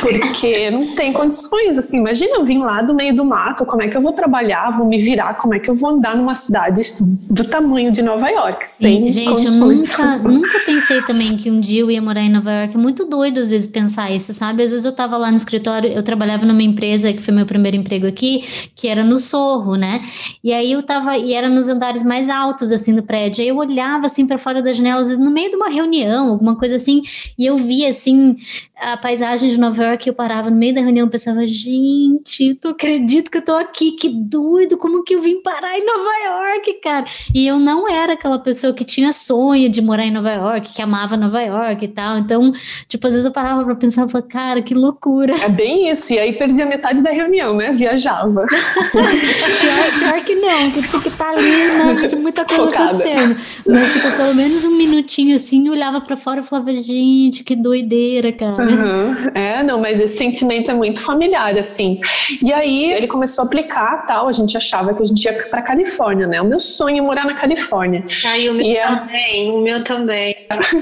Porque 0.00 0.70
não 0.70 0.94
tem 0.94 1.12
condições, 1.12 1.61
assim. 1.70 1.98
Imagina 1.98 2.36
eu 2.36 2.44
vir 2.44 2.58
lá 2.58 2.82
do 2.82 2.94
meio 2.94 3.14
do 3.14 3.24
mato, 3.24 3.64
como 3.64 3.82
é 3.82 3.88
que 3.88 3.96
eu 3.96 4.02
vou 4.02 4.12
trabalhar, 4.12 4.76
vou 4.76 4.86
me 4.86 5.00
virar, 5.00 5.34
como 5.34 5.54
é 5.54 5.58
que 5.58 5.70
eu 5.70 5.74
vou 5.74 5.90
andar 5.90 6.16
numa 6.16 6.34
cidade 6.34 6.82
do 7.30 7.44
tamanho 7.48 7.90
de 7.92 8.02
Nova 8.02 8.28
York, 8.28 8.66
sem 8.66 9.10
Gente, 9.10 9.30
condições. 9.30 9.98
eu 9.98 10.04
nunca, 10.06 10.28
nunca 10.28 10.58
pensei 10.64 11.02
também 11.02 11.36
que 11.36 11.50
um 11.50 11.60
dia 11.60 11.80
eu 11.80 11.90
ia 11.90 12.02
morar 12.02 12.22
em 12.22 12.30
Nova 12.30 12.50
York. 12.50 12.74
É 12.74 12.78
muito 12.78 13.04
doido 13.04 13.40
às 13.40 13.50
vezes 13.50 13.68
pensar 13.68 14.10
isso, 14.10 14.32
sabe? 14.34 14.62
Às 14.62 14.70
vezes 14.70 14.86
eu 14.86 14.92
tava 14.92 15.16
lá 15.16 15.30
no 15.30 15.36
escritório, 15.36 15.90
eu 15.90 16.02
trabalhava 16.02 16.44
numa 16.44 16.62
empresa 16.62 17.12
que 17.12 17.20
foi 17.20 17.34
meu 17.34 17.46
primeiro 17.46 17.76
emprego 17.76 18.06
aqui, 18.06 18.44
que 18.74 18.88
era 18.88 19.04
no 19.04 19.18
Sorro, 19.18 19.76
né? 19.76 20.02
E 20.42 20.52
aí 20.52 20.72
eu 20.72 20.82
tava, 20.82 21.16
e 21.16 21.32
era 21.32 21.48
nos 21.48 21.68
andares 21.68 22.02
mais 22.02 22.28
altos, 22.28 22.72
assim, 22.72 22.94
do 22.94 23.02
prédio. 23.02 23.42
Aí 23.42 23.48
eu 23.48 23.56
olhava, 23.56 24.06
assim, 24.06 24.26
para 24.26 24.38
fora 24.38 24.62
da 24.62 24.72
janela, 24.72 25.00
às 25.00 25.08
vezes 25.08 25.22
no 25.22 25.30
meio 25.30 25.50
de 25.50 25.56
uma 25.56 25.68
reunião, 25.68 26.28
alguma 26.28 26.56
coisa 26.56 26.76
assim, 26.76 27.02
e 27.38 27.46
eu 27.46 27.56
via, 27.56 27.88
assim, 27.88 28.36
a 28.80 28.96
paisagem 28.96 29.48
de 29.48 29.58
Nova 29.58 29.82
York, 29.84 30.08
eu 30.08 30.14
parava 30.14 30.50
no 30.50 30.56
meio 30.56 30.74
da 30.74 30.80
reunião 30.80 31.06
e 31.06 31.10
pensava, 31.10 31.46
gente, 31.52 32.58
eu 32.62 32.70
acredito 32.70 33.30
que 33.30 33.38
eu 33.38 33.44
tô 33.44 33.52
aqui, 33.52 33.92
que 33.92 34.08
doido, 34.08 34.76
como 34.76 35.04
que 35.04 35.14
eu 35.14 35.20
vim 35.20 35.42
parar 35.42 35.78
em 35.78 35.84
Nova 35.84 36.10
York, 36.24 36.72
cara. 36.82 37.04
E 37.34 37.46
eu 37.46 37.58
não 37.58 37.88
era 37.88 38.14
aquela 38.14 38.38
pessoa 38.38 38.72
que 38.72 38.84
tinha 38.84 39.12
sonho 39.12 39.68
de 39.68 39.82
morar 39.82 40.04
em 40.04 40.10
Nova 40.10 40.30
York, 40.30 40.72
que 40.74 40.82
amava 40.82 41.16
Nova 41.16 41.40
York 41.40 41.84
e 41.84 41.88
tal. 41.88 42.18
Então, 42.18 42.52
tipo, 42.88 43.06
às 43.06 43.12
vezes 43.12 43.26
eu 43.26 43.32
parava 43.32 43.64
pra 43.64 43.74
pensar 43.74 44.06
e 44.06 44.10
falava, 44.10 44.28
cara, 44.28 44.62
que 44.62 44.74
loucura. 44.74 45.34
É 45.42 45.48
bem 45.48 45.90
isso. 45.90 46.12
E 46.12 46.18
aí 46.18 46.32
perdi 46.32 46.62
a 46.62 46.66
metade 46.66 47.02
da 47.02 47.10
reunião, 47.10 47.56
né? 47.56 47.72
Viajava. 47.72 48.46
pior, 48.90 49.98
pior, 49.98 50.24
que 50.24 50.34
não, 50.34 50.70
que 50.70 50.88
tinha 50.88 51.02
que 51.02 51.08
estar 51.08 51.24
tá 51.24 51.30
ali, 51.30 51.50
né? 51.50 52.08
Tinha 52.08 52.20
muita 52.20 52.44
coisa 52.44 52.64
Focada. 52.64 52.84
acontecendo. 52.84 53.36
Mas, 53.68 53.92
tipo, 53.92 54.10
pelo 54.16 54.34
menos 54.34 54.64
um 54.64 54.76
minutinho 54.76 55.36
assim, 55.36 55.66
eu 55.66 55.72
olhava 55.72 56.00
pra 56.00 56.16
fora 56.16 56.40
e 56.40 56.42
falava, 56.42 56.72
gente, 56.80 57.44
que 57.44 57.54
doideira, 57.54 58.32
cara. 58.32 58.62
Uhum. 58.62 59.30
É, 59.34 59.62
não, 59.62 59.80
mas 59.80 60.00
esse 60.00 60.16
sentimento 60.16 60.70
é 60.70 60.74
muito 60.74 61.00
familiar, 61.00 61.41
assim. 61.60 62.00
E 62.42 62.52
aí 62.52 62.92
ele 62.92 63.06
começou 63.06 63.44
a 63.44 63.46
aplicar 63.46 64.06
tal. 64.06 64.28
A 64.28 64.32
gente 64.32 64.56
achava 64.56 64.94
que 64.94 65.02
a 65.02 65.06
gente 65.06 65.24
ia 65.24 65.32
pra 65.32 65.62
Califórnia, 65.62 66.26
né? 66.26 66.40
O 66.40 66.44
meu 66.44 66.60
sonho 66.60 66.98
é 66.98 67.00
morar 67.00 67.24
na 67.24 67.34
Califórnia. 67.34 68.04
Ai, 68.24 68.48
o 68.48 68.54
meu 68.54 68.66
e 68.66 68.80
também, 68.80 69.48
é... 69.48 69.50
o 69.50 69.60
meu 69.60 69.84
também. 69.84 70.36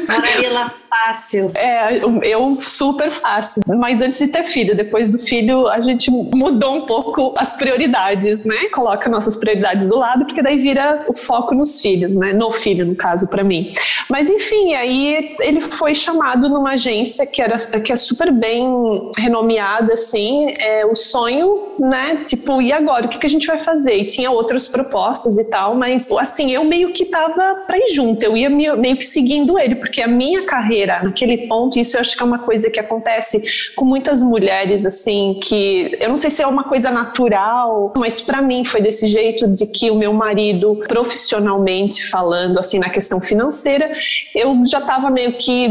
Moraria 0.08 0.52
lá 0.52 0.74
fácil. 0.90 1.52
É, 1.54 2.00
eu 2.22 2.50
super 2.50 3.08
fácil. 3.08 3.62
Mas 3.78 4.00
antes 4.00 4.18
de 4.18 4.26
ter 4.26 4.44
filho, 4.48 4.76
depois 4.76 5.12
do 5.12 5.18
filho, 5.18 5.68
a 5.68 5.80
gente 5.80 6.10
mudou 6.10 6.74
um 6.74 6.80
pouco 6.86 7.32
as 7.38 7.54
prioridades, 7.54 8.44
né? 8.44 8.68
Coloca 8.72 9.08
nossas 9.08 9.36
prioridades 9.36 9.88
do 9.88 9.96
lado, 9.96 10.26
porque 10.26 10.42
daí 10.42 10.58
vira 10.58 11.06
o 11.08 11.14
foco 11.14 11.54
nos 11.54 11.80
filhos, 11.80 12.12
né? 12.12 12.32
No 12.32 12.50
filho, 12.50 12.84
no 12.84 12.96
caso, 12.96 13.28
para 13.28 13.44
mim. 13.44 13.72
Mas 14.08 14.28
enfim, 14.28 14.74
aí 14.74 15.36
ele 15.40 15.60
foi 15.60 15.94
chamado 15.94 16.48
numa 16.48 16.72
agência 16.72 17.24
que 17.24 17.40
era 17.40 17.56
que 17.56 17.92
é 17.92 17.96
super 17.96 18.32
bem 18.32 19.10
renomeada, 19.16 19.94
assim, 19.94 20.52
é, 20.58 20.84
o 20.84 20.96
sonho, 20.96 21.68
né? 21.78 22.24
Tipo, 22.26 22.60
e 22.60 22.72
agora? 22.72 23.06
O 23.06 23.08
que, 23.08 23.18
que 23.18 23.26
a 23.26 23.30
gente 23.30 23.46
vai 23.46 23.58
fazer? 23.58 23.96
E 23.96 24.06
tinha 24.06 24.30
outras 24.30 24.66
propostas 24.66 25.38
e 25.38 25.44
tal, 25.44 25.74
mas 25.74 26.10
assim, 26.12 26.50
eu 26.50 26.64
meio 26.64 26.92
que 26.92 27.04
tava 27.04 27.54
pra 27.66 27.78
ir 27.78 27.92
junto, 27.92 28.22
eu 28.22 28.36
ia 28.36 28.50
meio 28.50 28.96
que 28.96 29.04
seguindo 29.04 29.58
ele, 29.58 29.76
porque 29.76 30.02
a 30.02 30.08
minha 30.08 30.44
carreira 30.44 30.79
naquele 30.86 31.46
ponto, 31.48 31.78
isso 31.78 31.96
eu 31.96 32.00
acho 32.00 32.16
que 32.16 32.22
é 32.22 32.26
uma 32.26 32.38
coisa 32.38 32.70
que 32.70 32.80
acontece 32.80 33.42
com 33.74 33.84
muitas 33.84 34.22
mulheres, 34.22 34.84
assim, 34.86 35.38
que 35.42 35.96
eu 36.00 36.08
não 36.08 36.16
sei 36.16 36.30
se 36.30 36.42
é 36.42 36.46
uma 36.46 36.64
coisa 36.64 36.90
natural, 36.90 37.92
mas 37.96 38.20
para 38.20 38.40
mim 38.42 38.64
foi 38.64 38.80
desse 38.80 39.06
jeito 39.06 39.46
de 39.48 39.66
que 39.66 39.90
o 39.90 39.94
meu 39.94 40.12
marido, 40.12 40.80
profissionalmente 40.88 42.06
falando, 42.08 42.58
assim, 42.58 42.78
na 42.78 42.90
questão 42.90 43.20
financeira, 43.20 43.90
eu 44.34 44.64
já 44.66 44.80
tava 44.80 45.10
meio 45.10 45.34
que 45.34 45.68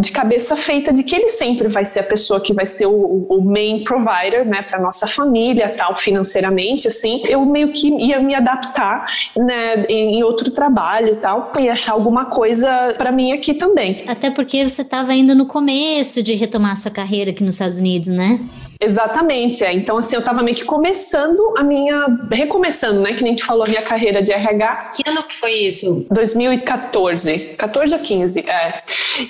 de 0.00 0.12
cabeça 0.12 0.56
feita 0.56 0.92
de 0.92 1.02
que 1.02 1.14
ele 1.14 1.28
sempre 1.28 1.68
vai 1.68 1.84
ser 1.84 2.00
a 2.00 2.04
pessoa 2.04 2.40
que 2.40 2.52
vai 2.52 2.66
ser 2.66 2.86
o, 2.86 3.26
o 3.28 3.40
main 3.42 3.84
provider, 3.84 4.46
né, 4.46 4.62
para 4.62 4.78
nossa 4.80 5.06
família, 5.06 5.74
tal, 5.76 5.96
financeiramente, 5.96 6.88
assim. 6.88 7.22
Eu 7.28 7.44
meio 7.44 7.72
que 7.72 7.88
ia 7.88 8.20
me 8.20 8.34
adaptar, 8.34 9.04
né, 9.36 9.84
em, 9.88 10.18
em 10.18 10.22
outro 10.22 10.50
trabalho, 10.50 11.16
tal, 11.16 11.52
e 11.58 11.68
achar 11.68 11.92
alguma 11.92 12.26
coisa 12.26 12.94
para 12.96 13.12
mim 13.12 13.32
aqui 13.32 13.54
também. 13.54 14.04
Até 14.06 14.30
porque 14.30 14.41
você 14.68 14.82
estava 14.82 15.12
ainda 15.12 15.34
no 15.34 15.46
começo 15.46 16.22
de 16.22 16.34
retomar 16.34 16.76
sua 16.76 16.90
carreira 16.90 17.30
aqui 17.30 17.42
nos 17.42 17.54
Estados 17.54 17.78
Unidos, 17.78 18.08
né? 18.08 18.30
Exatamente, 18.82 19.62
é. 19.62 19.72
Então, 19.72 19.96
assim, 19.96 20.16
eu 20.16 20.22
tava 20.22 20.42
meio 20.42 20.56
que 20.56 20.64
começando 20.64 21.54
a 21.56 21.62
minha. 21.62 22.04
recomeçando, 22.32 23.00
né? 23.00 23.12
Que 23.14 23.22
nem 23.22 23.36
tu 23.36 23.46
falou, 23.46 23.64
a 23.64 23.68
minha 23.68 23.80
carreira 23.80 24.20
de 24.20 24.32
RH. 24.32 24.90
Que 24.96 25.08
ano 25.08 25.22
que 25.22 25.36
foi 25.36 25.52
isso? 25.52 26.04
2014. 26.10 27.54
14 27.56 27.94
a 27.94 27.98
15, 27.98 28.50
é. 28.50 28.74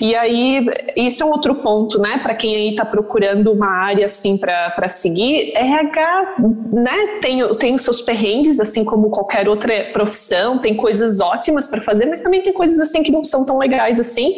E 0.01 0.17
aí, 0.17 0.67
isso 0.97 1.23
é 1.23 1.27
um 1.27 1.31
outro 1.31 1.57
ponto, 1.57 1.99
né? 1.99 2.19
Para 2.23 2.35
quem 2.35 2.57
aí 2.57 2.75
tá 2.75 2.87
procurando 2.87 3.53
uma 3.53 3.69
área, 3.69 4.07
assim, 4.07 4.39
para 4.39 4.89
seguir. 4.89 5.53
RH, 5.55 6.37
né? 6.73 7.19
Tem, 7.21 7.47
tem 7.57 7.75
os 7.75 7.83
seus 7.83 8.01
perrengues, 8.01 8.59
assim 8.59 8.87
como 8.87 9.11
qualquer 9.11 9.51
outra 9.51 9.91
profissão, 9.93 10.59
tem 10.59 10.75
coisas 10.75 11.21
ótimas 11.21 11.69
para 11.69 11.83
fazer, 11.83 12.07
mas 12.07 12.23
também 12.23 12.41
tem 12.41 12.55
coisas, 12.55 12.81
assim, 12.81 13.03
que 13.03 13.13
não 13.13 13.23
são 13.23 13.45
tão 13.45 13.59
legais 13.59 14.01
assim. 14.01 14.35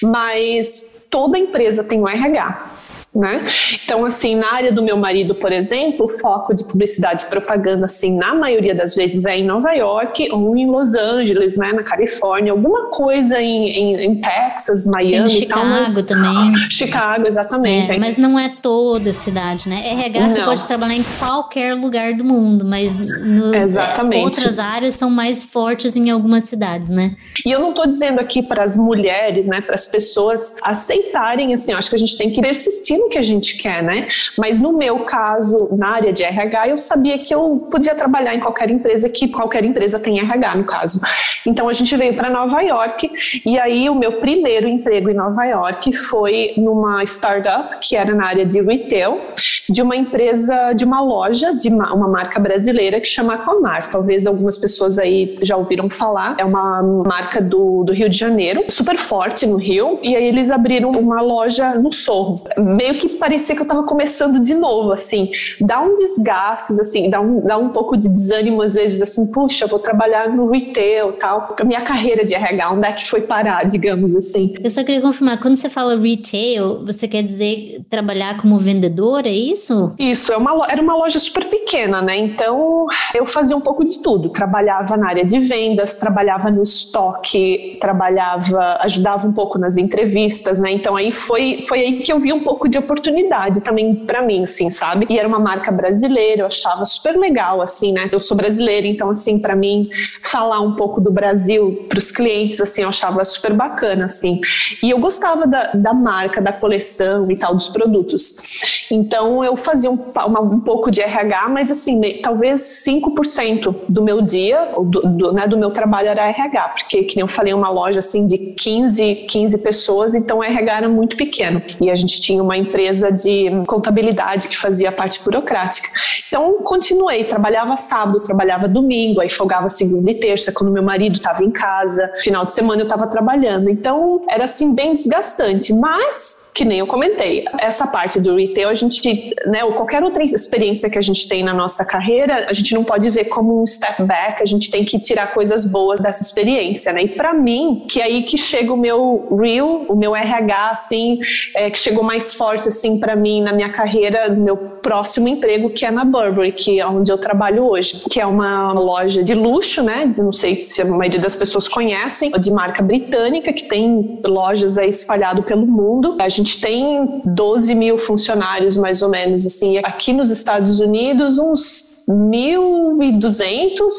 Mas 0.00 1.04
toda 1.10 1.36
empresa 1.36 1.82
tem 1.82 2.00
um 2.00 2.08
RH. 2.08 2.81
Né? 3.14 3.46
Então, 3.84 4.06
assim, 4.06 4.34
na 4.34 4.54
área 4.54 4.72
do 4.72 4.82
meu 4.82 4.96
marido, 4.96 5.34
por 5.34 5.52
exemplo, 5.52 6.06
o 6.06 6.08
foco 6.08 6.54
de 6.54 6.64
publicidade 6.64 7.24
e 7.24 7.28
propaganda, 7.28 7.84
assim, 7.84 8.16
na 8.16 8.34
maioria 8.34 8.74
das 8.74 8.94
vezes 8.94 9.26
é 9.26 9.36
em 9.36 9.44
Nova 9.44 9.70
York 9.72 10.32
ou 10.32 10.56
em 10.56 10.66
Los 10.66 10.94
Angeles, 10.94 11.58
né, 11.58 11.74
na 11.74 11.82
Califórnia, 11.82 12.52
alguma 12.52 12.88
coisa 12.88 13.38
em, 13.38 13.68
em, 13.68 13.96
em 14.06 14.14
Texas, 14.18 14.86
Miami, 14.86 15.26
em 15.26 15.28
Chicago 15.28 15.60
tal, 15.60 15.68
mas... 15.68 16.06
também. 16.06 16.52
Chicago, 16.70 17.26
exatamente. 17.26 17.92
É, 17.92 17.98
mas 17.98 18.16
não 18.16 18.38
é 18.38 18.48
toda 18.48 19.10
a 19.10 19.12
cidade, 19.12 19.68
né? 19.68 19.82
RH 19.90 20.20
não. 20.20 20.28
você 20.30 20.42
pode 20.42 20.66
trabalhar 20.66 20.94
em 20.94 21.04
qualquer 21.18 21.74
lugar 21.74 22.14
do 22.14 22.24
mundo, 22.24 22.64
mas 22.64 22.96
no, 22.96 23.54
exatamente. 23.54 24.24
outras 24.24 24.58
áreas 24.58 24.94
são 24.94 25.10
mais 25.10 25.44
fortes 25.44 25.94
em 25.96 26.08
algumas 26.08 26.44
cidades, 26.44 26.88
né? 26.88 27.14
E 27.44 27.50
eu 27.50 27.60
não 27.60 27.70
estou 27.70 27.86
dizendo 27.86 28.20
aqui 28.20 28.42
para 28.42 28.64
as 28.64 28.74
mulheres, 28.74 29.46
né, 29.46 29.60
para 29.60 29.74
as 29.74 29.86
pessoas 29.86 30.58
aceitarem, 30.62 31.52
assim, 31.52 31.74
acho 31.74 31.90
que 31.90 31.96
a 31.96 31.98
gente 31.98 32.16
tem 32.16 32.30
que 32.30 32.40
persistir 32.40 33.01
que 33.08 33.18
a 33.18 33.22
gente 33.22 33.56
quer, 33.56 33.82
né? 33.82 34.08
Mas 34.36 34.58
no 34.58 34.76
meu 34.76 34.98
caso, 35.00 35.76
na 35.76 35.88
área 35.88 36.12
de 36.12 36.22
RH, 36.22 36.68
eu 36.68 36.78
sabia 36.78 37.18
que 37.18 37.34
eu 37.34 37.66
podia 37.70 37.94
trabalhar 37.94 38.34
em 38.34 38.40
qualquer 38.40 38.70
empresa, 38.70 39.08
que 39.08 39.28
qualquer 39.28 39.64
empresa 39.64 40.00
tem 40.00 40.18
RH, 40.18 40.56
no 40.56 40.64
caso. 40.64 41.00
Então 41.46 41.68
a 41.68 41.72
gente 41.72 41.96
veio 41.96 42.14
para 42.14 42.30
Nova 42.30 42.60
York 42.60 43.10
e 43.44 43.58
aí 43.58 43.88
o 43.88 43.94
meu 43.94 44.20
primeiro 44.20 44.68
emprego 44.68 45.10
em 45.10 45.14
Nova 45.14 45.44
York 45.44 45.92
foi 45.92 46.54
numa 46.56 47.02
startup 47.04 47.78
que 47.80 47.96
era 47.96 48.14
na 48.14 48.26
área 48.26 48.46
de 48.46 48.60
retail, 48.60 49.20
de 49.68 49.82
uma 49.82 49.96
empresa, 49.96 50.72
de 50.72 50.84
uma 50.84 51.00
loja, 51.00 51.54
de 51.54 51.68
uma, 51.68 51.92
uma 51.92 52.08
marca 52.08 52.38
brasileira 52.38 53.00
que 53.00 53.06
chama 53.06 53.38
Comar. 53.38 53.90
Talvez 53.90 54.26
algumas 54.26 54.58
pessoas 54.58 54.98
aí 54.98 55.38
já 55.42 55.56
ouviram 55.56 55.88
falar. 55.90 56.36
É 56.38 56.44
uma 56.44 56.82
marca 56.82 57.40
do, 57.40 57.84
do 57.84 57.92
Rio 57.92 58.08
de 58.08 58.16
Janeiro, 58.16 58.64
super 58.68 58.96
forte 58.96 59.46
no 59.46 59.56
Rio. 59.56 59.98
E 60.02 60.16
aí 60.16 60.24
eles 60.24 60.50
abriram 60.50 60.90
uma 60.90 61.20
loja 61.20 61.74
no 61.74 61.92
Sorro, 61.92 62.34
meio 62.56 62.91
meio 62.92 62.98
que 62.98 63.08
parecia 63.08 63.56
que 63.56 63.62
eu 63.62 63.66
tava 63.66 63.82
começando 63.82 64.40
de 64.40 64.54
novo, 64.54 64.92
assim. 64.92 65.30
Dá 65.60 65.80
um 65.80 65.94
desgaste, 65.94 66.78
assim, 66.80 67.08
dá 67.08 67.20
um, 67.20 67.40
dá 67.40 67.56
um 67.56 67.70
pouco 67.70 67.96
de 67.96 68.08
desânimo 68.08 68.62
às 68.62 68.74
vezes, 68.74 69.00
assim, 69.00 69.30
puxa, 69.32 69.66
vou 69.66 69.78
trabalhar 69.78 70.28
no 70.28 70.50
retail 70.50 71.12
tal. 71.12 71.54
A 71.58 71.64
minha 71.64 71.80
carreira 71.80 72.24
de 72.24 72.34
RH, 72.34 72.70
onde 72.70 72.86
é 72.86 72.92
que 72.92 73.08
foi 73.08 73.22
parar, 73.22 73.64
digamos 73.64 74.14
assim. 74.14 74.54
Eu 74.62 74.70
só 74.70 74.84
queria 74.84 75.00
confirmar, 75.00 75.40
quando 75.40 75.56
você 75.56 75.68
fala 75.68 75.98
retail, 75.98 76.84
você 76.84 77.08
quer 77.08 77.22
dizer 77.22 77.82
trabalhar 77.88 78.40
como 78.40 78.58
vendedora, 78.58 79.28
é 79.28 79.32
isso? 79.32 79.92
Isso, 79.98 80.32
é 80.32 80.36
uma, 80.36 80.66
era 80.68 80.80
uma 80.80 80.94
loja 80.94 81.18
super 81.18 81.48
pequena, 81.48 82.02
né? 82.02 82.16
Então, 82.16 82.86
eu 83.14 83.26
fazia 83.26 83.56
um 83.56 83.60
pouco 83.60 83.84
de 83.84 84.02
tudo. 84.02 84.30
Trabalhava 84.30 84.96
na 84.96 85.08
área 85.08 85.24
de 85.24 85.38
vendas, 85.40 85.96
trabalhava 85.96 86.50
no 86.50 86.62
estoque, 86.62 87.78
trabalhava, 87.80 88.78
ajudava 88.80 89.26
um 89.26 89.32
pouco 89.32 89.58
nas 89.58 89.76
entrevistas, 89.76 90.58
né? 90.58 90.72
Então, 90.72 90.96
aí 90.96 91.10
foi, 91.10 91.62
foi 91.62 91.80
aí 91.80 92.02
que 92.02 92.12
eu 92.12 92.18
vi 92.18 92.32
um 92.32 92.40
pouco 92.40 92.68
de 92.68 92.78
oportunidade 92.82 93.60
também 93.62 93.94
para 93.94 94.22
mim, 94.22 94.44
assim, 94.44 94.70
sabe? 94.70 95.06
E 95.08 95.18
era 95.18 95.26
uma 95.26 95.38
marca 95.38 95.72
brasileira, 95.72 96.42
eu 96.42 96.46
achava 96.46 96.84
super 96.84 97.16
legal, 97.16 97.60
assim, 97.60 97.92
né? 97.92 98.08
Eu 98.10 98.20
sou 98.20 98.36
brasileira, 98.36 98.86
então, 98.86 99.10
assim, 99.10 99.40
para 99.40 99.56
mim, 99.56 99.80
falar 100.22 100.60
um 100.60 100.74
pouco 100.74 101.00
do 101.00 101.10
Brasil 101.10 101.86
para 101.88 101.98
os 101.98 102.12
clientes, 102.12 102.60
assim, 102.60 102.82
eu 102.82 102.88
achava 102.88 103.24
super 103.24 103.54
bacana, 103.54 104.06
assim. 104.06 104.40
E 104.82 104.90
eu 104.90 104.98
gostava 104.98 105.46
da, 105.46 105.72
da 105.72 105.92
marca, 105.92 106.40
da 106.40 106.52
coleção 106.52 107.24
e 107.30 107.36
tal, 107.36 107.54
dos 107.54 107.68
produtos. 107.68 108.81
Então, 108.92 109.42
eu 109.42 109.56
fazia 109.56 109.90
um, 109.90 109.96
uma, 110.26 110.40
um 110.40 110.60
pouco 110.60 110.90
de 110.90 111.00
RH, 111.00 111.48
mas, 111.48 111.70
assim, 111.70 111.98
talvez 112.22 112.84
5% 112.86 113.86
do 113.88 114.02
meu 114.02 114.20
dia, 114.20 114.74
do, 114.76 115.00
do, 115.00 115.32
né, 115.32 115.46
do 115.46 115.56
meu 115.56 115.70
trabalho 115.70 116.08
era 116.08 116.28
RH, 116.28 116.68
porque, 116.76 117.04
que 117.04 117.18
eu 117.18 117.26
falei, 117.26 117.54
uma 117.54 117.70
loja, 117.70 118.00
assim, 118.00 118.26
de 118.26 118.36
15, 118.36 119.14
15 119.30 119.58
pessoas, 119.62 120.14
então 120.14 120.38
o 120.38 120.44
RH 120.44 120.76
era 120.76 120.88
muito 120.90 121.16
pequeno. 121.16 121.62
E 121.80 121.90
a 121.90 121.96
gente 121.96 122.20
tinha 122.20 122.42
uma 122.42 122.54
empresa 122.54 123.10
de 123.10 123.50
contabilidade 123.66 124.46
que 124.46 124.58
fazia 124.58 124.90
a 124.90 124.92
parte 124.92 125.24
burocrática. 125.24 125.88
Então, 126.28 126.58
continuei, 126.62 127.24
trabalhava 127.24 127.78
sábado, 127.78 128.20
trabalhava 128.20 128.68
domingo, 128.68 129.22
aí 129.22 129.30
folgava 129.30 129.70
segunda 129.70 130.10
e 130.10 130.14
terça, 130.20 130.52
quando 130.52 130.70
meu 130.70 130.82
marido 130.82 131.16
estava 131.16 131.42
em 131.42 131.50
casa, 131.50 132.12
final 132.22 132.44
de 132.44 132.52
semana 132.52 132.82
eu 132.82 132.86
estava 132.86 133.06
trabalhando. 133.06 133.70
Então, 133.70 134.20
era 134.28 134.44
assim 134.44 134.74
bem 134.74 134.92
desgastante, 134.92 135.72
mas 135.72 136.41
que 136.54 136.64
nem 136.64 136.78
eu 136.78 136.86
comentei, 136.86 137.44
essa 137.58 137.86
parte 137.86 138.20
do 138.20 138.36
retail, 138.36 138.68
a 138.68 138.74
gente, 138.74 139.34
né, 139.46 139.64
ou 139.64 139.72
qualquer 139.72 140.02
outra 140.02 140.22
experiência 140.22 140.90
que 140.90 140.98
a 140.98 141.02
gente 141.02 141.26
tem 141.28 141.42
na 141.42 141.54
nossa 141.54 141.84
carreira, 141.84 142.46
a 142.48 142.52
gente 142.52 142.74
não 142.74 142.84
pode 142.84 143.08
ver 143.10 143.26
como 143.26 143.62
um 143.62 143.66
step 143.66 144.02
back, 144.02 144.42
a 144.42 144.46
gente 144.46 144.70
tem 144.70 144.84
que 144.84 144.98
tirar 144.98 145.32
coisas 145.32 145.64
boas 145.64 146.00
dessa 146.00 146.22
experiência, 146.22 146.92
né? 146.92 147.04
E 147.04 147.08
para 147.08 147.32
mim, 147.32 147.84
que 147.88 148.00
é 148.00 148.04
aí 148.04 148.22
que 148.22 148.36
chega 148.36 148.72
o 148.72 148.76
meu 148.76 149.36
real, 149.40 149.86
o 149.88 149.96
meu 149.96 150.14
RH, 150.14 150.70
assim, 150.70 151.18
é, 151.54 151.70
que 151.70 151.78
chegou 151.78 152.04
mais 152.04 152.34
forte 152.34 152.68
assim 152.68 152.98
para 152.98 153.16
mim 153.16 153.42
na 153.42 153.52
minha 153.52 153.72
carreira, 153.72 154.28
no 154.28 154.42
meu 154.42 154.56
próximo 154.82 155.28
emprego, 155.28 155.70
que 155.70 155.86
é 155.86 155.90
na 155.90 156.04
Burberry, 156.04 156.52
que 156.52 156.80
é 156.80 156.86
onde 156.86 157.10
eu 157.10 157.16
trabalho 157.16 157.64
hoje, 157.64 158.02
que 158.10 158.20
é 158.20 158.26
uma 158.26 158.72
loja 158.72 159.22
de 159.22 159.34
luxo, 159.34 159.82
né? 159.82 160.12
Não 160.18 160.32
sei 160.32 160.60
se 160.60 160.82
a 160.82 160.84
maioria 160.84 161.20
das 161.20 161.34
pessoas 161.34 161.68
conhecem, 161.68 162.30
de 162.32 162.50
marca 162.50 162.82
britânica, 162.82 163.52
que 163.52 163.64
tem 163.64 164.20
lojas 164.24 164.76
aí 164.76 164.88
espalhado 164.88 165.42
pelo 165.42 165.66
mundo. 165.66 166.16
A 166.20 166.28
gente 166.28 166.60
tem 166.60 167.22
12 167.24 167.74
mil 167.74 167.96
funcionários, 167.98 168.76
mais 168.76 169.00
ou 169.02 169.08
menos, 169.08 169.46
assim. 169.46 169.78
Aqui 169.78 170.12
nos 170.12 170.30
Estados 170.30 170.80
Unidos, 170.80 171.38
uns 171.38 172.04
1.200 172.08 173.92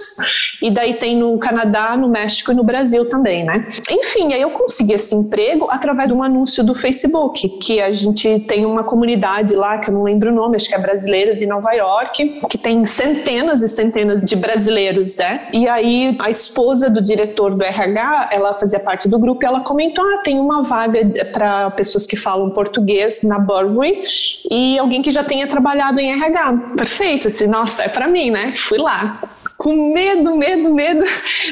e 0.63 0.71
daí 0.71 0.93
tem 0.93 1.17
no 1.17 1.37
Canadá, 1.37 1.97
no 1.97 2.07
México 2.07 2.53
e 2.53 2.55
no 2.55 2.63
Brasil 2.63 3.09
também, 3.09 3.43
né? 3.43 3.67
Enfim, 3.91 4.33
aí 4.33 4.41
eu 4.41 4.51
consegui 4.51 4.93
esse 4.93 5.13
emprego 5.13 5.67
através 5.69 6.09
de 6.09 6.15
um 6.15 6.23
anúncio 6.23 6.63
do 6.63 6.73
Facebook, 6.73 7.49
que 7.59 7.81
a 7.81 7.91
gente 7.91 8.39
tem 8.47 8.65
uma 8.65 8.81
comunidade 8.81 9.53
lá, 9.55 9.77
que 9.79 9.89
eu 9.89 9.93
não 9.93 10.03
lembro 10.03 10.31
o 10.31 10.33
nome, 10.33 10.55
acho 10.55 10.69
que 10.69 10.75
é 10.75 10.79
Brasileiras 10.79 11.41
em 11.41 11.47
Nova 11.47 11.73
York, 11.73 12.39
que 12.49 12.57
tem 12.57 12.85
centenas 12.85 13.61
e 13.61 13.67
centenas 13.67 14.23
de 14.23 14.37
brasileiros, 14.37 15.17
né? 15.17 15.49
E 15.51 15.67
aí 15.67 16.15
a 16.21 16.29
esposa 16.29 16.89
do 16.89 17.01
diretor 17.01 17.53
do 17.53 17.61
RH, 17.61 18.29
ela 18.31 18.53
fazia 18.53 18.79
parte 18.79 19.09
do 19.09 19.19
grupo 19.19 19.43
e 19.43 19.45
ela 19.45 19.59
comentou: 19.59 20.05
ah, 20.05 20.21
tem 20.23 20.39
uma 20.39 20.63
vaga 20.63 21.27
para 21.33 21.71
pessoas 21.71 22.07
que 22.07 22.15
falam 22.15 22.49
português 22.49 23.21
na 23.21 23.37
Burberry 23.37 24.01
e 24.49 24.79
alguém 24.79 25.01
que 25.01 25.11
já 25.11 25.25
tenha 25.25 25.45
trabalhado 25.45 25.99
em 25.99 26.09
RH. 26.13 26.53
Perfeito, 26.77 27.27
assim, 27.27 27.47
nossa, 27.47 27.83
é 27.83 27.89
para 27.89 28.07
mim, 28.07 28.31
né? 28.31 28.53
Fui 28.55 28.77
lá 28.77 29.19
com 29.63 29.93
medo, 29.93 30.35
medo, 30.35 30.73
medo 30.73 31.05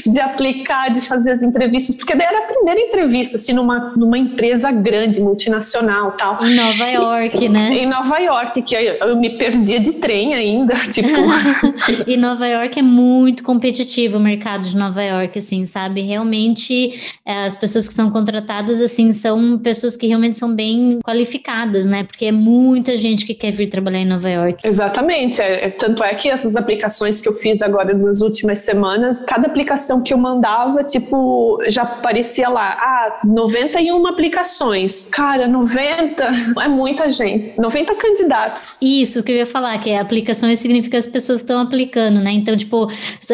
de 0.06 0.20
aplicar, 0.20 0.90
de 0.90 1.00
fazer 1.00 1.32
as 1.32 1.42
entrevistas, 1.42 1.96
porque 1.96 2.14
daí 2.14 2.28
era 2.28 2.44
a 2.44 2.48
primeira 2.48 2.82
entrevista, 2.82 3.38
assim, 3.38 3.54
numa, 3.54 3.94
numa 3.96 4.18
empresa 4.18 4.70
grande, 4.70 5.22
multinacional 5.22 6.12
tal. 6.12 6.46
Em 6.46 6.54
Nova 6.54 6.86
York, 6.90 7.48
né? 7.48 7.74
Em 7.74 7.86
Nova 7.86 8.18
York, 8.20 8.64
que 8.64 8.76
eu, 8.76 8.82
eu 8.82 9.16
me 9.16 9.38
perdia 9.38 9.80
de 9.80 9.94
trem 9.94 10.34
ainda, 10.34 10.76
tipo. 10.92 11.08
e 12.06 12.18
Nova 12.18 12.46
York 12.46 12.80
é 12.80 12.82
muito 12.82 13.46
competitivo 13.46 14.18
o 14.18 14.20
mercado 14.20 14.68
de 14.68 14.76
Nova 14.76 15.02
York, 15.02 15.40
assim, 15.40 15.66
sabe? 15.66 16.02
Realmente, 16.02 17.00
é, 17.26 17.46
as 17.46 17.56
pessoas 17.56 17.88
que 17.88 17.94
são 17.94 18.12
contratadas, 18.12 18.82
assim, 18.82 19.14
são 19.14 19.58
pessoas 19.58 19.96
que 19.96 20.06
realmente 20.06 20.36
são 20.36 20.54
bem 20.54 21.00
qualificadas, 21.02 21.86
né? 21.86 22.04
Porque 22.04 22.26
é 22.26 22.32
muita 22.34 22.98
gente 22.98 23.26
que 23.26 23.34
quer 23.34 23.52
vir 23.52 23.68
trabalhar 23.68 24.00
em 24.00 24.06
Nova 24.06 24.30
York. 24.30 24.68
Exatamente. 24.68 25.42
É, 25.42 25.68
é 25.68 25.70
tanto 25.70 26.04
é 26.04 26.14
que 26.14 26.30
essas 26.30 26.58
aplicações 26.58 27.22
que 27.22 27.30
eu 27.30 27.34
fiz 27.34 27.62
agora 27.62 28.01
nas 28.02 28.22
últimas 28.22 28.60
semanas, 28.60 29.22
cada 29.22 29.48
aplicação 29.48 30.04
que 30.04 30.14
eu 30.14 30.18
mandava, 30.18 30.84
tipo, 30.84 31.60
já 31.68 31.84
aparecia 31.84 32.50
lá, 32.50 32.78
ah, 32.80 33.22
91 33.26 34.08
aplicações. 34.08 35.10
Cara, 35.12 35.48
90 35.48 36.24
é 36.62 36.68
muita 36.68 37.10
gente. 37.12 37.60
90 37.60 37.96
candidatos. 37.96 38.82
Isso 38.82 39.24
que 39.24 39.32
eu 39.32 39.38
ia 39.38 39.46
falar, 39.46 39.78
que 39.80 39.94
aplicações 39.94 40.60
significa 40.60 40.98
as 40.98 41.08
pessoas 41.08 41.40
estão 41.40 41.62
aplicando, 41.62 42.20
né? 42.20 42.32
Então, 42.32 42.56
tipo, 42.56 42.90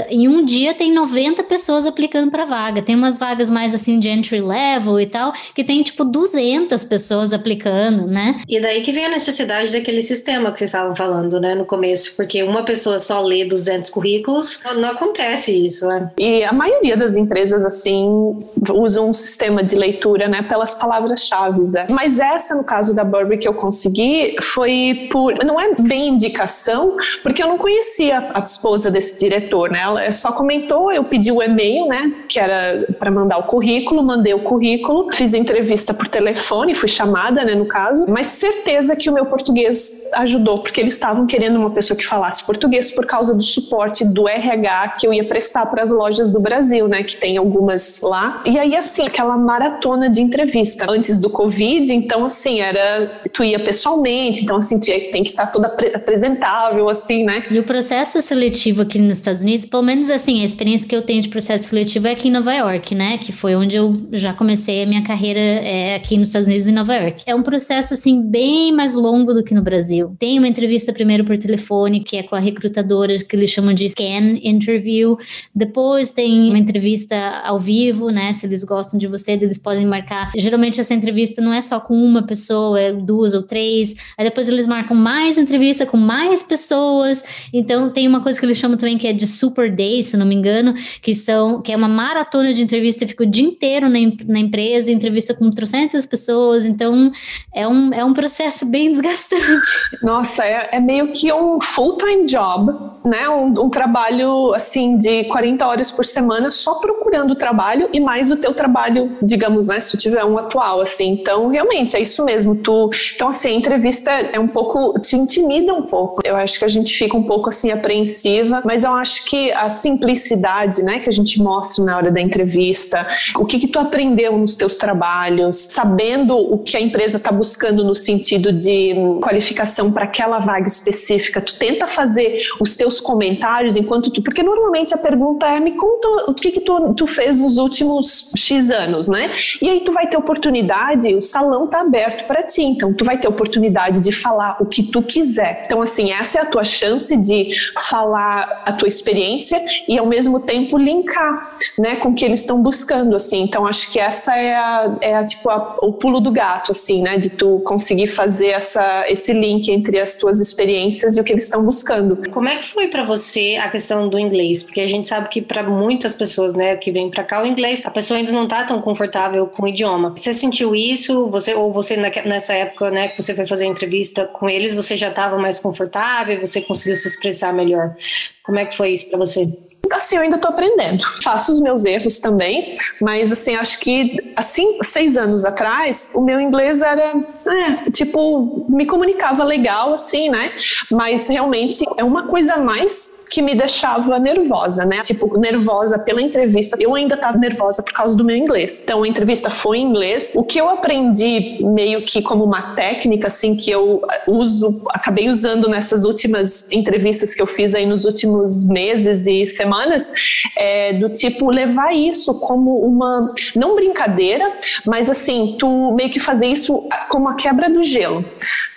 em 0.09 0.27
um 0.27 0.43
dia 0.43 0.73
tem 0.73 0.93
90 0.93 1.43
pessoas 1.43 1.85
aplicando 1.85 2.29
para 2.31 2.45
vaga. 2.45 2.81
Tem 2.81 2.95
umas 2.95 3.17
vagas 3.17 3.49
mais 3.49 3.73
assim 3.73 3.99
de 3.99 4.09
entry 4.09 4.41
level 4.41 4.99
e 4.99 5.05
tal, 5.05 5.33
que 5.53 5.63
tem 5.63 5.81
tipo 5.83 6.03
200 6.03 6.83
pessoas 6.85 7.33
aplicando, 7.33 8.07
né? 8.07 8.41
E 8.47 8.59
daí 8.59 8.81
que 8.81 8.91
vem 8.91 9.05
a 9.05 9.09
necessidade 9.09 9.71
daquele 9.71 10.01
sistema 10.01 10.51
que 10.51 10.59
vocês 10.59 10.69
estavam 10.69 10.95
falando, 10.95 11.39
né, 11.39 11.55
no 11.55 11.65
começo, 11.65 12.15
porque 12.15 12.43
uma 12.43 12.63
pessoa 12.63 12.99
só 12.99 13.21
lê 13.21 13.45
200 13.45 13.89
currículos 13.89 14.46
não, 14.75 14.89
acontece 14.89 15.51
isso, 15.65 15.87
né? 15.87 16.11
E 16.17 16.43
a 16.43 16.53
maioria 16.53 16.97
das 16.97 17.15
empresas, 17.15 17.63
assim, 17.63 18.47
usam 18.71 19.09
um 19.09 19.13
sistema 19.13 19.63
de 19.63 19.75
leitura, 19.75 20.27
né, 20.27 20.41
pelas 20.43 20.73
palavras-chave, 20.73 21.63
né? 21.71 21.87
Mas 21.89 22.19
essa, 22.19 22.55
no 22.55 22.63
caso 22.63 22.93
da 22.93 23.03
Burberry, 23.03 23.39
que 23.39 23.47
eu 23.47 23.53
consegui, 23.53 24.35
foi 24.41 25.07
por. 25.11 25.33
Não 25.43 25.59
é 25.59 25.75
bem 25.75 26.09
indicação, 26.09 26.97
porque 27.23 27.41
eu 27.41 27.47
não 27.47 27.57
conhecia 27.57 28.29
a 28.33 28.39
esposa 28.39 28.89
desse 28.89 29.19
diretor, 29.19 29.69
né? 29.69 29.79
Ela 29.79 30.11
só 30.11 30.31
comentou, 30.31 30.91
eu 30.91 31.03
pedi 31.03 31.31
o 31.31 31.41
e-mail, 31.41 31.87
né, 31.87 32.13
que 32.27 32.39
era 32.39 32.85
para 32.99 33.11
mandar 33.11 33.37
o 33.37 33.43
currículo, 33.43 34.03
mandei 34.03 34.33
o 34.33 34.43
currículo, 34.43 35.13
fiz 35.13 35.33
entrevista 35.33 35.93
por 35.93 36.07
telefone, 36.07 36.73
fui 36.73 36.89
chamada, 36.89 37.43
né, 37.43 37.55
no 37.55 37.65
caso, 37.65 38.05
mas 38.07 38.27
certeza 38.27 38.95
que 38.95 39.09
o 39.09 39.13
meu 39.13 39.25
português 39.25 40.07
ajudou, 40.13 40.59
porque 40.59 40.81
eles 40.81 40.93
estavam 40.93 41.25
querendo 41.25 41.57
uma 41.57 41.71
pessoa 41.71 41.97
que 41.97 42.05
falasse 42.05 42.45
português 42.45 42.91
por 42.91 43.05
causa 43.05 43.33
do 43.33 43.43
suporte 43.43 44.05
do 44.05 44.27
RH 44.37 44.95
que 44.99 45.07
eu 45.07 45.13
ia 45.13 45.27
prestar 45.27 45.65
para 45.65 45.83
as 45.83 45.91
lojas 45.91 46.31
do 46.31 46.41
Brasil, 46.41 46.87
né, 46.87 47.03
que 47.03 47.17
tem 47.17 47.37
algumas 47.37 48.01
lá. 48.01 48.41
E 48.45 48.57
aí 48.57 48.75
assim, 48.75 49.05
aquela 49.05 49.37
maratona 49.37 50.09
de 50.09 50.21
entrevista 50.21 50.85
antes 50.89 51.19
do 51.19 51.29
Covid, 51.29 51.93
então 51.93 52.25
assim, 52.25 52.61
era 52.61 53.21
tu 53.33 53.43
ia 53.43 53.63
pessoalmente, 53.63 54.43
então 54.43 54.57
assim, 54.57 54.79
tinha, 54.79 54.99
tem 55.11 55.23
que 55.23 55.29
estar 55.29 55.51
toda 55.51 55.67
apresentável 55.67 56.89
assim, 56.89 57.23
né? 57.23 57.41
E 57.49 57.59
o 57.59 57.63
processo 57.63 58.21
seletivo 58.21 58.81
aqui 58.81 58.99
nos 58.99 59.17
Estados 59.17 59.41
Unidos, 59.41 59.65
pelo 59.65 59.83
menos 59.83 60.09
assim, 60.09 60.41
a 60.41 60.45
experiência 60.45 60.87
que 60.87 60.95
eu 60.95 61.01
tenho 61.01 61.21
de 61.21 61.29
processo 61.29 61.69
seletivo 61.69 62.07
é 62.07 62.11
aqui 62.11 62.27
em 62.27 62.31
Nova 62.31 62.53
York, 62.53 62.95
né, 62.95 63.17
que 63.17 63.31
foi 63.31 63.55
onde 63.55 63.75
eu 63.75 63.93
já 64.13 64.33
comecei 64.33 64.83
a 64.83 64.85
minha 64.85 65.03
carreira 65.03 65.39
é, 65.39 65.95
aqui 65.95 66.17
nos 66.17 66.29
Estados 66.29 66.47
Unidos 66.47 66.67
em 66.67 66.71
Nova 66.71 66.95
York. 66.95 67.23
É 67.25 67.35
um 67.35 67.43
processo 67.43 67.93
assim 67.93 68.21
bem 68.21 68.71
mais 68.71 68.95
longo 68.95 69.33
do 69.33 69.43
que 69.43 69.53
no 69.53 69.61
Brasil. 69.61 70.15
Tem 70.19 70.37
uma 70.37 70.47
entrevista 70.47 70.93
primeiro 70.93 71.23
por 71.23 71.37
telefone, 71.37 72.03
que 72.03 72.17
é 72.17 72.23
com 72.23 72.35
a 72.35 72.39
recrutadora 72.39 73.17
que 73.17 73.35
eles 73.35 73.49
chamam 73.49 73.73
de 73.73 73.89
scan 73.89 74.26
interview. 74.41 75.17
Depois 75.53 76.11
tem 76.11 76.49
uma 76.49 76.57
entrevista 76.57 77.15
ao 77.43 77.59
vivo, 77.59 78.09
né? 78.09 78.33
Se 78.33 78.45
eles 78.45 78.63
gostam 78.63 78.99
de 78.99 79.07
você, 79.07 79.33
eles 79.33 79.57
podem 79.57 79.85
marcar. 79.85 80.31
Geralmente 80.35 80.79
essa 80.81 80.93
entrevista 80.93 81.41
não 81.41 81.53
é 81.53 81.61
só 81.61 81.79
com 81.79 81.95
uma 81.95 82.23
pessoa, 82.23 82.79
é 82.79 82.93
duas 82.93 83.33
ou 83.33 83.43
três. 83.43 83.95
Aí 84.17 84.25
depois 84.25 84.47
eles 84.47 84.67
marcam 84.67 84.95
mais 84.95 85.37
entrevista 85.37 85.85
com 85.85 85.97
mais 85.97 86.43
pessoas. 86.43 87.23
Então 87.53 87.89
tem 87.89 88.07
uma 88.07 88.21
coisa 88.21 88.39
que 88.39 88.45
eles 88.45 88.57
chamam 88.57 88.77
também 88.77 88.97
que 88.97 89.07
é 89.07 89.13
de 89.13 89.27
super 89.27 89.73
day, 89.73 90.01
se 90.03 90.17
não 90.17 90.25
me 90.25 90.35
engano, 90.35 90.73
que 91.01 91.13
são 91.13 91.61
que 91.61 91.71
é 91.71 91.75
uma 91.75 91.87
maratona 91.87 92.53
de 92.53 92.61
entrevista, 92.61 92.99
você 92.99 93.07
fica 93.07 93.23
o 93.23 93.27
dia 93.27 93.45
inteiro 93.45 93.89
na, 93.89 93.99
na 94.25 94.39
empresa, 94.39 94.91
entrevista 94.91 95.33
com 95.33 95.49
trocentas 95.49 96.05
pessoas. 96.05 96.65
Então 96.65 97.11
é 97.53 97.67
um, 97.67 97.93
é 97.93 98.03
um 98.03 98.13
processo 98.13 98.65
bem 98.65 98.89
desgastante. 98.91 99.69
Nossa, 100.01 100.43
é, 100.45 100.77
é 100.77 100.79
meio 100.79 101.11
que 101.11 101.31
um 101.31 101.59
full-time 101.61 102.25
job, 102.25 102.71
né? 103.05 103.27
Um, 103.29 103.53
um 103.65 103.69
trabalho 103.69 104.16
trabalho 104.17 104.53
assim 104.55 104.97
de 104.97 105.25
40 105.25 105.65
horas 105.65 105.91
por 105.91 106.05
semana 106.05 106.49
só 106.49 106.75
procurando 106.75 107.35
trabalho 107.35 107.89
e 107.93 107.99
mais 107.99 108.31
o 108.31 108.37
teu 108.37 108.53
trabalho, 108.53 109.01
digamos, 109.21 109.67
né, 109.67 109.79
se 109.79 109.91
tu 109.91 109.97
tiver 109.97 110.23
um 110.25 110.37
atual 110.37 110.81
assim. 110.81 111.11
Então, 111.11 111.47
realmente 111.47 111.95
é 111.95 112.01
isso 112.01 112.25
mesmo. 112.25 112.55
Tu, 112.55 112.89
então 113.15 113.29
assim, 113.29 113.49
a 113.49 113.53
entrevista 113.53 114.11
é 114.11 114.39
um 114.39 114.47
pouco 114.47 114.99
te 114.99 115.15
intimida 115.15 115.73
um 115.73 115.83
pouco. 115.83 116.21
Eu 116.23 116.35
acho 116.35 116.57
que 116.57 116.65
a 116.65 116.67
gente 116.67 116.97
fica 116.97 117.15
um 117.15 117.23
pouco 117.23 117.49
assim 117.49 117.71
apreensiva, 117.71 118.61
mas 118.65 118.83
eu 118.83 118.91
acho 118.91 119.25
que 119.25 119.51
a 119.51 119.69
simplicidade, 119.69 120.81
né, 120.81 120.99
que 120.99 121.09
a 121.09 121.13
gente 121.13 121.41
mostra 121.41 121.83
na 121.83 121.97
hora 121.97 122.11
da 122.11 122.19
entrevista, 122.19 123.07
o 123.37 123.45
que 123.45 123.59
que 123.59 123.67
tu 123.67 123.79
aprendeu 123.79 124.37
nos 124.37 124.55
teus 124.55 124.77
trabalhos, 124.77 125.57
sabendo 125.57 126.37
o 126.37 126.57
que 126.57 126.75
a 126.75 126.81
empresa 126.81 127.17
está 127.17 127.31
buscando 127.31 127.83
no 127.83 127.95
sentido 127.95 128.51
de 128.51 128.93
qualificação 129.21 129.91
para 129.91 130.05
aquela 130.05 130.39
vaga 130.39 130.67
específica, 130.67 131.41
tu 131.41 131.55
tenta 131.55 131.87
fazer 131.87 132.39
os 132.59 132.75
teus 132.75 132.99
comentários 132.99 133.75
enquanto 133.75 134.06
tu, 134.11 134.21
porque 134.21 134.43
normalmente 134.43 134.93
a 134.93 134.97
pergunta 134.97 135.45
é 135.47 135.59
me 135.59 135.71
conta 135.71 136.07
o 136.27 136.33
que 136.33 136.51
que 136.51 136.61
tu, 136.61 136.93
tu 136.93 137.07
fez 137.07 137.39
nos 137.39 137.57
últimos 137.57 138.31
X 138.35 138.69
anos, 138.69 139.07
né? 139.07 139.31
E 139.61 139.69
aí 139.69 139.81
tu 139.81 139.91
vai 139.91 140.07
ter 140.07 140.17
oportunidade, 140.17 141.13
o 141.15 141.21
salão 141.21 141.69
tá 141.69 141.81
aberto 141.81 142.27
para 142.27 142.43
ti, 142.43 142.63
então 142.63 142.93
tu 142.93 143.05
vai 143.05 143.17
ter 143.17 143.27
oportunidade 143.27 143.99
de 143.99 144.11
falar 144.11 144.57
o 144.59 144.65
que 144.65 144.83
tu 144.83 145.01
quiser. 145.01 145.63
Então 145.65 145.81
assim, 145.81 146.11
essa 146.11 146.39
é 146.39 146.41
a 146.41 146.45
tua 146.45 146.63
chance 146.63 147.15
de 147.17 147.51
falar 147.89 148.63
a 148.65 148.73
tua 148.73 148.87
experiência 148.87 149.63
e 149.87 149.97
ao 149.97 150.05
mesmo 150.05 150.39
tempo 150.39 150.77
linkar, 150.77 151.33
né, 151.77 151.95
com 151.95 152.09
o 152.09 152.13
que 152.13 152.25
eles 152.25 152.41
estão 152.41 152.61
buscando, 152.61 153.15
assim. 153.15 153.41
Então 153.41 153.65
acho 153.65 153.91
que 153.91 153.99
essa 153.99 154.35
é 154.35 154.55
a, 154.55 154.97
é 155.01 155.15
a 155.15 155.25
tipo 155.25 155.49
a, 155.49 155.75
o 155.81 155.93
pulo 155.93 156.19
do 156.19 156.31
gato, 156.31 156.71
assim, 156.71 157.01
né, 157.01 157.17
de 157.17 157.29
tu 157.29 157.59
conseguir 157.65 158.07
fazer 158.07 158.47
essa 158.47 159.05
esse 159.07 159.33
link 159.33 159.69
entre 159.69 159.99
as 159.99 160.17
tuas 160.17 160.39
experiências 160.39 161.17
e 161.17 161.21
o 161.21 161.23
que 161.23 161.31
eles 161.31 161.45
estão 161.45 161.63
buscando. 161.63 162.29
Como 162.31 162.47
é 162.47 162.57
que 162.57 162.67
foi 162.67 162.87
para 162.87 163.05
você 163.05 163.57
a 163.59 163.69
questão 163.69 163.96
do 164.09 164.19
inglês, 164.19 164.63
porque 164.63 164.81
a 164.81 164.87
gente 164.87 165.07
sabe 165.07 165.29
que 165.29 165.41
para 165.41 165.63
muitas 165.63 166.13
pessoas, 166.13 166.53
né, 166.53 166.75
que 166.75 166.91
vêm 166.91 167.09
para 167.09 167.23
cá, 167.23 167.41
o 167.41 167.45
inglês, 167.45 167.85
a 167.85 167.89
pessoa 167.89 168.17
ainda 168.17 168.31
não 168.31 168.43
está 168.43 168.65
tão 168.65 168.81
confortável 168.81 169.47
com 169.47 169.63
o 169.63 169.67
idioma. 169.67 170.13
Você 170.15 170.33
sentiu 170.33 170.75
isso? 170.75 171.29
Você 171.29 171.53
ou 171.53 171.71
você 171.71 171.95
nessa 171.95 172.53
época, 172.53 172.91
né, 172.91 173.07
que 173.07 173.21
você 173.21 173.33
foi 173.33 173.45
fazer 173.45 173.63
a 173.63 173.69
entrevista 173.69 174.25
com 174.25 174.49
eles, 174.49 174.75
você 174.75 174.97
já 174.97 175.07
estava 175.09 175.37
mais 175.37 175.59
confortável? 175.59 176.39
Você 176.41 176.61
conseguiu 176.61 176.97
se 176.97 177.07
expressar 177.07 177.53
melhor? 177.53 177.95
Como 178.43 178.59
é 178.59 178.65
que 178.65 178.75
foi 178.75 178.91
isso 178.91 179.09
para 179.09 179.19
você? 179.19 179.47
Assim, 179.91 180.17
eu 180.17 180.21
ainda 180.21 180.35
estou 180.35 180.51
aprendendo. 180.51 181.03
Faço 181.23 181.51
os 181.51 181.61
meus 181.61 181.85
erros 181.85 182.19
também, 182.19 182.71
mas 183.01 183.31
assim, 183.31 183.55
acho 183.55 183.79
que 183.79 184.33
assim, 184.35 184.79
seis 184.83 185.17
anos 185.17 185.45
atrás, 185.45 186.13
o 186.15 186.21
meu 186.21 186.39
inglês 186.39 186.81
era, 186.81 187.15
é, 187.45 187.89
tipo, 187.91 188.65
me 188.69 188.85
comunicava 188.85 189.43
legal, 189.43 189.93
assim, 189.93 190.29
né? 190.29 190.51
Mas 190.91 191.27
realmente 191.27 191.85
é 191.97 192.03
uma 192.03 192.27
coisa 192.27 192.57
mais 192.57 193.25
que 193.29 193.41
me 193.41 193.55
deixava 193.55 194.19
nervosa, 194.19 194.85
né? 194.85 195.01
Tipo, 195.01 195.37
nervosa 195.37 195.97
pela 195.99 196.21
entrevista. 196.21 196.77
Eu 196.79 196.95
ainda 196.95 197.15
estava 197.15 197.37
nervosa 197.37 197.81
por 197.81 197.93
causa 197.93 198.15
do 198.15 198.23
meu 198.23 198.35
inglês. 198.35 198.81
Então, 198.83 199.03
a 199.03 199.07
entrevista 199.07 199.49
foi 199.49 199.77
em 199.79 199.89
inglês. 199.89 200.33
O 200.35 200.43
que 200.43 200.59
eu 200.59 200.69
aprendi 200.69 201.59
meio 201.63 202.03
que 202.03 202.21
como 202.21 202.43
uma 202.43 202.75
técnica, 202.75 203.27
assim, 203.27 203.55
que 203.55 203.71
eu 203.71 204.01
uso, 204.27 204.81
acabei 204.89 205.29
usando 205.29 205.67
nessas 205.69 206.03
últimas 206.03 206.71
entrevistas 206.71 207.33
que 207.33 207.41
eu 207.41 207.47
fiz 207.47 207.73
aí 207.73 207.85
nos 207.85 208.05
últimos 208.05 208.67
meses 208.67 209.25
e 209.25 209.47
semanas 209.47 209.66
semanas, 209.67 210.11
é, 210.55 210.93
do 210.93 211.09
tipo 211.09 211.49
levar 211.49 211.93
isso 211.93 212.39
como 212.39 212.79
uma, 212.79 213.33
não 213.55 213.75
brincadeira, 213.75 214.57
mas 214.85 215.09
assim, 215.09 215.57
tu 215.59 215.93
meio 215.93 216.09
que 216.09 216.19
fazer 216.19 216.47
isso 216.47 216.87
como 217.09 217.27
a 217.27 217.35
quebra 217.35 217.69
do 217.69 217.83
gelo. 217.83 218.23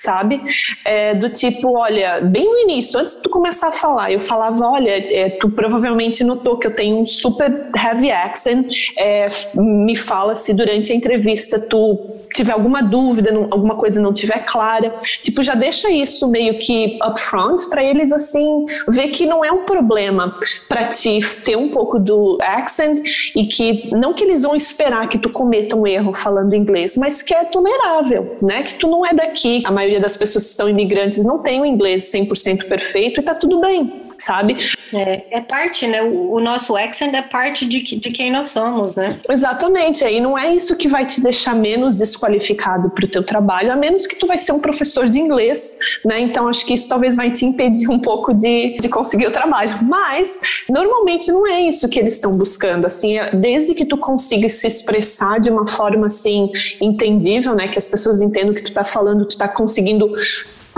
Sabe? 0.00 0.40
É, 0.84 1.14
do 1.14 1.30
tipo, 1.30 1.76
olha, 1.78 2.20
bem 2.20 2.44
no 2.44 2.58
início, 2.58 2.98
antes 2.98 3.16
de 3.16 3.22
tu 3.22 3.30
começar 3.30 3.68
a 3.68 3.72
falar, 3.72 4.12
eu 4.12 4.20
falava, 4.20 4.66
olha, 4.66 4.90
é, 4.90 5.30
tu 5.40 5.50
provavelmente 5.50 6.24
notou 6.24 6.56
que 6.58 6.66
eu 6.66 6.74
tenho 6.74 6.98
um 6.98 7.06
super 7.06 7.68
heavy 7.76 8.10
accent, 8.10 8.72
é, 8.96 9.28
me 9.54 9.96
fala 9.96 10.34
se 10.34 10.54
durante 10.54 10.92
a 10.92 10.96
entrevista 10.96 11.58
tu 11.60 12.20
tiver 12.32 12.52
alguma 12.52 12.82
dúvida, 12.82 13.32
não, 13.32 13.48
alguma 13.50 13.76
coisa 13.76 14.00
não 14.00 14.12
tiver 14.12 14.44
clara, 14.44 14.94
tipo, 15.22 15.42
já 15.42 15.54
deixa 15.54 15.90
isso 15.90 16.28
meio 16.28 16.58
que 16.58 16.98
upfront 17.04 17.68
para 17.68 17.82
eles 17.82 18.12
assim 18.12 18.66
ver 18.88 19.08
que 19.08 19.26
não 19.26 19.44
é 19.44 19.50
um 19.50 19.64
problema 19.64 20.36
para 20.68 20.86
ti 20.86 21.20
ter 21.44 21.56
um 21.56 21.70
pouco 21.70 21.98
do 21.98 22.38
accent 22.40 22.98
e 23.34 23.46
que 23.46 23.92
não 23.92 24.12
que 24.14 24.24
eles 24.24 24.42
vão 24.42 24.54
esperar 24.54 25.08
que 25.08 25.18
tu 25.18 25.30
cometa 25.30 25.76
um 25.76 25.86
erro 25.86 26.14
falando 26.14 26.54
inglês, 26.54 26.96
mas 26.96 27.22
que 27.22 27.34
é 27.34 27.44
tolerável, 27.44 28.38
né? 28.40 28.62
Que 28.62 28.74
tu 28.74 28.86
não 28.86 29.04
é 29.04 29.12
daqui. 29.12 29.62
A 29.64 29.72
maioria 29.72 29.89
das 29.98 30.16
pessoas 30.16 30.46
que 30.48 30.54
são 30.54 30.68
imigrantes 30.68 31.24
não 31.24 31.38
tem 31.38 31.60
o 31.60 31.66
inglês 31.66 32.12
100% 32.12 32.68
perfeito 32.68 33.20
e 33.20 33.24
tá 33.24 33.32
tudo 33.32 33.60
bem 33.60 34.09
sabe? 34.20 34.56
É, 34.92 35.38
é 35.38 35.40
parte, 35.40 35.86
né? 35.86 36.02
O, 36.02 36.34
o, 36.34 36.40
nosso 36.40 36.76
accent 36.76 37.14
é 37.14 37.22
parte 37.22 37.66
de, 37.66 37.80
de 37.96 38.10
quem 38.10 38.30
nós 38.30 38.48
somos, 38.48 38.96
né? 38.96 39.18
Exatamente. 39.28 40.04
Aí 40.04 40.20
não 40.20 40.36
é 40.36 40.54
isso 40.54 40.76
que 40.76 40.88
vai 40.88 41.06
te 41.06 41.22
deixar 41.22 41.54
menos 41.54 41.98
desqualificado 41.98 42.90
para 42.90 43.04
o 43.04 43.08
teu 43.08 43.22
trabalho, 43.22 43.72
a 43.72 43.76
menos 43.76 44.06
que 44.06 44.16
tu 44.16 44.26
vai 44.26 44.38
ser 44.38 44.52
um 44.52 44.60
professor 44.60 45.08
de 45.08 45.18
inglês, 45.18 45.78
né? 46.04 46.20
Então 46.20 46.48
acho 46.48 46.66
que 46.66 46.74
isso 46.74 46.88
talvez 46.88 47.16
vai 47.16 47.30
te 47.30 47.44
impedir 47.44 47.88
um 47.88 47.98
pouco 47.98 48.34
de, 48.34 48.76
de 48.78 48.88
conseguir 48.88 49.26
o 49.26 49.30
trabalho. 49.30 49.72
Mas 49.84 50.40
normalmente 50.68 51.30
não 51.32 51.46
é 51.46 51.62
isso 51.62 51.88
que 51.88 51.98
eles 51.98 52.14
estão 52.14 52.36
buscando. 52.36 52.86
Assim, 52.86 53.18
é, 53.18 53.34
desde 53.34 53.74
que 53.74 53.84
tu 53.84 53.96
consiga 53.96 54.48
se 54.48 54.66
expressar 54.66 55.40
de 55.40 55.50
uma 55.50 55.66
forma 55.66 56.06
assim 56.06 56.50
entendível, 56.80 57.54
né? 57.54 57.68
Que 57.68 57.78
as 57.78 57.88
pessoas 57.88 58.20
entendam 58.20 58.52
o 58.52 58.54
que 58.54 58.62
tu 58.62 58.68
está 58.68 58.84
falando, 58.84 59.24
tu 59.24 59.30
está 59.30 59.48
conseguindo 59.48 60.14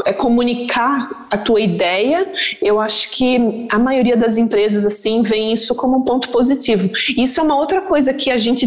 é 0.04 0.12
comunicar 0.12 1.26
a 1.30 1.38
tua 1.38 1.60
ideia, 1.60 2.26
eu 2.60 2.80
acho 2.80 3.10
que 3.12 3.66
a 3.70 3.78
maioria 3.78 4.16
das 4.16 4.36
empresas 4.36 4.84
assim 4.84 5.22
vê 5.22 5.38
isso 5.52 5.74
como 5.74 5.98
um 5.98 6.02
ponto 6.02 6.28
positivo. 6.28 6.90
Isso 7.16 7.40
é 7.40 7.42
uma 7.42 7.56
outra 7.56 7.80
coisa 7.80 8.12
que 8.12 8.30
a 8.30 8.36
gente 8.36 8.66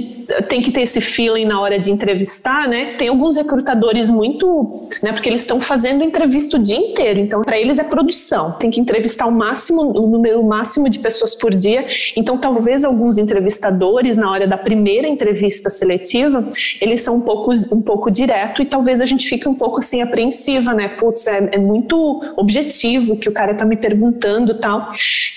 tem 0.50 0.62
que 0.62 0.72
ter 0.72 0.82
esse 0.82 1.00
feeling 1.00 1.46
na 1.46 1.62
hora 1.62 1.78
de 1.78 1.92
entrevistar, 1.92 2.68
né? 2.68 2.96
Tem 2.98 3.08
alguns 3.08 3.36
recrutadores 3.36 4.10
muito, 4.10 4.70
né? 5.04 5.12
Porque 5.12 5.30
eles 5.30 5.42
estão 5.42 5.62
fazendo 5.62 6.04
entrevista 6.04 6.58
o 6.58 6.60
dia 6.64 6.78
inteiro, 6.78 7.20
então 7.20 7.42
para 7.42 7.60
eles 7.60 7.78
é 7.78 7.84
produção. 7.84 8.54
Tem 8.54 8.72
que 8.72 8.80
entrevistar 8.80 9.28
o 9.28 9.32
máximo, 9.32 9.82
o 9.82 10.08
número 10.08 10.44
máximo 10.44 10.90
de 10.90 11.00
pessoas 11.00 11.36
por 11.36 11.54
dia. 11.54 11.86
Então 12.16 12.38
talvez 12.38 12.84
alguns 12.84 13.18
entrevistadores 13.18 14.18
na 14.18 14.32
hora 14.32 14.48
da 14.48 14.58
primeira 14.58 15.08
entrevista 15.08 15.70
seletiva 15.70 16.48
eles 16.82 17.02
são 17.02 17.18
um 17.18 17.22
pouco 17.22 17.52
um 17.72 17.82
pouco 17.82 18.10
direto 18.12 18.62
e 18.62 18.66
talvez 18.66 19.02
a 19.02 19.06
gente 19.06 19.28
fique 19.28 19.48
um 19.48 19.56
pouco 19.56 19.80
assim 19.80 20.02
apreensiva, 20.02 20.74
né? 20.74 20.90
Putz, 20.90 21.25
é, 21.28 21.50
é 21.52 21.58
muito 21.58 22.22
objetivo 22.38 23.18
que 23.18 23.30
o 23.30 23.34
cara 23.34 23.54
tá 23.54 23.66
me 23.66 23.78
perguntando 23.78 24.60
tal. 24.60 24.90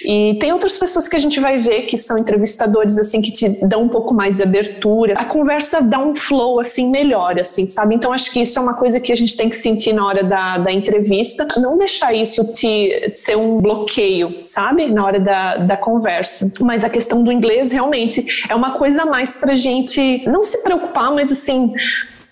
E 0.04 0.36
tem 0.40 0.52
outras 0.52 0.76
pessoas 0.78 1.08
que 1.08 1.16
a 1.16 1.18
gente 1.18 1.40
vai 1.40 1.58
ver 1.58 1.82
que 1.82 1.96
são 1.98 2.18
entrevistadores 2.18 2.98
assim 2.98 3.20
que 3.20 3.32
te 3.32 3.48
dão 3.66 3.82
um 3.82 3.88
pouco 3.88 4.14
mais 4.14 4.36
de 4.36 4.42
abertura. 4.42 5.14
A 5.16 5.24
conversa 5.24 5.80
dá 5.82 5.98
um 5.98 6.14
flow 6.14 6.60
assim 6.60 6.90
melhor, 6.90 7.38
assim, 7.38 7.64
sabe? 7.64 7.94
Então 7.94 8.12
acho 8.12 8.30
que 8.32 8.40
isso 8.40 8.58
é 8.58 8.62
uma 8.62 8.74
coisa 8.74 9.00
que 9.00 9.12
a 9.12 9.16
gente 9.16 9.36
tem 9.36 9.48
que 9.48 9.56
sentir 9.56 9.92
na 9.92 10.06
hora 10.06 10.24
da, 10.24 10.58
da 10.58 10.72
entrevista. 10.72 11.46
Não 11.56 11.78
deixar 11.78 12.12
isso 12.12 12.52
te 12.52 13.12
ser 13.14 13.36
um 13.36 13.60
bloqueio, 13.60 14.34
sabe? 14.38 14.88
Na 14.88 15.04
hora 15.04 15.20
da, 15.20 15.56
da 15.56 15.76
conversa. 15.76 16.52
Mas 16.60 16.84
a 16.84 16.90
questão 16.90 17.22
do 17.22 17.32
inglês 17.32 17.72
realmente 17.72 18.24
é 18.48 18.54
uma 18.54 18.72
coisa 18.72 19.02
a 19.02 19.06
mais 19.06 19.36
pra 19.36 19.54
gente 19.54 20.22
não 20.28 20.42
se 20.42 20.62
preocupar, 20.62 21.12
mas 21.12 21.32
assim 21.32 21.72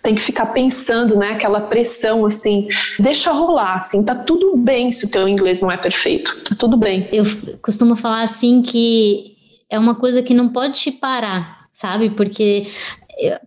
tem 0.07 0.15
que 0.15 0.21
ficar 0.21 0.47
pensando, 0.47 1.17
né, 1.17 1.33
aquela 1.33 1.61
pressão 1.61 2.25
assim, 2.25 2.69
deixa 2.97 3.33
rolar, 3.33 3.75
assim, 3.75 4.05
tá 4.05 4.15
tudo 4.15 4.57
bem 4.57 4.93
se 4.93 5.05
o 5.05 5.11
teu 5.11 5.27
inglês 5.27 5.61
não 5.61 5.69
é 5.69 5.77
perfeito, 5.77 6.45
tá 6.45 6.55
tudo 6.55 6.77
bem. 6.77 7.09
Eu 7.11 7.25
costumo 7.61 7.97
falar 7.97 8.23
assim 8.23 8.63
que 8.63 9.35
é 9.69 9.77
uma 9.77 9.97
coisa 9.97 10.23
que 10.23 10.33
não 10.33 10.51
pode 10.51 10.75
te 10.75 10.93
parar, 10.93 11.67
sabe? 11.73 12.11
Porque 12.11 12.69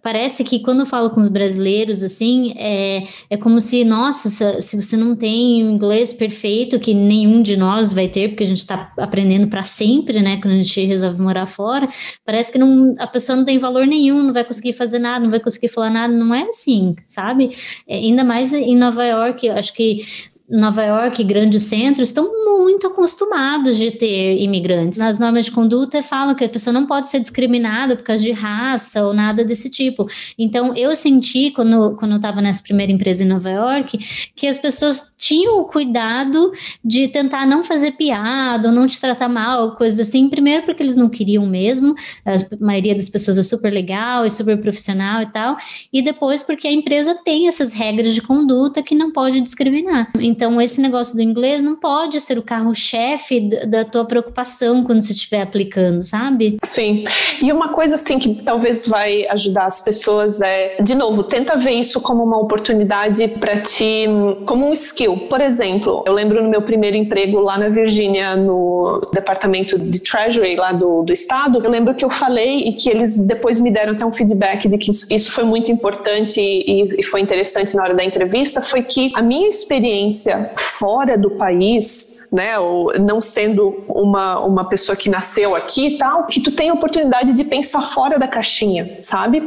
parece 0.02 0.44
que 0.44 0.60
quando 0.60 0.80
eu 0.80 0.86
falo 0.86 1.10
com 1.12 1.20
os 1.20 1.30
brasileiros, 1.30 2.04
assim, 2.04 2.54
é, 2.58 3.04
é 3.30 3.38
como 3.38 3.62
se, 3.62 3.86
nossa, 3.86 4.30
se, 4.62 4.76
você 4.76 4.98
não 4.98 5.16
tem 5.16 5.60
inglês 5.62 6.12
perfeito, 6.12 6.80
que 6.80 6.94
nenhum 6.94 7.42
de 7.42 7.56
nós 7.56 7.94
vai 7.94 8.08
ter, 8.08 8.30
porque 8.30 8.44
a 8.44 8.48
gente 8.48 8.60
está 8.60 8.92
aprendendo 8.98 9.48
para 9.48 9.62
sempre, 9.62 10.22
né, 10.22 10.38
quando 10.42 10.54
a 10.54 10.62
gente 10.62 10.86
resolve 10.86 11.22
morar 11.22 11.46
fora, 11.46 11.88
parece 12.26 12.52
que 12.52 12.58
não, 12.58 12.96
a 12.98 13.08
pessoa 13.08 13.36
não 13.36 13.46
tem 13.46 13.58
valor 13.58 13.86
nenhum, 13.86 14.24
não 14.24 14.34
vai 14.34 14.44
conseguir 14.44 14.74
fazer 14.74 15.00
nada, 15.00 15.24
não 15.24 15.32
vai 15.32 15.40
conseguir 15.40 15.68
falar 15.68 15.90
nada, 15.90 16.14
não 16.14 16.34
é 16.34 16.44
assim, 16.44 16.96
sabe? 17.06 17.56
É, 17.88 17.96
ainda 17.96 18.24
mais 18.24 18.54
em 18.54 18.76
Nova 18.76 19.06
York, 19.06 19.48
acho 19.50 19.74
que 19.74 20.04
Nova 20.50 20.84
York, 20.84 21.24
grandes 21.24 21.64
centros, 21.64 22.10
estão 22.10 22.28
muito 22.46 22.88
acostumados 22.88 23.78
de 23.78 23.92
ter 23.92 24.42
imigrantes. 24.42 24.98
Nas 24.98 25.20
normas 25.20 25.46
de 25.46 25.52
conduta 25.52 26.02
falam 26.02 26.34
que 26.34 26.44
a 26.44 26.50
pessoa 26.50 26.74
não 26.74 26.88
pode 26.88 27.08
ser 27.08 27.20
discriminada 27.20 27.96
por 27.96 28.04
causa 28.04 28.24
de 28.24 28.32
raça 28.32 29.06
ou 29.06 29.14
nada 29.14 29.44
desse 29.44 29.70
tipo. 29.70 30.08
Então, 30.38 30.74
eu 30.76 30.96
senti, 30.96 31.52
quando, 31.52 31.96
quando 31.98 32.12
eu 32.12 32.18
estava 32.18 32.42
nessa 32.42 32.64
primeira 32.64 32.92
empresa 32.92 33.24
em 33.24 33.28
Nova 33.28 33.50
York, 33.50 34.32
que 34.36 34.48
as 34.48 34.58
pessoas 34.58 35.14
tinham 35.18 35.60
o 35.60 35.66
cuidado 35.66 36.52
de 36.84 37.08
tentar 37.08 37.46
não 37.46 37.64
fazer 37.64 37.92
piada 37.92 38.70
ou 38.70 38.74
não 38.74 38.88
te 38.88 39.00
tratar 39.00 39.30
mal, 39.30 39.76
coisas 39.76 40.00
assim. 40.00 40.30
Primeiro, 40.30 40.64
porque 40.64 40.82
eles 40.82 40.96
não 40.96 41.10
queriam 41.10 41.46
mesmo, 41.46 41.94
a 42.26 42.34
maioria 42.60 42.96
das 42.96 43.10
pessoas 43.10 43.38
é 43.38 43.44
super 43.44 43.72
legal 43.72 44.26
e 44.26 44.30
super 44.30 44.60
profissional 44.60 45.22
e 45.22 45.28
tal. 45.28 45.58
E 45.94 46.02
depois, 46.02 46.42
porque 46.42 46.68
a 46.68 46.72
empresa 46.72 47.16
tem 47.24 47.48
essas 47.48 47.74
regras 47.74 48.16
de 48.16 48.22
conduta 48.22 48.82
que 48.82 48.96
não 48.96 49.12
pode 49.12 49.42
discriminar. 49.42 50.12
Então, 50.20 50.39
esse 50.62 50.82
negócio 50.82 51.16
do 51.16 51.22
inglês 51.22 51.62
não 51.62 51.76
pode 51.76 52.20
ser 52.22 52.38
o 52.38 52.44
carro-chefe 52.44 53.50
da 53.68 53.86
tua 53.86 54.06
preocupação 54.06 54.84
quando 54.84 55.02
você 55.02 55.14
estiver 55.14 55.42
aplicando, 55.42 56.02
sabe? 56.02 56.58
Sim. 56.64 57.04
E 57.42 57.52
uma 57.52 57.70
coisa 57.70 57.96
assim 57.96 58.20
que 58.20 58.36
talvez 58.44 58.88
vai 58.88 59.28
ajudar 59.28 59.66
as 59.66 59.82
pessoas 59.82 60.42
é, 60.42 60.78
de 60.82 60.96
novo, 60.96 61.24
tenta 61.24 61.58
ver 61.58 61.72
isso 61.72 62.02
como 62.02 62.24
uma 62.24 62.40
oportunidade 62.40 63.28
para 63.28 63.62
ti, 63.62 64.06
como 64.46 64.68
um 64.68 64.74
skill. 64.74 65.28
Por 65.30 65.42
exemplo, 65.42 66.04
eu 66.06 66.14
lembro 66.14 66.44
no 66.44 66.50
meu 66.50 66.62
primeiro 66.62 66.98
emprego 66.98 67.40
lá 67.40 67.58
na 67.58 67.70
Virgínia, 67.70 68.36
no 68.36 69.02
departamento 69.14 69.78
de 69.78 70.02
Treasury 70.02 70.56
lá 70.56 70.72
do, 70.72 71.04
do 71.04 71.14
estado, 71.14 71.64
eu 71.64 71.70
lembro 71.70 71.94
que 71.94 72.04
eu 72.04 72.10
falei 72.10 72.60
e 72.60 72.74
que 72.74 72.90
eles 72.90 73.18
depois 73.18 73.60
me 73.60 73.72
deram 73.72 73.94
até 73.94 74.06
um 74.06 74.12
feedback 74.12 74.68
de 74.68 74.78
que 74.78 74.92
isso, 74.92 75.14
isso 75.14 75.32
foi 75.32 75.44
muito 75.44 75.72
importante 75.72 76.40
e, 76.42 77.00
e 77.00 77.04
foi 77.04 77.22
interessante 77.22 77.76
na 77.76 77.84
hora 77.84 77.96
da 77.96 78.04
entrevista, 78.04 78.62
foi 78.62 78.84
que 78.84 79.12
a 79.16 79.22
minha 79.22 79.48
experiência 79.48 80.29
fora 80.56 81.18
do 81.18 81.32
país, 81.32 82.28
né, 82.32 82.58
ou 82.58 82.98
não 83.00 83.22
sendo 83.22 83.84
uma, 83.88 84.40
uma 84.40 84.68
pessoa 84.70 84.96
que 84.96 85.10
nasceu 85.10 85.56
aqui 85.56 85.96
e 85.96 85.98
tal, 85.98 86.26
que 86.26 86.40
tu 86.40 86.52
tem 86.52 86.70
a 86.70 86.74
oportunidade 86.74 87.34
de 87.34 87.44
pensar 87.44 87.82
fora 87.82 88.18
da 88.18 88.28
caixinha, 88.28 88.98
sabe? 89.02 89.42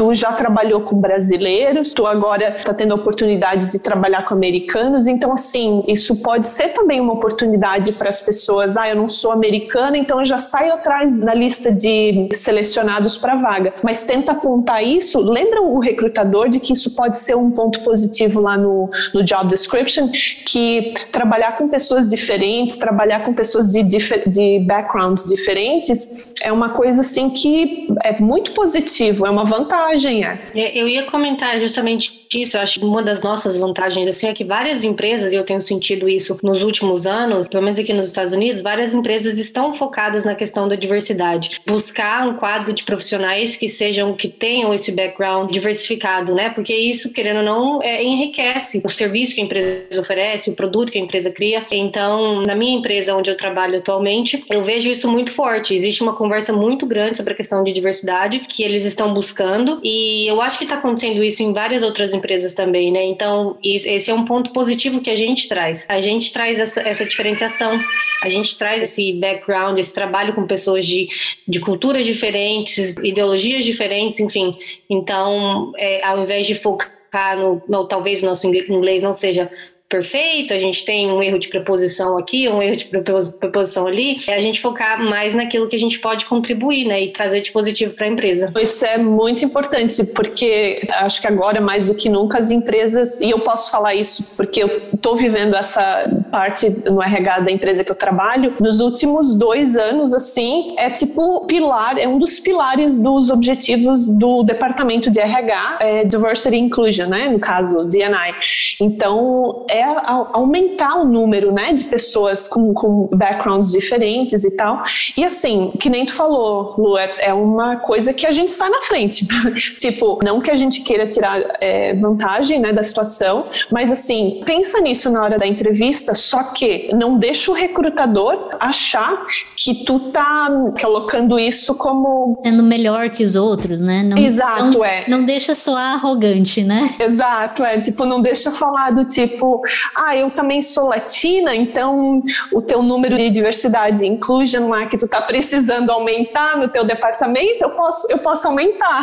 Tu 0.00 0.14
já 0.14 0.32
trabalhou 0.32 0.80
com 0.80 0.98
brasileiros, 0.98 1.92
tu 1.92 2.06
agora 2.06 2.56
está 2.56 2.72
tendo 2.72 2.92
a 2.92 2.94
oportunidade 2.94 3.66
de 3.66 3.78
trabalhar 3.78 4.24
com 4.24 4.32
americanos, 4.32 5.06
então 5.06 5.30
assim, 5.30 5.84
isso 5.86 6.22
pode 6.22 6.46
ser 6.46 6.68
também 6.70 6.98
uma 6.98 7.12
oportunidade 7.12 7.92
para 7.92 8.08
as 8.08 8.18
pessoas. 8.18 8.78
Ah, 8.78 8.88
eu 8.88 8.96
não 8.96 9.06
sou 9.06 9.30
americana, 9.30 9.98
então 9.98 10.20
eu 10.20 10.24
já 10.24 10.38
saio 10.38 10.72
atrás 10.72 11.20
da 11.20 11.34
lista 11.34 11.70
de 11.70 12.30
selecionados 12.32 13.18
para 13.18 13.34
vaga. 13.34 13.74
Mas 13.82 14.02
tenta 14.02 14.32
apontar 14.32 14.82
isso, 14.82 15.20
lembra 15.20 15.60
o 15.60 15.78
recrutador 15.78 16.48
de 16.48 16.60
que 16.60 16.72
isso 16.72 16.96
pode 16.96 17.18
ser 17.18 17.34
um 17.34 17.50
ponto 17.50 17.82
positivo 17.82 18.40
lá 18.40 18.56
no, 18.56 18.88
no 19.12 19.22
job 19.22 19.50
description, 19.50 20.08
que 20.46 20.94
trabalhar 21.12 21.58
com 21.58 21.68
pessoas 21.68 22.08
diferentes, 22.08 22.78
trabalhar 22.78 23.22
com 23.22 23.34
pessoas 23.34 23.70
de, 23.70 23.82
de 23.82 24.60
backgrounds 24.60 25.26
diferentes 25.26 26.32
é 26.40 26.50
uma 26.50 26.70
coisa 26.70 27.02
assim 27.02 27.28
que 27.28 27.86
é 28.02 28.18
muito 28.18 28.52
positivo, 28.52 29.26
é 29.26 29.30
uma 29.30 29.44
vantagem 29.44 29.89
vantagem, 29.90 30.24
é. 30.24 30.38
Eu 30.54 30.88
ia 30.88 31.04
comentar 31.04 31.60
justamente 31.60 32.19
isso. 32.38 32.56
Eu 32.56 32.60
acho 32.60 32.80
que 32.80 32.86
uma 32.86 33.02
das 33.02 33.22
nossas 33.22 33.56
vantagens 33.56 34.08
assim 34.08 34.28
é 34.28 34.34
que 34.34 34.44
várias 34.44 34.84
empresas, 34.84 35.32
e 35.32 35.36
eu 35.36 35.44
tenho 35.44 35.60
sentido 35.60 36.08
isso 36.08 36.38
nos 36.42 36.62
últimos 36.62 37.06
anos, 37.06 37.48
pelo 37.48 37.62
menos 37.62 37.78
aqui 37.78 37.92
nos 37.92 38.06
Estados 38.06 38.32
Unidos, 38.32 38.62
várias 38.62 38.94
empresas 38.94 39.38
estão 39.38 39.74
focadas 39.74 40.24
na 40.24 40.34
questão 40.34 40.68
da 40.68 40.76
diversidade. 40.76 41.60
Buscar 41.66 42.26
um 42.28 42.34
quadro 42.34 42.72
de 42.72 42.84
profissionais 42.84 43.56
que 43.56 43.68
sejam, 43.68 44.14
que 44.14 44.28
tenham 44.28 44.72
esse 44.72 44.92
background 44.92 45.50
diversificado, 45.50 46.34
né? 46.34 46.50
Porque 46.50 46.74
isso, 46.74 47.12
querendo 47.12 47.38
ou 47.38 47.44
não, 47.44 47.82
é, 47.82 48.02
enriquece 48.02 48.80
o 48.84 48.90
serviço 48.90 49.34
que 49.34 49.40
a 49.40 49.44
empresa 49.44 50.00
oferece, 50.00 50.50
o 50.50 50.54
produto 50.54 50.92
que 50.92 50.98
a 50.98 51.00
empresa 51.00 51.30
cria. 51.30 51.66
Então, 51.70 52.42
na 52.42 52.54
minha 52.54 52.78
empresa 52.78 53.14
onde 53.14 53.30
eu 53.30 53.36
trabalho 53.36 53.78
atualmente, 53.78 54.44
eu 54.50 54.62
vejo 54.62 54.90
isso 54.90 55.10
muito 55.10 55.30
forte. 55.30 55.74
Existe 55.74 56.02
uma 56.02 56.14
conversa 56.14 56.52
muito 56.52 56.86
grande 56.86 57.16
sobre 57.16 57.32
a 57.32 57.36
questão 57.36 57.64
de 57.64 57.72
diversidade 57.72 58.40
que 58.40 58.62
eles 58.62 58.84
estão 58.84 59.12
buscando 59.12 59.80
e 59.82 60.26
eu 60.26 60.40
acho 60.40 60.58
que 60.58 60.64
está 60.64 60.76
acontecendo 60.76 61.22
isso 61.22 61.42
em 61.42 61.52
várias 61.52 61.82
outras 61.82 62.12
empresas 62.12 62.19
também, 62.54 62.92
né? 62.92 63.04
Então, 63.04 63.58
esse 63.62 64.10
é 64.10 64.14
um 64.14 64.24
ponto 64.24 64.52
positivo 64.52 65.00
que 65.00 65.10
a 65.10 65.16
gente 65.16 65.48
traz. 65.48 65.84
A 65.88 66.00
gente 66.00 66.32
traz 66.32 66.58
essa, 66.58 66.80
essa 66.80 67.04
diferenciação, 67.04 67.78
a 68.22 68.28
gente 68.28 68.56
traz 68.56 68.82
esse 68.82 69.12
background, 69.14 69.78
esse 69.78 69.94
trabalho 69.94 70.34
com 70.34 70.46
pessoas 70.46 70.86
de, 70.86 71.08
de 71.46 71.60
culturas 71.60 72.06
diferentes, 72.06 72.96
ideologias 72.98 73.64
diferentes, 73.64 74.20
enfim. 74.20 74.56
Então, 74.88 75.72
é, 75.76 76.04
ao 76.04 76.22
invés 76.22 76.46
de 76.46 76.54
focar 76.54 77.00
focar 77.10 77.36
no, 77.36 77.60
no 77.68 77.86
talvez 77.86 78.22
o 78.22 78.26
nosso 78.26 78.46
inglês 78.46 79.02
não 79.02 79.12
seja 79.12 79.50
perfeito, 79.90 80.54
a 80.54 80.58
gente 80.58 80.84
tem 80.84 81.10
um 81.10 81.20
erro 81.20 81.38
de 81.38 81.48
preposição 81.48 82.16
aqui, 82.16 82.48
um 82.48 82.62
erro 82.62 82.76
de 82.76 82.84
preposição 82.84 83.88
ali, 83.88 84.18
é 84.28 84.34
a 84.34 84.40
gente 84.40 84.60
focar 84.60 85.02
mais 85.02 85.34
naquilo 85.34 85.68
que 85.68 85.74
a 85.74 85.78
gente 85.78 85.98
pode 85.98 86.26
contribuir, 86.26 86.86
né, 86.86 87.02
e 87.02 87.08
trazer 87.08 87.40
de 87.40 87.50
positivo 87.50 87.94
para 87.94 88.06
a 88.06 88.08
empresa. 88.08 88.52
Isso 88.60 88.86
é 88.86 88.96
muito 88.96 89.44
importante, 89.44 90.04
porque 90.04 90.86
acho 90.90 91.20
que 91.20 91.26
agora 91.26 91.60
mais 91.60 91.88
do 91.88 91.94
que 91.94 92.08
nunca 92.08 92.38
as 92.38 92.52
empresas, 92.52 93.20
e 93.20 93.30
eu 93.30 93.40
posso 93.40 93.70
falar 93.70 93.96
isso 93.96 94.24
porque 94.36 94.62
eu 94.62 94.80
estou 94.94 95.16
vivendo 95.16 95.56
essa 95.56 96.08
parte 96.30 96.70
no 96.88 97.02
RH 97.02 97.40
da 97.40 97.50
empresa 97.50 97.82
que 97.82 97.90
eu 97.90 97.96
trabalho, 97.96 98.54
nos 98.60 98.78
últimos 98.78 99.36
dois 99.36 99.76
anos, 99.76 100.14
assim, 100.14 100.74
é 100.78 100.88
tipo 100.88 101.44
pilar, 101.46 101.98
é 101.98 102.06
um 102.06 102.18
dos 102.18 102.38
pilares 102.38 103.00
dos 103.00 103.28
objetivos 103.28 104.08
do 104.08 104.44
departamento 104.44 105.10
de 105.10 105.18
RH, 105.18 105.78
é 105.80 106.04
Diversity 106.04 106.56
Inclusion, 106.56 107.08
né, 107.08 107.28
no 107.28 107.40
caso, 107.40 107.84
DNI. 107.86 108.34
Então, 108.80 109.64
é 109.68 109.79
é 109.80 109.84
aumentar 110.32 110.96
o 110.96 111.04
número, 111.04 111.52
né, 111.52 111.72
de 111.72 111.84
pessoas 111.84 112.46
com, 112.46 112.72
com 112.74 113.08
backgrounds 113.12 113.70
diferentes 113.70 114.44
e 114.44 114.56
tal. 114.56 114.82
E 115.16 115.24
assim, 115.24 115.72
que 115.78 115.88
nem 115.88 116.04
tu 116.04 116.12
falou, 116.12 116.74
Lu, 116.78 116.98
é, 116.98 117.14
é 117.18 117.34
uma 117.34 117.76
coisa 117.76 118.12
que 118.12 118.26
a 118.26 118.30
gente 118.30 118.52
sai 118.52 118.68
na 118.68 118.82
frente. 118.82 119.26
tipo, 119.76 120.18
não 120.22 120.40
que 120.40 120.50
a 120.50 120.56
gente 120.56 120.82
queira 120.82 121.06
tirar 121.06 121.40
é, 121.60 121.94
vantagem, 121.94 122.58
né, 122.58 122.72
da 122.72 122.82
situação, 122.82 123.46
mas 123.70 123.90
assim, 123.90 124.40
pensa 124.44 124.80
nisso 124.80 125.10
na 125.10 125.22
hora 125.22 125.38
da 125.38 125.46
entrevista, 125.46 126.14
só 126.14 126.52
que 126.52 126.90
não 126.94 127.18
deixa 127.18 127.50
o 127.50 127.54
recrutador 127.54 128.50
achar 128.58 129.24
que 129.56 129.84
tu 129.84 130.10
tá 130.10 130.48
colocando 130.80 131.38
isso 131.38 131.74
como 131.74 132.38
sendo 132.42 132.62
melhor 132.62 133.10
que 133.10 133.22
os 133.22 133.36
outros, 133.36 133.80
né? 133.80 134.02
Não, 134.02 134.16
Exato, 134.16 134.78
não, 134.78 134.84
é. 134.84 135.04
Não 135.08 135.24
deixa 135.24 135.54
soar 135.54 135.94
arrogante, 135.94 136.62
né? 136.62 136.94
Exato, 136.98 137.64
é. 137.64 137.78
Tipo, 137.78 138.04
não 138.04 138.20
deixa 138.20 138.50
falar 138.50 138.90
do 138.90 139.04
tipo, 139.04 139.62
ah, 139.94 140.16
eu 140.16 140.30
também 140.30 140.62
sou 140.62 140.88
latina, 140.88 141.54
então 141.54 142.22
o 142.52 142.62
teu 142.62 142.82
número 142.82 143.16
de 143.16 143.30
diversidade 143.30 144.04
e 144.04 144.08
inclusion 144.08 144.68
lá 144.68 144.86
que 144.86 144.96
tu 144.96 145.08
tá 145.08 145.20
precisando 145.22 145.90
aumentar 145.90 146.58
no 146.58 146.68
teu 146.68 146.84
departamento, 146.84 147.62
eu 147.62 147.70
posso, 147.70 148.06
eu 148.10 148.18
posso 148.18 148.48
aumentar. 148.48 149.00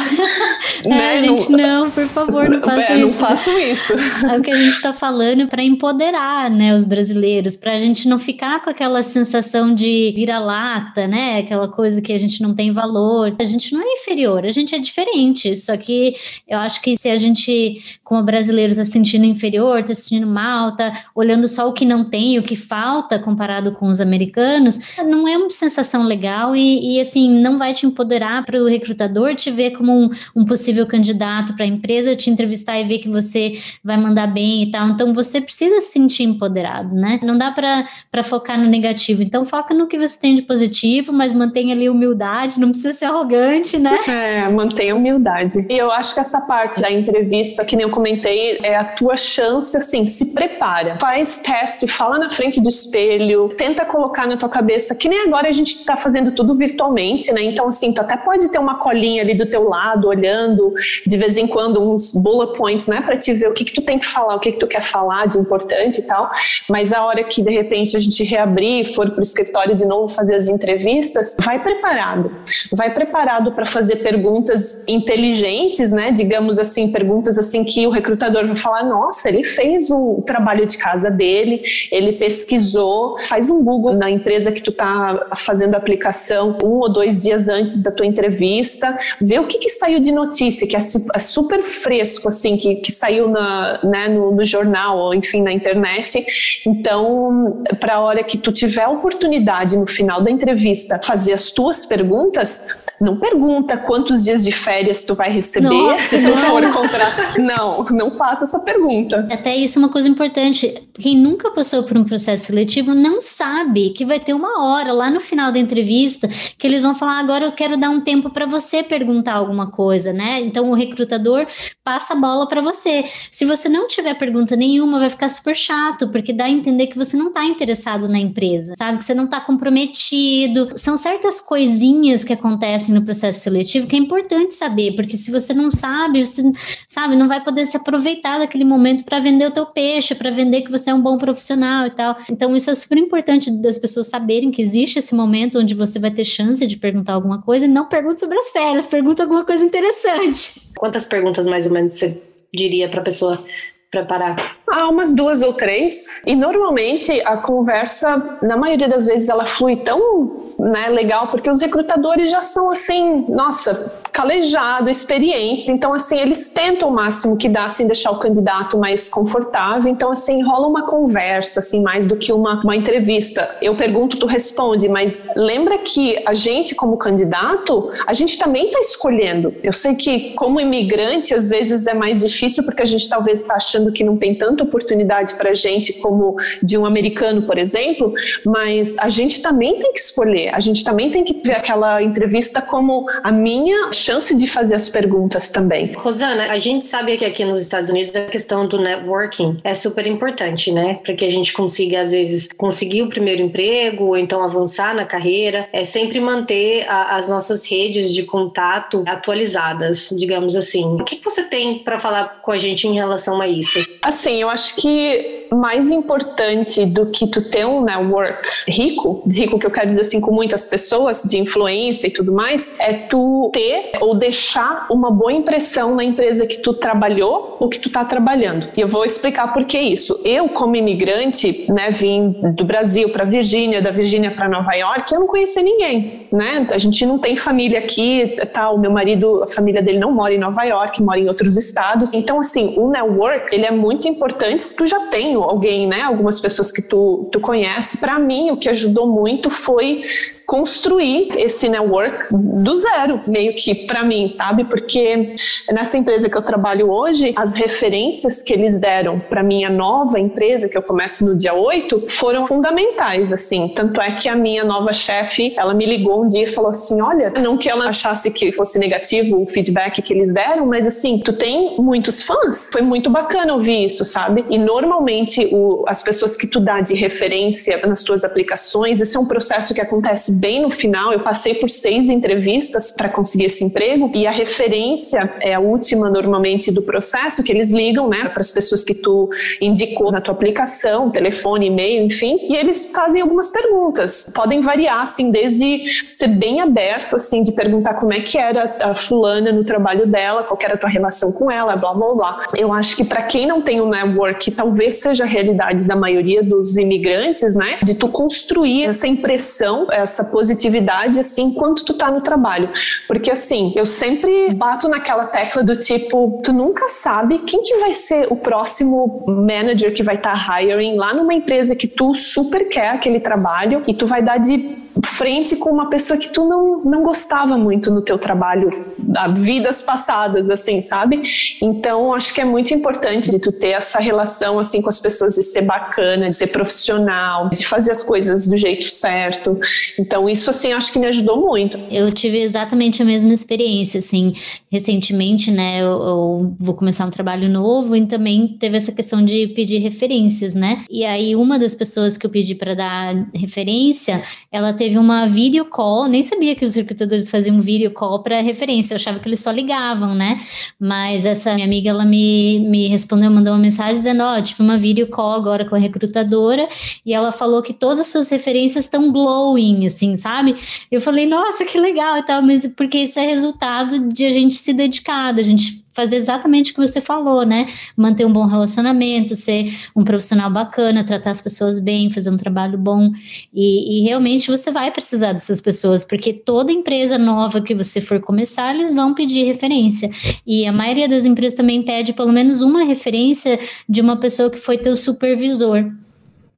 É, 0.84 0.90
né? 0.90 1.18
gente, 1.18 1.52
não, 1.52 1.86
não, 1.86 1.92
por 1.92 2.08
favor, 2.10 2.50
não 2.50 2.62
faça 2.62 2.94
é, 2.94 3.00
isso. 3.00 3.20
Não 3.20 3.28
faço 3.28 3.50
isso. 3.52 3.94
É 4.28 4.38
o 4.38 4.42
que 4.42 4.52
a 4.52 4.58
gente 4.58 4.74
está 4.74 4.94
falando 4.94 5.48
para 5.48 5.64
empoderar, 5.64 6.50
né, 6.50 6.74
os 6.74 6.86
brasileiros, 6.86 7.58
para 7.58 7.74
a 7.74 7.80
gente 7.80 8.08
não 8.08 8.20
ficar 8.20 8.64
com 8.64 8.70
aquela 8.70 9.02
sensação 9.04 9.74
de 9.74 10.14
vira-lata, 10.16 11.08
né, 11.08 11.40
aquela 11.40 11.68
coisa 11.68 12.02
que 12.02 12.14
a 12.14 12.18
gente 12.18 12.42
não 12.42 12.54
tem 12.54 12.72
valor. 12.72 13.36
A 13.40 13.46
gente 13.46 13.74
não 13.74 13.82
é 13.82 13.94
inferior, 13.94 14.46
a 14.46 14.52
gente 14.52 14.76
é 14.76 14.80
diferente. 14.80 15.56
Só 15.56 15.76
que 15.78 16.16
eu 16.48 16.60
acho 16.60 16.82
que 16.82 16.96
se 16.96 17.10
a 17.10 17.16
gente, 17.16 18.00
como 18.04 18.24
brasileiro, 18.24 18.72
está 18.72 18.84
se 18.84 18.92
sentindo 18.92 19.26
inferior, 19.26 19.80
está 19.80 19.94
se 19.94 20.04
sentindo 20.04 20.28
mal, 20.28 20.57
tá 20.76 21.06
olhando 21.16 21.48
só 21.48 21.68
o 21.68 21.74
que 21.74 21.86
não 21.86 22.04
tem, 22.04 22.38
o 22.38 22.44
que 22.44 22.56
falta 22.56 23.20
comparado 23.20 23.72
com 23.72 23.88
os 23.88 24.02
americanos, 24.02 24.98
não 25.06 25.28
é 25.28 25.38
uma 25.38 25.50
sensação 25.50 26.04
legal 26.04 26.56
e, 26.56 26.96
e 26.96 27.00
assim, 27.00 27.30
não 27.40 27.58
vai 27.58 27.74
te 27.74 27.86
empoderar 27.86 28.44
para 28.46 28.62
o 28.62 28.68
recrutador 28.68 29.36
te 29.36 29.52
ver 29.52 29.72
como 29.72 29.94
um, 29.94 30.10
um 30.36 30.46
possível 30.46 30.86
candidato 30.86 31.56
para 31.56 31.66
a 31.66 31.68
empresa, 31.68 32.16
te 32.16 32.30
entrevistar 32.30 32.80
e 32.80 32.84
ver 32.84 33.00
que 33.00 33.10
você 33.10 33.60
vai 33.84 33.98
mandar 33.98 34.28
bem 34.28 34.64
e 34.64 34.72
tal. 34.72 34.90
Então, 34.90 35.14
você 35.14 35.40
precisa 35.40 35.80
se 35.82 35.92
sentir 35.92 36.24
empoderado, 36.24 36.94
né? 36.94 37.20
Não 37.24 37.38
dá 37.38 37.52
para 37.52 38.24
focar 38.24 38.60
no 38.60 38.68
negativo. 38.68 39.22
Então, 39.22 39.46
foca 39.46 39.74
no 39.74 39.88
que 39.88 39.98
você 39.98 40.20
tem 40.20 40.36
de 40.36 40.42
positivo, 40.42 41.14
mas 41.14 41.34
mantenha 41.34 41.74
ali 41.74 41.90
humildade, 41.90 42.60
não 42.60 42.70
precisa 42.70 42.94
ser 42.94 43.06
arrogante, 43.06 43.78
né? 43.78 43.98
É, 44.18 44.50
mantenha 44.50 44.96
humildade. 44.96 45.66
E 45.70 45.78
eu 45.78 45.92
acho 45.92 46.14
que 46.14 46.20
essa 46.20 46.42
parte 46.42 46.82
da 46.82 46.92
entrevista, 46.92 47.64
que 47.64 47.76
nem 47.76 47.86
eu 47.86 47.92
comentei, 47.92 48.58
é 48.64 48.76
a 48.76 48.84
tua 48.84 49.16
chance, 49.16 49.76
assim, 49.78 50.06
se 50.06 50.34
prepara. 50.48 50.98
Faz 51.00 51.40
teste, 51.40 51.88
fala 51.88 52.18
na 52.18 52.32
frente 52.32 52.62
do 52.62 52.70
espelho, 52.70 53.50
tenta 53.50 53.86
colocar 53.86 54.26
na 54.26 54.38
tua 54.38 54.50
cabeça, 54.50 54.96
que 54.96 55.10
nem 55.10 55.22
agora 55.22 55.48
a 55.48 55.52
gente 55.52 55.76
está 55.76 55.98
fazendo 55.98 56.32
tudo 56.32 56.56
virtualmente, 56.56 57.32
né? 57.32 57.44
Então, 57.44 57.68
assim, 57.68 57.94
tu 57.94 58.02
até 58.02 58.16
pode 58.16 58.50
ter 58.50 58.58
uma 58.58 58.80
colinha 58.80 59.22
ali 59.22 59.34
do 59.34 59.46
teu 59.46 59.68
lado, 59.68 60.08
olhando 60.08 60.74
de 61.06 61.18
vez 61.18 61.38
em 61.38 61.48
quando 61.48 61.82
uns 61.82 62.14
bullet 62.14 62.58
points, 62.58 62.88
né? 62.88 63.02
Para 63.02 63.18
te 63.18 63.34
ver 63.34 63.50
o 63.50 63.54
que, 63.54 63.66
que 63.66 63.74
tu 63.74 63.82
tem 63.82 64.00
que 64.00 64.06
falar, 64.06 64.36
o 64.36 64.40
que, 64.40 64.54
que 64.54 64.60
tu 64.60 64.68
quer 64.68 64.84
falar 64.84 65.28
de 65.28 65.38
importante 65.38 66.00
e 66.00 66.04
tal. 66.04 66.30
Mas 66.70 66.94
a 66.94 67.06
hora 67.06 67.24
que 67.24 67.42
de 67.42 67.52
repente 67.52 67.96
a 67.96 68.00
gente 68.00 68.24
reabrir, 68.24 68.94
for 68.94 69.10
para 69.12 69.20
o 69.20 69.24
escritório 69.24 69.76
de 69.76 69.86
novo 69.86 70.14
fazer 70.14 70.36
as 70.36 70.48
entrevistas, 70.48 71.36
vai 71.44 71.60
preparado. 71.62 72.30
Vai 72.72 72.94
preparado 72.94 73.52
para 73.52 73.66
fazer 73.66 73.98
perguntas 73.98 74.86
inteligentes, 74.88 75.92
né? 75.92 76.12
Digamos 76.12 76.60
assim, 76.60 76.92
perguntas 76.92 77.38
assim 77.38 77.64
que 77.64 77.86
o 77.86 77.90
recrutador 77.90 78.46
vai 78.46 78.56
falar: 78.56 78.84
nossa, 78.84 79.30
ele 79.30 79.44
fez 79.44 79.90
o 79.90 80.22
trabalho 80.28 80.68
de 80.68 80.78
casa 80.78 81.10
dele, 81.10 81.64
ele 81.92 82.14
pesquisou, 82.14 83.18
faz 83.24 83.50
um 83.50 83.64
Google 83.64 83.94
na 83.94 84.12
empresa 84.12 84.52
que 84.52 84.62
tu 84.62 84.72
tá 84.72 85.28
fazendo 85.36 85.74
a 85.74 85.78
aplicação 85.78 86.58
um 86.64 86.80
ou 86.80 86.90
dois 86.92 87.24
dias 87.24 87.48
antes 87.48 87.82
da 87.82 87.92
tua 87.92 88.06
entrevista, 88.06 88.96
vê 89.20 89.40
o 89.40 89.48
que, 89.48 89.58
que 89.58 89.70
saiu 89.70 90.00
de 90.00 90.12
notícia, 90.12 90.68
que 90.68 90.76
é, 90.76 90.80
é 90.80 91.20
super 91.20 91.64
fresco, 91.64 92.30
assim, 92.30 92.58
que, 92.58 92.76
que 92.76 92.92
saiu 92.92 93.28
na, 93.28 93.80
né, 93.84 94.08
no, 94.10 94.36
no 94.36 94.44
jornal 94.44 94.98
ou 95.00 95.14
enfim 95.14 95.42
na 95.42 95.52
internet. 95.52 96.24
Então, 96.66 97.64
para 97.80 97.96
a 97.96 98.00
hora 98.02 98.24
que 98.24 98.38
tu 98.38 98.52
tiver 98.52 98.84
a 98.84 98.90
oportunidade 98.90 99.78
no 99.78 99.88
final 99.88 100.22
da 100.22 100.30
entrevista 100.30 101.00
fazer 101.04 101.34
as 101.34 101.52
tuas 101.52 101.86
perguntas, 101.86 102.68
não 103.00 103.18
pergunta 103.18 103.78
quantos 103.78 104.24
dias 104.24 104.44
de 104.44 104.52
férias 104.52 105.04
tu 105.04 105.14
vai 105.14 105.32
receber 105.32 105.70
Nossa, 105.70 106.02
se 106.02 106.22
tu 106.24 106.38
for 106.38 106.62
contratar. 106.72 107.38
Não, 107.38 107.84
não 107.92 108.12
faça 108.12 108.46
essa 108.46 108.60
pergunta. 108.60 109.28
Até 109.32 109.56
isso 109.56 109.78
é 109.78 109.82
uma 109.82 109.90
coisa 109.90 110.10
importante. 110.10 110.87
Quem 111.00 111.16
nunca 111.16 111.52
passou 111.52 111.84
por 111.84 111.98
um 111.98 112.04
processo 112.04 112.46
seletivo 112.46 112.94
não 112.94 113.22
sabe 113.22 113.92
que 113.92 114.06
vai 114.06 114.20
ter 114.20 114.34
uma 114.34 114.64
hora 114.64 114.92
lá 114.92 115.10
no 115.10 115.20
final 115.20 115.52
da 115.52 115.60
entrevista 115.60 116.28
que 116.58 116.66
eles 116.66 116.84
vão 116.84 116.96
falar: 116.96 117.20
agora 117.20 117.46
eu 117.46 117.52
quero 117.52 117.78
dar 117.78 117.90
um 117.90 118.02
tempo 118.02 118.30
para 118.30 118.46
você 118.46 118.84
perguntar 118.84 119.34
alguma 119.34 119.70
coisa, 119.70 120.12
né? 120.12 120.40
Então 120.42 120.70
o 120.70 120.74
recrutador 120.74 121.48
passa 121.84 122.14
a 122.14 122.18
bola 122.18 122.48
para 122.48 122.62
você. 122.62 123.06
Se 123.32 123.46
você 123.46 123.70
não 123.70 123.88
tiver 123.88 124.16
pergunta 124.16 124.56
nenhuma, 124.56 125.00
vai 125.00 125.10
ficar 125.10 125.30
super 125.30 125.56
chato, 125.56 126.10
porque 126.10 126.34
dá 126.34 126.46
a 126.46 126.50
entender 126.50 126.88
que 126.88 126.98
você 126.98 127.16
não 127.16 127.28
está 127.28 127.46
interessado 127.46 128.08
na 128.08 128.20
empresa, 128.20 128.74
sabe? 128.76 128.98
Que 128.98 129.06
você 129.06 129.14
não 129.14 129.26
está 129.26 129.40
comprometido. 129.40 130.72
São 130.76 130.98
certas 130.98 131.40
coisinhas 131.40 132.24
que 132.24 132.34
acontecem 132.34 132.94
no 132.94 133.04
processo 133.04 133.42
seletivo 133.42 133.88
que 133.88 133.96
é 133.96 134.00
importante 134.00 134.54
saber, 134.54 134.96
porque 134.96 135.16
se 135.16 135.32
você 135.32 135.54
não 135.54 135.72
sabe, 135.72 136.24
você, 136.24 136.44
sabe, 136.88 137.16
não 137.16 137.28
vai 137.28 137.44
poder 137.44 137.66
se 137.66 137.78
aproveitar 137.78 138.40
daquele 138.40 138.66
momento 138.66 139.04
para 139.04 139.20
vender 139.20 139.48
o 139.48 139.52
teu 139.52 139.66
peixe, 139.66 140.16
para 140.16 140.30
vender 140.30 140.62
que 140.62 140.72
você 140.72 140.87
é 140.90 140.94
um 140.94 141.02
bom 141.02 141.18
profissional 141.18 141.86
e 141.88 141.92
tal. 141.92 142.16
Então 142.30 142.56
isso 142.56 142.70
é 142.70 142.74
super 142.74 142.98
importante 142.98 143.52
das 143.52 143.78
pessoas 143.78 144.08
saberem 144.08 144.52
que 144.52 144.62
existe 144.62 145.00
esse 145.00 145.16
momento 145.16 145.60
onde 145.60 145.74
você 145.74 146.00
vai 146.00 146.12
ter 146.12 146.24
chance 146.24 146.66
de 146.66 146.78
perguntar 146.78 147.14
alguma 147.14 147.42
coisa 147.42 147.66
e 147.66 147.68
não 147.68 147.88
pergunte 147.88 148.20
sobre 148.20 148.38
as 148.38 148.50
férias, 148.52 148.88
pergunta 148.88 149.24
alguma 149.24 149.46
coisa 149.46 149.64
interessante. 149.64 150.72
Quantas 150.78 151.06
perguntas 151.06 151.48
mais 151.48 151.66
ou 151.66 151.72
menos 151.72 151.94
você 151.94 152.22
diria 152.54 152.90
para 152.90 153.02
a 153.02 153.04
pessoa 153.04 153.44
preparar? 153.90 154.58
Ah, 154.70 154.90
umas 154.90 155.14
duas 155.14 155.42
ou 155.42 155.54
três. 155.54 156.22
E 156.26 156.36
normalmente 156.36 157.22
a 157.26 157.38
conversa, 157.38 158.38
na 158.42 158.58
maioria 158.58 158.90
das 158.90 159.06
vezes, 159.06 159.30
ela 159.30 159.46
flui 159.46 159.78
tão 159.78 160.46
né, 160.60 160.90
legal, 160.90 161.28
porque 161.30 161.50
os 161.50 161.62
recrutadores 161.62 162.30
já 162.30 162.42
são 162.42 162.70
assim, 162.70 163.26
nossa, 163.30 164.02
calejados, 164.12 164.90
experientes. 164.90 165.70
Então, 165.70 165.94
assim, 165.94 166.20
eles 166.20 166.50
tentam 166.50 166.90
o 166.90 166.94
máximo 166.94 167.38
que 167.38 167.48
dá, 167.48 167.66
assim, 167.66 167.88
deixar 167.88 168.12
o 168.12 168.20
candidato 168.20 168.78
mais 168.78 169.08
confortável. 169.08 169.90
Então, 169.90 170.12
assim, 170.12 170.44
rola 170.44 170.68
uma 170.68 170.86
conversa, 170.86 171.60
assim, 171.60 171.82
mais 171.82 172.06
do 172.06 172.18
que 172.18 172.34
uma, 172.34 172.62
uma 172.62 172.76
entrevista. 172.76 173.58
Eu 173.62 173.76
pergunto, 173.76 174.18
tu 174.18 174.26
responde, 174.26 174.90
mas 174.90 175.30
lembra 175.36 175.78
que 175.78 176.22
a 176.26 176.34
gente, 176.34 176.76
como 176.76 176.98
candidato, 176.98 177.90
a 178.06 178.14
gente 178.14 178.38
também 178.38 178.66
está 178.66 178.80
escolhendo. 178.80 179.54
Eu 179.64 179.72
sei 179.72 179.96
que, 179.96 180.34
como 180.34 180.60
imigrante, 180.60 181.34
às 181.34 181.48
vezes 181.48 181.88
é 181.88 181.94
mais 181.94 182.20
difícil, 182.20 182.66
porque 182.66 182.82
a 182.82 182.86
gente 182.86 183.08
talvez 183.08 183.42
está 183.42 183.56
achando 183.56 183.77
que 183.92 184.04
não 184.04 184.18
tem 184.18 184.36
tanta 184.36 184.64
oportunidade 184.64 185.36
para 185.36 185.54
gente 185.54 185.94
como 185.94 186.36
de 186.62 186.78
um 186.78 186.86
americano, 186.86 187.42
por 187.42 187.58
exemplo, 187.58 188.14
mas 188.46 188.98
a 188.98 189.10
gente 189.10 189.42
também 189.42 189.80
tem 189.80 189.94
que 189.94 190.00
escolher. 190.00 190.54
A 190.54 190.60
gente 190.60 190.84
também 190.84 191.12
tem 191.12 191.24
que 191.24 191.34
ver 191.34 191.56
aquela 191.56 192.02
entrevista 192.02 192.62
como 192.62 193.06
a 193.24 193.32
minha 193.32 193.92
chance 193.94 194.36
de 194.36 194.48
fazer 194.48 194.76
as 194.76 194.90
perguntas 194.90 195.50
também. 195.50 195.94
Rosana, 195.98 196.52
a 196.52 196.60
gente 196.60 196.86
sabe 196.86 197.18
que 197.18 197.26
aqui 197.26 197.46
nos 197.46 197.60
Estados 197.60 197.90
Unidos 197.90 198.16
a 198.16 198.26
questão 198.26 198.68
do 198.68 198.80
networking 198.80 199.58
é 199.64 199.74
super 199.74 200.06
importante, 200.08 200.72
né? 200.72 201.00
Para 201.04 201.14
que 201.14 201.26
a 201.26 201.30
gente 201.30 201.54
consiga, 201.54 202.02
às 202.02 202.12
vezes, 202.12 202.52
conseguir 202.52 203.04
o 203.04 203.10
primeiro 203.10 203.42
emprego 203.42 204.06
ou 204.06 204.18
então 204.18 204.44
avançar 204.44 204.96
na 204.96 205.06
carreira. 205.06 205.68
É 205.72 205.84
sempre 205.86 206.20
manter 206.20 206.86
a, 206.88 207.18
as 207.18 207.28
nossas 207.28 207.66
redes 207.70 208.14
de 208.14 208.24
contato 208.24 209.04
atualizadas, 209.08 210.10
digamos 210.18 210.56
assim. 210.56 210.86
O 211.00 211.04
que 211.04 211.20
você 211.24 211.44
tem 211.44 211.80
para 211.80 212.00
falar 212.00 212.40
com 212.42 212.52
a 212.52 212.58
gente 212.58 212.88
em 212.88 212.94
relação 212.94 213.42
a 213.42 213.48
isso? 213.48 213.67
Assim, 214.02 214.42
eu 214.42 214.50
acho 214.50 214.76
que 214.76 215.38
mais 215.56 215.92
importante 215.92 216.86
do 216.86 217.08
que 217.08 217.28
tu 217.28 217.42
ter 217.50 217.66
um 217.66 217.84
network 217.84 218.48
rico, 218.68 219.24
rico 219.30 219.60
que 219.60 219.66
eu 219.66 219.72
quero 219.72 219.88
dizer 219.88 220.02
assim, 220.02 220.20
com 220.20 220.32
muitas 220.32 220.66
pessoas 220.66 221.24
de 221.24 221.38
influência 221.38 222.08
e 222.08 222.12
tudo 222.12 222.34
mais, 222.34 222.78
é 222.80 222.94
tu 222.94 223.50
ter 223.54 223.92
ou 224.02 224.16
deixar 224.16 224.88
uma 224.90 225.12
boa 225.12 225.32
impressão 225.32 225.96
na 225.96 226.04
empresa 226.04 226.46
que 226.46 226.58
tu 226.58 226.74
trabalhou 226.74 227.58
ou 227.60 227.70
que 227.70 227.80
tu 227.80 227.90
tá 227.90 228.04
trabalhando. 228.06 228.68
E 228.76 228.82
eu 228.82 228.88
vou 228.88 229.06
explicar 229.06 229.54
por 229.54 229.66
que 229.66 229.80
isso. 229.80 230.22
Eu, 230.26 230.50
como 230.50 230.76
imigrante, 230.76 231.66
né, 231.72 231.92
vim 231.92 232.36
do 232.56 232.64
Brasil 232.64 233.10
para 233.10 233.24
Virgínia, 233.24 233.82
da 233.82 233.92
Virgínia 233.92 234.32
para 234.32 234.50
Nova 234.50 234.74
York, 234.74 235.14
eu 235.14 235.20
não 235.20 235.28
conhecia 235.28 235.64
ninguém, 235.64 236.12
né? 236.32 236.68
A 236.72 236.78
gente 236.78 237.06
não 237.06 237.20
tem 237.20 237.36
família 237.36 237.80
aqui, 237.80 238.36
tá? 238.54 238.70
O 238.70 238.78
meu 238.78 238.92
marido, 238.92 239.44
a 239.44 239.48
família 239.48 239.82
dele 239.82 240.00
não 240.00 240.12
mora 240.12 240.34
em 240.34 240.38
Nova 240.38 240.64
York, 240.64 241.02
mora 241.02 241.20
em 241.20 241.28
outros 241.28 241.58
estados. 241.58 242.14
Então, 242.14 242.40
assim, 242.40 242.74
o 242.78 242.90
network, 242.90 243.57
ele 243.58 243.66
é 243.66 243.72
muito 243.72 244.08
importante 244.08 244.62
se 244.62 244.76
tu 244.76 244.88
já 244.88 245.00
tem 245.10 245.34
alguém, 245.34 245.88
né? 245.88 246.04
Algumas 246.04 246.40
pessoas 246.40 246.72
que 246.72 246.82
tu, 246.82 247.28
tu 247.32 247.40
conhece. 247.40 247.98
Para 247.98 248.20
mim, 248.20 248.52
o 248.52 248.58
que 248.58 248.70
ajudou 248.70 249.08
muito 249.08 249.50
foi 249.50 250.04
construir 250.48 251.28
esse 251.38 251.68
network 251.68 252.30
do 252.64 252.78
zero, 252.78 253.18
meio 253.28 253.54
que 253.54 253.76
para 253.86 254.02
mim, 254.02 254.30
sabe? 254.30 254.64
Porque 254.64 255.36
nessa 255.70 255.98
empresa 255.98 256.30
que 256.30 256.38
eu 256.38 256.42
trabalho 256.42 256.90
hoje, 256.90 257.34
as 257.36 257.54
referências 257.54 258.42
que 258.42 258.54
eles 258.54 258.80
deram 258.80 259.20
para 259.20 259.44
minha 259.44 259.70
nova 259.70 260.18
empresa, 260.18 260.70
que 260.70 260.78
eu 260.78 260.82
começo 260.82 261.26
no 261.26 261.38
dia 261.38 261.54
8, 261.54 262.10
foram 262.12 262.48
fundamentais, 262.48 263.34
assim. 263.34 263.68
Tanto 263.76 264.00
é 264.00 264.16
que 264.16 264.30
a 264.30 264.38
minha 264.38 264.64
nova 264.64 264.94
chefe, 264.94 265.54
ela 265.58 265.74
me 265.74 265.86
ligou 265.86 266.24
um 266.24 266.28
dia 266.30 266.46
e 266.46 266.48
falou 266.48 266.72
assim: 266.72 267.02
"Olha, 267.02 267.30
não 267.32 267.58
que 267.58 267.70
ela 267.70 267.90
achasse 267.90 268.32
que 268.32 268.50
fosse 268.54 268.80
negativo 268.80 269.42
o 269.42 269.46
feedback 269.46 270.02
que 270.02 270.14
eles 270.14 270.34
deram, 270.34 270.66
mas 270.68 270.88
assim, 270.88 271.20
tu 271.20 271.34
tem 271.34 271.76
muitos 271.78 272.24
fãs. 272.24 272.70
Foi 272.72 272.82
muito 272.82 273.10
bacana 273.10 273.54
ouvir 273.54 273.84
isso, 273.84 274.06
sabe? 274.06 274.46
E 274.50 274.58
normalmente 274.58 275.46
o, 275.52 275.84
as 275.90 276.02
pessoas 276.02 276.38
que 276.38 276.48
tu 276.48 276.62
dá 276.62 276.80
de 276.80 276.94
referência 276.94 277.86
nas 277.86 278.02
tuas 278.02 278.24
aplicações, 278.24 279.02
esse 279.02 279.18
é 279.18 279.20
um 279.20 279.28
processo 279.28 279.74
que 279.74 279.82
acontece 279.82 280.37
bem 280.38 280.62
no 280.62 280.70
final. 280.70 281.12
Eu 281.12 281.20
passei 281.20 281.56
por 281.56 281.70
seis 281.70 282.10
entrevistas 282.10 282.92
para 282.92 283.10
conseguir 283.10 283.46
esse 283.46 283.64
emprego 283.64 284.10
e 284.14 284.28
a 284.28 284.32
referência 284.32 285.34
é 285.42 285.54
a 285.54 285.60
última 285.60 286.10
normalmente 286.10 286.72
do 286.72 286.82
processo 286.82 287.44
que 287.44 287.52
eles 287.52 287.72
ligam, 287.72 288.08
né, 288.08 288.30
para 288.30 288.42
as 288.42 288.52
pessoas 288.52 288.84
que 288.84 288.94
tu 288.94 289.30
indicou 289.62 290.12
na 290.12 290.22
tua 290.22 290.34
aplicação, 290.34 291.10
telefone, 291.10 291.68
e-mail, 291.68 292.06
enfim, 292.06 292.38
e 292.48 292.56
eles 292.56 292.92
fazem 292.94 293.22
algumas 293.22 293.52
perguntas. 293.52 294.32
Podem 294.34 294.62
variar 294.62 295.02
assim 295.02 295.32
desde 295.32 295.84
ser 296.10 296.28
bem 296.28 296.62
aberto 296.62 297.16
assim 297.16 297.44
de 297.44 297.52
perguntar 297.52 297.96
como 297.96 298.14
é 298.14 298.22
que 298.22 298.38
era 298.38 298.78
a 298.82 298.96
fulana 298.96 299.52
no 299.52 299.64
trabalho 299.64 300.08
dela, 300.08 300.44
qual 300.44 300.58
era 300.62 300.76
a 300.76 300.78
tua 300.78 300.90
relação 300.90 301.32
com 301.32 301.52
ela, 301.52 301.76
blá 301.76 301.94
blá 301.94 302.14
blá. 302.14 302.44
Eu 302.56 302.72
acho 302.74 302.96
que 302.96 303.04
para 303.04 303.24
quem 303.24 303.46
não 303.46 303.62
tem 303.62 303.82
um 303.82 303.90
network, 303.90 304.52
talvez 304.52 304.96
seja 304.96 305.24
a 305.24 305.28
realidade 305.28 305.86
da 305.86 305.96
maioria 305.96 306.44
dos 306.44 306.78
imigrantes, 306.78 307.56
né, 307.56 307.80
de 307.84 307.96
tu 307.96 308.08
construir 308.08 308.86
essa 308.86 309.08
impressão, 309.08 309.88
essa 309.92 310.26
positividade 310.28 311.20
assim 311.20 311.44
enquanto 311.44 311.84
tu 311.84 311.94
tá 311.94 312.12
no 312.12 312.22
trabalho. 312.22 312.70
Porque 313.08 313.32
assim, 313.32 313.74
eu 313.76 313.86
sempre 313.86 314.54
bato 314.54 314.88
naquela 314.88 315.26
tecla 315.26 315.64
do 315.64 315.76
tipo, 315.76 316.42
tu 316.44 316.54
nunca 316.54 316.90
sabe 316.90 317.40
quem 317.40 317.64
que 317.64 317.78
vai 317.78 317.94
ser 317.94 318.28
o 318.30 318.36
próximo 318.36 319.24
manager 319.28 319.94
que 319.94 320.04
vai 320.04 320.16
estar 320.16 320.34
tá 320.34 320.62
hiring 320.62 320.96
lá 320.96 321.14
numa 321.14 321.34
empresa 321.34 321.76
que 321.76 321.88
tu 321.88 322.14
super 322.16 322.70
quer 322.70 322.90
aquele 322.90 323.20
trabalho 323.20 323.84
e 323.88 323.94
tu 323.94 324.08
vai 324.08 324.22
dar 324.22 324.38
de 324.38 324.87
frente 325.06 325.56
com 325.56 325.70
uma 325.72 325.90
pessoa 325.90 326.18
que 326.18 326.30
tu 326.30 326.48
não, 326.48 326.82
não 326.84 327.04
gostava 327.04 327.58
muito 327.58 327.92
no 327.92 328.02
teu 328.02 328.18
trabalho, 328.18 328.70
da 328.98 329.28
vidas 329.28 329.82
passadas, 329.82 330.50
assim, 330.50 330.82
sabe? 330.82 331.22
Então, 331.62 332.14
acho 332.14 332.34
que 332.34 332.42
é 332.42 332.46
muito 332.46 332.74
importante 332.74 333.30
de 333.30 333.40
tu 333.40 333.52
ter 333.52 333.70
essa 333.70 334.00
relação, 334.00 334.60
assim, 334.60 334.82
com 334.82 334.90
as 334.90 335.00
pessoas, 335.00 335.36
de 335.36 335.44
ser 335.44 335.62
bacana, 335.62 336.28
de 336.28 336.34
ser 336.34 336.48
profissional, 336.48 337.50
de 337.50 337.66
fazer 337.66 337.92
as 337.92 338.04
coisas 338.04 338.48
do 338.48 338.58
jeito 338.58 338.90
certo. 338.90 339.60
Então, 340.00 340.30
isso, 340.30 340.50
assim, 340.50 340.74
acho 340.74 340.92
que 340.92 341.00
me 341.00 341.08
ajudou 341.08 341.42
muito. 341.42 341.78
Eu 341.92 342.12
tive 342.14 342.40
exatamente 342.40 343.02
a 343.02 343.06
mesma 343.06 343.34
experiência, 343.34 344.00
assim, 344.00 344.34
recentemente, 344.70 345.50
né, 345.50 345.82
eu, 345.82 345.86
eu 345.86 346.56
vou 346.60 346.76
começar 346.76 347.06
um 347.06 347.10
trabalho 347.10 347.50
novo 347.50 347.96
e 347.96 348.06
também 348.06 348.48
teve 348.48 348.76
essa 348.76 348.92
questão 348.92 349.24
de 349.24 349.48
pedir 349.50 349.78
referências, 349.80 350.54
né? 350.54 350.84
E 350.90 351.06
aí, 351.06 351.36
uma 351.36 351.58
das 351.58 351.74
pessoas 351.74 352.18
que 352.18 352.26
eu 352.26 352.30
pedi 352.30 352.54
para 352.54 352.74
dar 352.74 353.30
referência, 353.34 354.22
ela 354.52 354.74
teve 354.74 354.98
uma 354.98 355.26
video 355.26 355.66
call, 355.66 356.08
nem 356.08 356.22
sabia 356.22 356.54
que 356.54 356.66
os 356.66 356.76
recrutadores 356.76 357.30
faziam 357.30 357.62
video 357.62 357.92
call 357.92 358.22
para 358.22 358.42
referência, 358.42 358.94
eu 358.94 358.98
achava 358.98 359.20
que 359.20 359.30
eles 359.30 359.40
só 359.40 359.52
ligavam, 359.52 360.14
né? 360.14 360.42
Mas 360.80 361.26
essa 361.26 361.54
minha 361.54 361.66
amiga, 361.66 361.90
ela 361.90 362.04
me, 362.04 362.60
me 362.60 362.88
respondeu, 362.88 363.32
mandou 363.32 363.54
uma 363.54 363.60
mensagem 363.60 363.94
dizendo, 363.94 364.24
ó, 364.24 364.38
oh, 364.38 364.42
tive 364.42 364.62
uma 364.62 364.78
video 364.78 365.08
call 365.08 365.34
agora 365.34 365.64
com 365.64 365.76
a 365.76 365.80
recrutadora 365.80 366.68
e 367.06 367.14
ela 367.14 367.32
falou 367.32 367.62
que 367.62 367.74
todas 367.74 368.02
as 368.02 368.08
suas 368.08 368.30
referências 368.30 368.86
estão 368.86 369.12
glowing, 369.12 369.86
assim, 369.86 370.18
sabe? 370.18 370.56
Eu 370.92 371.00
falei, 371.00 371.26
nossa, 371.26 371.64
que 371.64 371.80
legal 371.80 372.18
e 372.18 372.24
tal, 372.24 372.42
mas 372.42 372.68
porque 372.76 372.98
isso 373.00 373.18
é 373.18 373.26
resultado 373.26 374.10
de 374.10 374.26
a 374.26 374.32
gente 374.32 374.57
se 374.60 374.74
dedicar, 374.74 375.34
a 375.38 375.42
gente 375.42 375.86
fazer 375.98 376.16
exatamente 376.16 376.70
o 376.72 376.76
que 376.76 376.80
você 376.80 377.02
falou, 377.02 377.44
né? 377.44 377.68
Manter 377.98 378.24
um 378.24 378.32
bom 378.32 378.46
relacionamento, 378.46 379.36
ser 379.36 379.74
um 379.96 380.04
profissional 380.04 380.48
bacana, 380.52 381.04
tratar 381.04 381.32
as 381.32 381.42
pessoas 381.42 381.80
bem, 381.80 382.12
fazer 382.12 382.30
um 382.30 382.38
trabalho 382.38 382.78
bom. 382.78 383.12
E, 383.52 384.02
e 384.02 384.04
realmente 384.04 384.52
você 384.52 384.70
vai 384.70 384.92
precisar 384.92 385.34
dessas 385.34 385.60
pessoas, 385.60 386.06
porque 386.06 386.34
toda 386.34 386.72
empresa 386.72 387.18
nova 387.18 387.60
que 387.62 387.74
você 387.74 388.00
for 388.00 388.22
começar, 388.22 388.76
eles 388.76 388.94
vão 388.94 389.16
pedir 389.16 389.46
referência. 389.46 390.12
E 390.46 390.68
a 390.68 390.72
maioria 390.72 391.10
das 391.10 391.26
empresas 391.26 391.58
também 391.58 391.82
pede 391.82 392.14
pelo 392.14 392.32
menos 392.32 392.62
uma 392.62 392.84
referência 392.84 393.60
de 393.90 394.00
uma 394.00 394.18
pessoa 394.18 394.52
que 394.52 394.58
foi 394.60 394.78
teu 394.78 394.96
supervisor. 394.96 395.92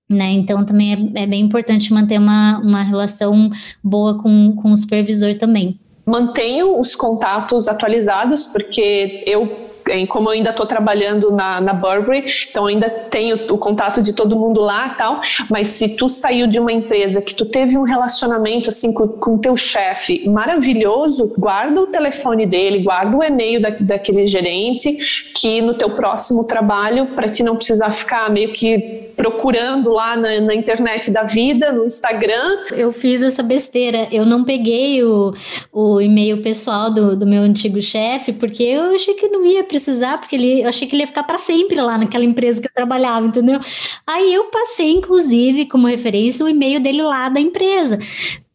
Né? 0.09 0.31
Então, 0.31 0.65
também 0.65 1.13
é, 1.15 1.23
é 1.23 1.27
bem 1.27 1.41
importante 1.41 1.93
manter 1.93 2.19
uma, 2.19 2.59
uma 2.59 2.83
relação 2.83 3.49
boa 3.81 4.21
com, 4.21 4.53
com 4.55 4.73
o 4.73 4.77
supervisor 4.77 5.37
também 5.37 5.79
mantenho 6.09 6.79
os 6.79 6.95
contatos 6.95 7.67
atualizados, 7.67 8.45
porque 8.45 9.23
eu 9.25 9.47
como 10.07 10.29
eu 10.29 10.33
ainda 10.33 10.51
estou 10.51 10.65
trabalhando 10.65 11.31
na, 11.31 11.59
na 11.61 11.73
Burberry, 11.73 12.25
então 12.49 12.65
ainda 12.65 12.89
tenho 12.89 13.35
o 13.51 13.57
contato 13.57 14.01
de 14.01 14.13
todo 14.13 14.35
mundo 14.35 14.61
lá 14.61 14.89
tal, 14.89 15.21
mas 15.49 15.69
se 15.69 15.95
tu 15.95 16.07
saiu 16.09 16.47
de 16.47 16.59
uma 16.59 16.71
empresa 16.71 17.21
que 17.21 17.33
tu 17.33 17.45
teve 17.45 17.77
um 17.77 17.83
relacionamento 17.83 18.69
assim 18.69 18.93
com 18.93 19.35
o 19.35 19.39
teu 19.39 19.55
chefe 19.55 20.27
maravilhoso, 20.27 21.33
guarda 21.37 21.81
o 21.81 21.87
telefone 21.87 22.45
dele, 22.45 22.83
guarda 22.83 23.15
o 23.15 23.23
e-mail 23.23 23.61
da, 23.61 23.69
daquele 23.69 24.27
gerente, 24.27 24.97
que 25.35 25.61
no 25.61 25.73
teu 25.73 25.89
próximo 25.89 26.45
trabalho, 26.45 27.07
para 27.07 27.29
ti 27.29 27.43
não 27.43 27.55
precisar 27.55 27.91
ficar 27.91 28.29
meio 28.29 28.51
que 28.53 29.09
procurando 29.15 29.91
lá 29.91 30.15
na, 30.15 30.39
na, 30.39 30.55
internet 30.55 31.11
da 31.11 31.23
vida, 31.23 31.73
no 31.73 31.85
Instagram. 31.85 32.65
Eu 32.71 32.93
fiz 32.93 33.21
essa 33.21 33.43
besteira, 33.43 34.07
eu 34.11 34.25
não 34.25 34.45
peguei 34.45 35.03
o, 35.03 35.33
o 35.73 35.99
e-mail 35.99 36.41
pessoal 36.41 36.89
do, 36.89 37.17
do 37.17 37.27
meu 37.27 37.41
antigo 37.41 37.81
chefe, 37.81 38.31
porque 38.31 38.63
eu 38.63 38.95
achei 38.95 39.13
que 39.15 39.27
não 39.27 39.45
ia 39.45 39.63
precisar, 39.69 40.17
porque 40.17 40.35
ele, 40.35 40.63
eu 40.63 40.67
achei 40.67 40.85
que 40.87 40.95
ele 40.95 41.03
ia 41.03 41.07
ficar 41.07 41.23
para 41.23 41.37
sempre 41.37 41.79
lá 41.79 41.97
naquela 41.97 42.25
empresa 42.25 42.61
que 42.61 42.67
eu 42.67 42.73
trabalhava, 42.73 43.25
entendeu? 43.25 43.61
Aí 44.05 44.33
eu 44.33 44.45
passei, 44.45 44.89
inclusive, 44.91 45.67
como 45.67 45.87
referência, 45.87 46.45
o 46.45 46.49
e-mail 46.49 46.81
dele 46.81 47.01
lá 47.01 47.29
da 47.29 47.39
empresa. 47.39 47.97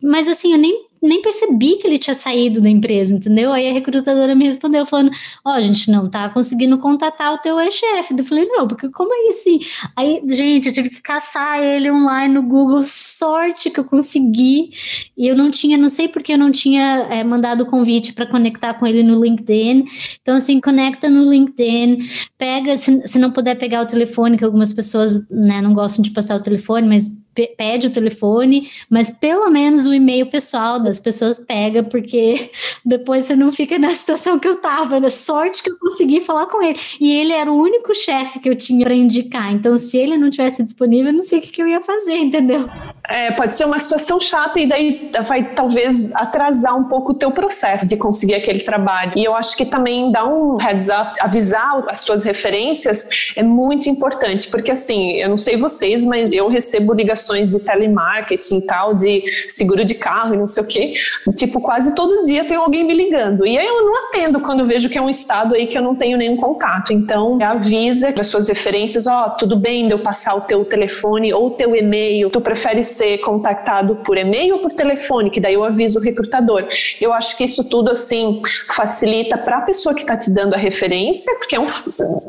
Mas 0.02 0.28
assim, 0.28 0.52
eu 0.52 0.58
nem 0.58 0.86
nem 1.04 1.20
percebi 1.20 1.76
que 1.76 1.86
ele 1.86 1.98
tinha 1.98 2.14
saído 2.14 2.62
da 2.62 2.68
empresa, 2.68 3.14
entendeu? 3.14 3.52
Aí 3.52 3.68
a 3.68 3.72
recrutadora 3.72 4.34
me 4.34 4.46
respondeu 4.46 4.86
falando: 4.86 5.10
Ó, 5.44 5.54
oh, 5.54 5.60
gente 5.60 5.90
não 5.90 6.08
tá 6.08 6.30
conseguindo 6.30 6.78
contatar 6.78 7.34
o 7.34 7.38
teu 7.38 7.60
ex-chefe. 7.60 8.14
Eu 8.16 8.24
falei: 8.24 8.46
Não, 8.46 8.66
porque 8.66 8.88
como 8.88 9.12
é 9.12 9.28
assim? 9.28 9.60
Aí, 9.94 10.22
gente, 10.26 10.68
eu 10.68 10.72
tive 10.72 10.88
que 10.88 11.02
caçar 11.02 11.60
ele 11.62 11.90
online 11.90 12.32
no 12.32 12.42
Google. 12.42 12.80
Sorte 12.82 13.70
que 13.70 13.78
eu 13.78 13.84
consegui. 13.84 14.70
E 15.16 15.28
eu 15.28 15.36
não 15.36 15.50
tinha, 15.50 15.76
não 15.76 15.90
sei 15.90 16.08
porque 16.08 16.32
eu 16.32 16.38
não 16.38 16.50
tinha 16.50 17.06
é, 17.10 17.22
mandado 17.22 17.64
o 17.64 17.66
convite 17.66 18.14
para 18.14 18.26
conectar 18.26 18.74
com 18.74 18.86
ele 18.86 19.02
no 19.02 19.22
LinkedIn. 19.22 19.84
Então, 20.22 20.36
assim, 20.36 20.58
conecta 20.58 21.10
no 21.10 21.30
LinkedIn, 21.30 21.98
pega, 22.38 22.76
se, 22.78 23.06
se 23.06 23.18
não 23.18 23.30
puder 23.30 23.56
pegar 23.56 23.82
o 23.82 23.86
telefone, 23.86 24.38
que 24.38 24.44
algumas 24.44 24.72
pessoas 24.72 25.28
né, 25.28 25.60
não 25.60 25.74
gostam 25.74 26.02
de 26.02 26.10
passar 26.10 26.36
o 26.36 26.42
telefone, 26.42 26.88
mas 26.88 27.10
pede 27.56 27.88
o 27.88 27.90
telefone, 27.90 28.70
mas 28.88 29.10
pelo 29.10 29.50
menos 29.50 29.86
o 29.86 29.94
e-mail 29.94 30.26
pessoal 30.26 30.78
das 30.80 31.00
pessoas 31.00 31.38
pega, 31.38 31.82
porque 31.82 32.50
depois 32.84 33.24
você 33.24 33.36
não 33.36 33.50
fica 33.52 33.78
na 33.78 33.94
situação 33.94 34.38
que 34.38 34.46
eu 34.46 34.56
tava, 34.56 35.00
né? 35.00 35.08
Sorte 35.08 35.62
que 35.62 35.70
eu 35.70 35.78
consegui 35.78 36.20
falar 36.20 36.46
com 36.46 36.62
ele. 36.62 36.78
E 37.00 37.14
ele 37.14 37.32
era 37.32 37.50
o 37.50 37.56
único 37.56 37.94
chefe 37.94 38.38
que 38.38 38.48
eu 38.48 38.56
tinha 38.56 38.84
para 38.84 38.94
indicar. 38.94 39.52
Então, 39.52 39.76
se 39.76 39.98
ele 39.98 40.16
não 40.16 40.30
tivesse 40.30 40.62
disponível, 40.62 41.08
eu 41.08 41.14
não 41.14 41.22
sei 41.22 41.38
o 41.38 41.42
que, 41.42 41.50
que 41.50 41.62
eu 41.62 41.68
ia 41.68 41.80
fazer, 41.80 42.16
entendeu? 42.16 42.68
É, 43.08 43.32
pode 43.32 43.54
ser 43.54 43.64
uma 43.64 43.78
situação 43.78 44.20
chata 44.20 44.58
e 44.58 44.66
daí 44.66 45.10
vai 45.28 45.54
talvez 45.54 46.14
atrasar 46.14 46.76
um 46.76 46.84
pouco 46.84 47.12
o 47.12 47.14
teu 47.14 47.30
processo 47.30 47.86
de 47.86 47.96
conseguir 47.96 48.34
aquele 48.34 48.60
trabalho. 48.60 49.12
E 49.16 49.24
eu 49.24 49.34
acho 49.34 49.56
que 49.56 49.64
também 49.64 50.10
dar 50.10 50.26
um 50.26 50.56
heads 50.56 50.88
up, 50.88 51.12
avisar 51.20 51.84
as 51.88 52.04
tuas 52.04 52.24
referências 52.24 53.08
é 53.36 53.42
muito 53.42 53.88
importante, 53.88 54.48
porque 54.48 54.72
assim, 54.72 55.12
eu 55.12 55.28
não 55.28 55.38
sei 55.38 55.56
vocês, 55.56 56.04
mas 56.04 56.32
eu 56.32 56.48
recebo 56.48 56.92
ligações 56.92 57.23
de 57.32 57.60
telemarketing 57.60 58.60
tal, 58.60 58.94
de 58.94 59.22
seguro 59.48 59.84
de 59.84 59.94
carro 59.94 60.34
e 60.34 60.36
não 60.36 60.46
sei 60.46 60.62
o 60.62 60.66
quê. 60.66 60.94
Tipo, 61.36 61.60
quase 61.60 61.94
todo 61.94 62.22
dia 62.22 62.44
tem 62.44 62.56
alguém 62.56 62.84
me 62.84 62.94
ligando. 62.94 63.46
E 63.46 63.58
aí 63.58 63.66
eu 63.66 63.84
não 63.84 64.08
atendo 64.08 64.40
quando 64.40 64.64
vejo 64.64 64.88
que 64.88 64.98
é 64.98 65.02
um 65.02 65.10
estado 65.10 65.54
aí 65.54 65.66
que 65.66 65.76
eu 65.76 65.82
não 65.82 65.94
tenho 65.94 66.16
nenhum 66.16 66.36
contato. 66.36 66.92
Então, 66.92 67.38
avisa 67.42 68.12
para 68.12 68.24
suas 68.24 68.48
referências, 68.48 69.06
ó, 69.06 69.26
oh, 69.26 69.30
tudo 69.36 69.56
bem 69.56 69.86
de 69.86 69.92
eu 69.92 69.98
passar 69.98 70.34
o 70.34 70.42
teu 70.42 70.64
telefone 70.64 71.32
ou 71.32 71.48
o 71.48 71.50
teu 71.50 71.74
e-mail. 71.74 72.30
Tu 72.30 72.40
prefere 72.40 72.84
ser 72.84 73.18
contactado 73.18 73.96
por 73.96 74.16
e-mail 74.16 74.54
ou 74.54 74.60
por 74.60 74.72
telefone? 74.72 75.30
Que 75.30 75.40
daí 75.40 75.54
eu 75.54 75.64
aviso 75.64 75.98
o 75.98 76.02
recrutador. 76.02 76.66
Eu 77.00 77.12
acho 77.12 77.36
que 77.36 77.44
isso 77.44 77.68
tudo, 77.68 77.90
assim, 77.90 78.40
facilita 78.74 79.38
para 79.38 79.58
a 79.58 79.60
pessoa 79.62 79.94
que 79.94 80.02
está 80.02 80.16
te 80.16 80.30
dando 80.30 80.54
a 80.54 80.58
referência, 80.58 81.32
porque 81.38 81.56
é 81.56 81.60
um, 81.60 81.66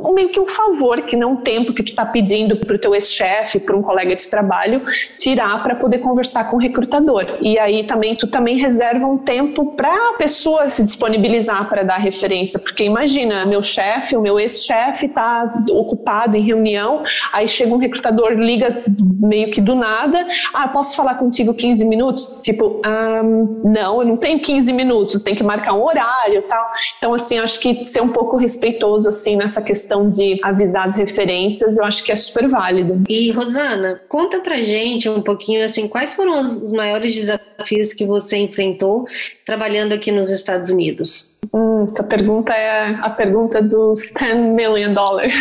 um, 0.10 0.14
meio 0.14 0.30
que 0.30 0.40
um 0.40 0.46
favor, 0.46 1.02
que 1.04 1.16
não 1.16 1.34
um 1.34 1.38
tempo 1.38 1.74
que 1.74 1.84
tu 1.84 1.90
está 1.90 2.06
pedindo 2.06 2.56
para 2.58 2.76
o 2.76 2.80
teu 2.80 2.94
ex-chefe, 2.94 3.60
para 3.60 3.76
um 3.76 3.82
colega 3.82 4.16
de 4.16 4.30
trabalho, 4.30 4.82
tirar 5.18 5.62
para 5.64 5.76
poder 5.76 6.00
conversar 6.00 6.50
com 6.50 6.58
o 6.58 6.60
recrutador. 6.60 7.38
E 7.42 7.58
aí 7.60 7.86
também 7.86 8.16
tu 8.16 8.28
também 8.28 8.58
reserva 8.58 9.06
um 9.06 9.18
tempo 9.18 9.74
para 9.76 9.94
a 10.12 10.14
pessoa 10.14 10.68
se 10.70 10.84
disponibilizar 10.84 11.68
para 11.68 11.84
dar 11.84 11.98
referência, 11.98 12.60
porque 12.60 12.84
imagina, 12.84 13.46
meu 13.46 13.62
chefe, 13.62 14.16
o 14.16 14.22
meu 14.22 14.40
ex-chefe 14.40 15.08
está 15.08 15.64
ocupado 15.72 16.38
em 16.38 16.42
reunião, 16.42 17.02
aí 17.32 17.48
chega 17.48 17.74
um 17.74 17.78
recrutador, 17.78 18.32
liga 18.32 18.84
meio 19.20 19.52
que 19.52 19.62
do 19.62 19.76
nada, 19.76 20.26
ah, 20.54 20.68
posso 20.68 20.96
falar 20.96 21.16
contigo 21.16 21.54
15 21.54 21.86
minutos? 21.86 22.40
Tipo, 22.44 22.82
um, 22.86 23.62
não, 23.64 24.02
eu 24.02 24.08
não 24.08 24.18
tenho 24.18 24.40
15 24.40 24.72
minutos, 24.74 25.24
tem 25.24 25.36
que 25.36 25.44
marcar 25.44 25.74
um 25.74 25.84
horário 25.84 26.42
tal. 26.44 26.70
Então, 26.98 27.14
assim, 27.14 27.40
acho 27.40 27.60
que 27.60 27.84
ser 27.84 28.02
um 28.02 28.10
pouco 28.10 28.38
respeitoso, 28.38 29.10
assim, 29.10 29.36
nessa 29.36 29.62
questão 29.62 30.10
de 30.10 30.40
avisar 30.44 30.86
as 30.86 30.96
referências, 30.96 31.78
eu 31.78 31.86
acho 31.86 32.04
que 32.04 32.12
é 32.12 32.16
super 32.16 32.48
válido. 32.48 33.04
E, 33.10 33.32
Rosana, 33.32 34.02
conta 34.08 34.40
pra 34.40 34.56
gente 34.58 34.75
um 35.10 35.22
pouquinho, 35.22 35.64
assim, 35.64 35.88
quais 35.88 36.16
foram 36.16 36.40
os 36.40 36.72
maiores 36.72 37.14
desafios 37.14 37.94
que 37.94 38.06
você 38.06 38.38
enfrentou 38.38 39.06
trabalhando 39.46 39.94
aqui 39.94 40.12
nos 40.12 40.30
Estados 40.30 40.70
Unidos? 40.70 41.40
Hum, 41.54 41.84
essa 41.84 42.04
pergunta 42.04 42.54
é 42.54 42.96
a 43.02 43.10
pergunta 43.10 43.62
dos 43.62 44.12
10 44.20 44.38
million 44.54 44.94
dollars. 44.94 45.34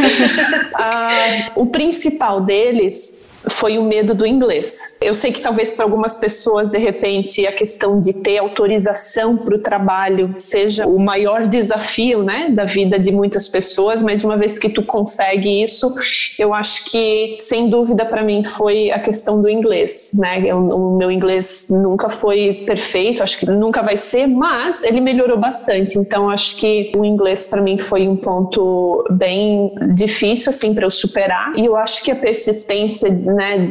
ah, 0.74 1.50
o 1.54 1.66
principal 1.66 2.40
deles 2.40 3.25
foi 3.50 3.78
o 3.78 3.82
medo 3.82 4.14
do 4.14 4.26
inglês. 4.26 4.98
Eu 5.00 5.14
sei 5.14 5.32
que 5.32 5.40
talvez 5.40 5.72
para 5.72 5.84
algumas 5.84 6.16
pessoas, 6.16 6.68
de 6.68 6.78
repente, 6.78 7.46
a 7.46 7.52
questão 7.52 8.00
de 8.00 8.12
ter 8.12 8.38
autorização 8.38 9.36
para 9.36 9.54
o 9.54 9.62
trabalho 9.62 10.34
seja 10.38 10.86
o 10.86 10.98
maior 10.98 11.46
desafio, 11.46 12.22
né, 12.22 12.50
da 12.50 12.64
vida 12.64 12.98
de 12.98 13.12
muitas 13.12 13.48
pessoas, 13.48 14.02
mas 14.02 14.24
uma 14.24 14.36
vez 14.36 14.58
que 14.58 14.68
tu 14.68 14.82
consegue 14.82 15.62
isso, 15.62 15.94
eu 16.38 16.52
acho 16.52 16.90
que, 16.90 17.36
sem 17.38 17.68
dúvida, 17.68 18.04
para 18.04 18.22
mim 18.22 18.44
foi 18.44 18.90
a 18.90 18.98
questão 18.98 19.40
do 19.40 19.48
inglês, 19.48 20.12
né? 20.18 20.42
Eu, 20.44 20.58
o 20.58 20.96
meu 20.96 21.10
inglês 21.10 21.68
nunca 21.70 22.10
foi 22.10 22.62
perfeito, 22.64 23.22
acho 23.22 23.38
que 23.38 23.46
nunca 23.46 23.82
vai 23.82 23.98
ser, 23.98 24.26
mas 24.26 24.82
ele 24.84 25.00
melhorou 25.00 25.38
bastante. 25.38 25.98
Então, 25.98 26.28
acho 26.30 26.56
que 26.56 26.92
o 26.96 27.04
inglês 27.04 27.46
para 27.46 27.60
mim 27.60 27.78
foi 27.78 28.08
um 28.08 28.16
ponto 28.16 29.04
bem 29.10 29.72
difícil, 29.94 30.50
assim, 30.50 30.74
para 30.74 30.86
eu 30.86 30.90
superar. 30.90 31.52
E 31.56 31.64
eu 31.64 31.76
acho 31.76 32.02
que 32.02 32.10
a 32.10 32.16
persistência 32.16 33.08
né, 33.36 33.68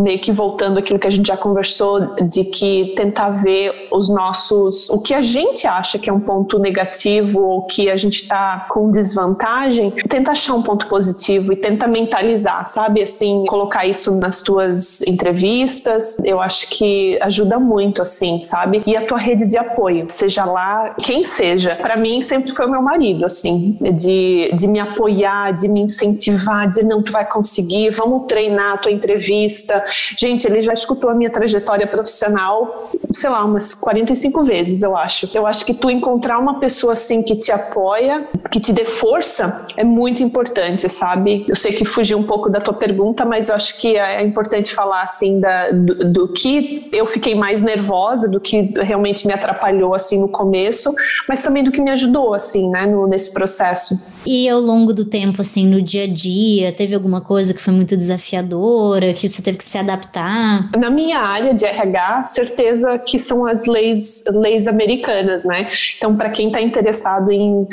meio 0.00 0.18
que 0.18 0.32
voltando 0.32 0.78
aquilo 0.78 0.98
que 0.98 1.06
a 1.06 1.10
gente 1.10 1.26
já 1.26 1.36
conversou, 1.36 2.14
de 2.28 2.44
que 2.44 2.94
tentar 2.96 3.30
ver 3.42 3.88
os 3.90 4.08
nossos, 4.08 4.88
o 4.90 5.00
que 5.00 5.14
a 5.14 5.22
gente 5.22 5.66
acha 5.66 5.98
que 5.98 6.08
é 6.08 6.12
um 6.12 6.20
ponto 6.20 6.58
negativo 6.58 7.40
ou 7.40 7.62
que 7.62 7.90
a 7.90 7.96
gente 7.96 8.22
está 8.22 8.66
com 8.70 8.90
desvantagem, 8.90 9.90
tenta 10.08 10.32
achar 10.32 10.54
um 10.54 10.62
ponto 10.62 10.86
positivo 10.88 11.52
e 11.52 11.56
tenta 11.56 11.86
mentalizar, 11.86 12.66
sabe? 12.66 13.02
Assim, 13.02 13.44
colocar 13.46 13.86
isso 13.86 14.14
nas 14.18 14.42
tuas 14.42 15.02
entrevistas, 15.02 16.22
eu 16.24 16.40
acho 16.40 16.68
que 16.70 17.18
ajuda 17.20 17.58
muito, 17.58 18.02
assim, 18.02 18.40
sabe? 18.40 18.82
E 18.86 18.96
a 18.96 19.06
tua 19.06 19.18
rede 19.18 19.46
de 19.46 19.58
apoio, 19.58 20.06
seja 20.08 20.44
lá 20.44 20.94
quem 21.02 21.24
seja. 21.24 21.76
Para 21.76 21.96
mim, 21.96 22.20
sempre 22.20 22.52
foi 22.52 22.66
o 22.66 22.70
meu 22.70 22.82
marido, 22.82 23.24
assim, 23.24 23.76
de, 23.94 24.52
de 24.54 24.66
me 24.66 24.80
apoiar, 24.80 25.52
de 25.52 25.68
me 25.68 25.80
incentivar, 25.80 26.68
dizer, 26.68 26.84
não, 26.84 27.02
tu 27.02 27.12
vai 27.12 27.28
conseguir, 27.28 27.90
vamos 27.90 28.24
treinar 28.26 28.74
a 28.74 28.78
tua 28.78 28.92
entrevista. 28.92 29.81
Gente, 30.18 30.46
ele 30.46 30.62
já 30.62 30.72
escutou 30.72 31.10
a 31.10 31.14
minha 31.14 31.30
trajetória 31.30 31.86
profissional, 31.86 32.90
sei 33.12 33.30
lá, 33.30 33.44
umas 33.44 33.74
45 33.74 34.44
vezes, 34.44 34.82
eu 34.82 34.96
acho. 34.96 35.28
Eu 35.34 35.46
acho 35.46 35.64
que 35.64 35.74
tu 35.74 35.90
encontrar 35.90 36.38
uma 36.38 36.58
pessoa 36.58 36.92
assim 36.92 37.22
que 37.22 37.36
te 37.36 37.52
apoia, 37.52 38.28
que 38.50 38.60
te 38.60 38.72
dê 38.72 38.84
força, 38.84 39.62
é 39.76 39.84
muito 39.84 40.22
importante, 40.22 40.88
sabe? 40.88 41.44
Eu 41.48 41.56
sei 41.56 41.72
que 41.72 41.84
fugi 41.84 42.14
um 42.14 42.22
pouco 42.22 42.48
da 42.48 42.60
tua 42.60 42.74
pergunta, 42.74 43.24
mas 43.24 43.48
eu 43.48 43.54
acho 43.54 43.80
que 43.80 43.96
é 43.96 44.22
importante 44.22 44.74
falar 44.74 45.02
assim 45.02 45.40
da, 45.40 45.70
do, 45.70 46.12
do 46.12 46.32
que 46.32 46.88
eu 46.92 47.06
fiquei 47.06 47.34
mais 47.34 47.62
nervosa, 47.62 48.28
do 48.28 48.40
que 48.40 48.72
realmente 48.80 49.26
me 49.26 49.32
atrapalhou 49.32 49.94
assim 49.94 50.20
no 50.20 50.28
começo, 50.28 50.92
mas 51.28 51.42
também 51.42 51.64
do 51.64 51.72
que 51.72 51.80
me 51.80 51.90
ajudou 51.90 52.34
assim, 52.34 52.68
né, 52.70 52.86
no, 52.86 53.06
nesse 53.06 53.32
processo. 53.32 54.12
E 54.24 54.48
ao 54.48 54.60
longo 54.60 54.92
do 54.92 55.04
tempo, 55.04 55.40
assim, 55.40 55.66
no 55.66 55.82
dia 55.82 56.04
a 56.04 56.06
dia, 56.06 56.72
teve 56.72 56.94
alguma 56.94 57.20
coisa 57.20 57.52
que 57.52 57.60
foi 57.60 57.74
muito 57.74 57.96
desafiadora, 57.96 59.12
que 59.12 59.28
você 59.28 59.42
teve 59.42 59.58
que 59.58 59.64
se 59.72 59.78
adaptar? 59.78 60.68
Na 60.76 60.90
minha 60.90 61.18
área 61.18 61.54
de 61.54 61.64
RH, 61.64 62.24
certeza 62.26 62.98
que 62.98 63.18
são 63.18 63.46
as 63.46 63.64
leis, 63.64 64.22
leis 64.28 64.68
americanas, 64.68 65.44
né? 65.44 65.70
Então, 65.96 66.14
para 66.14 66.28
quem 66.28 66.48
está 66.48 66.60
interessado 66.60 67.30
em 67.32 67.66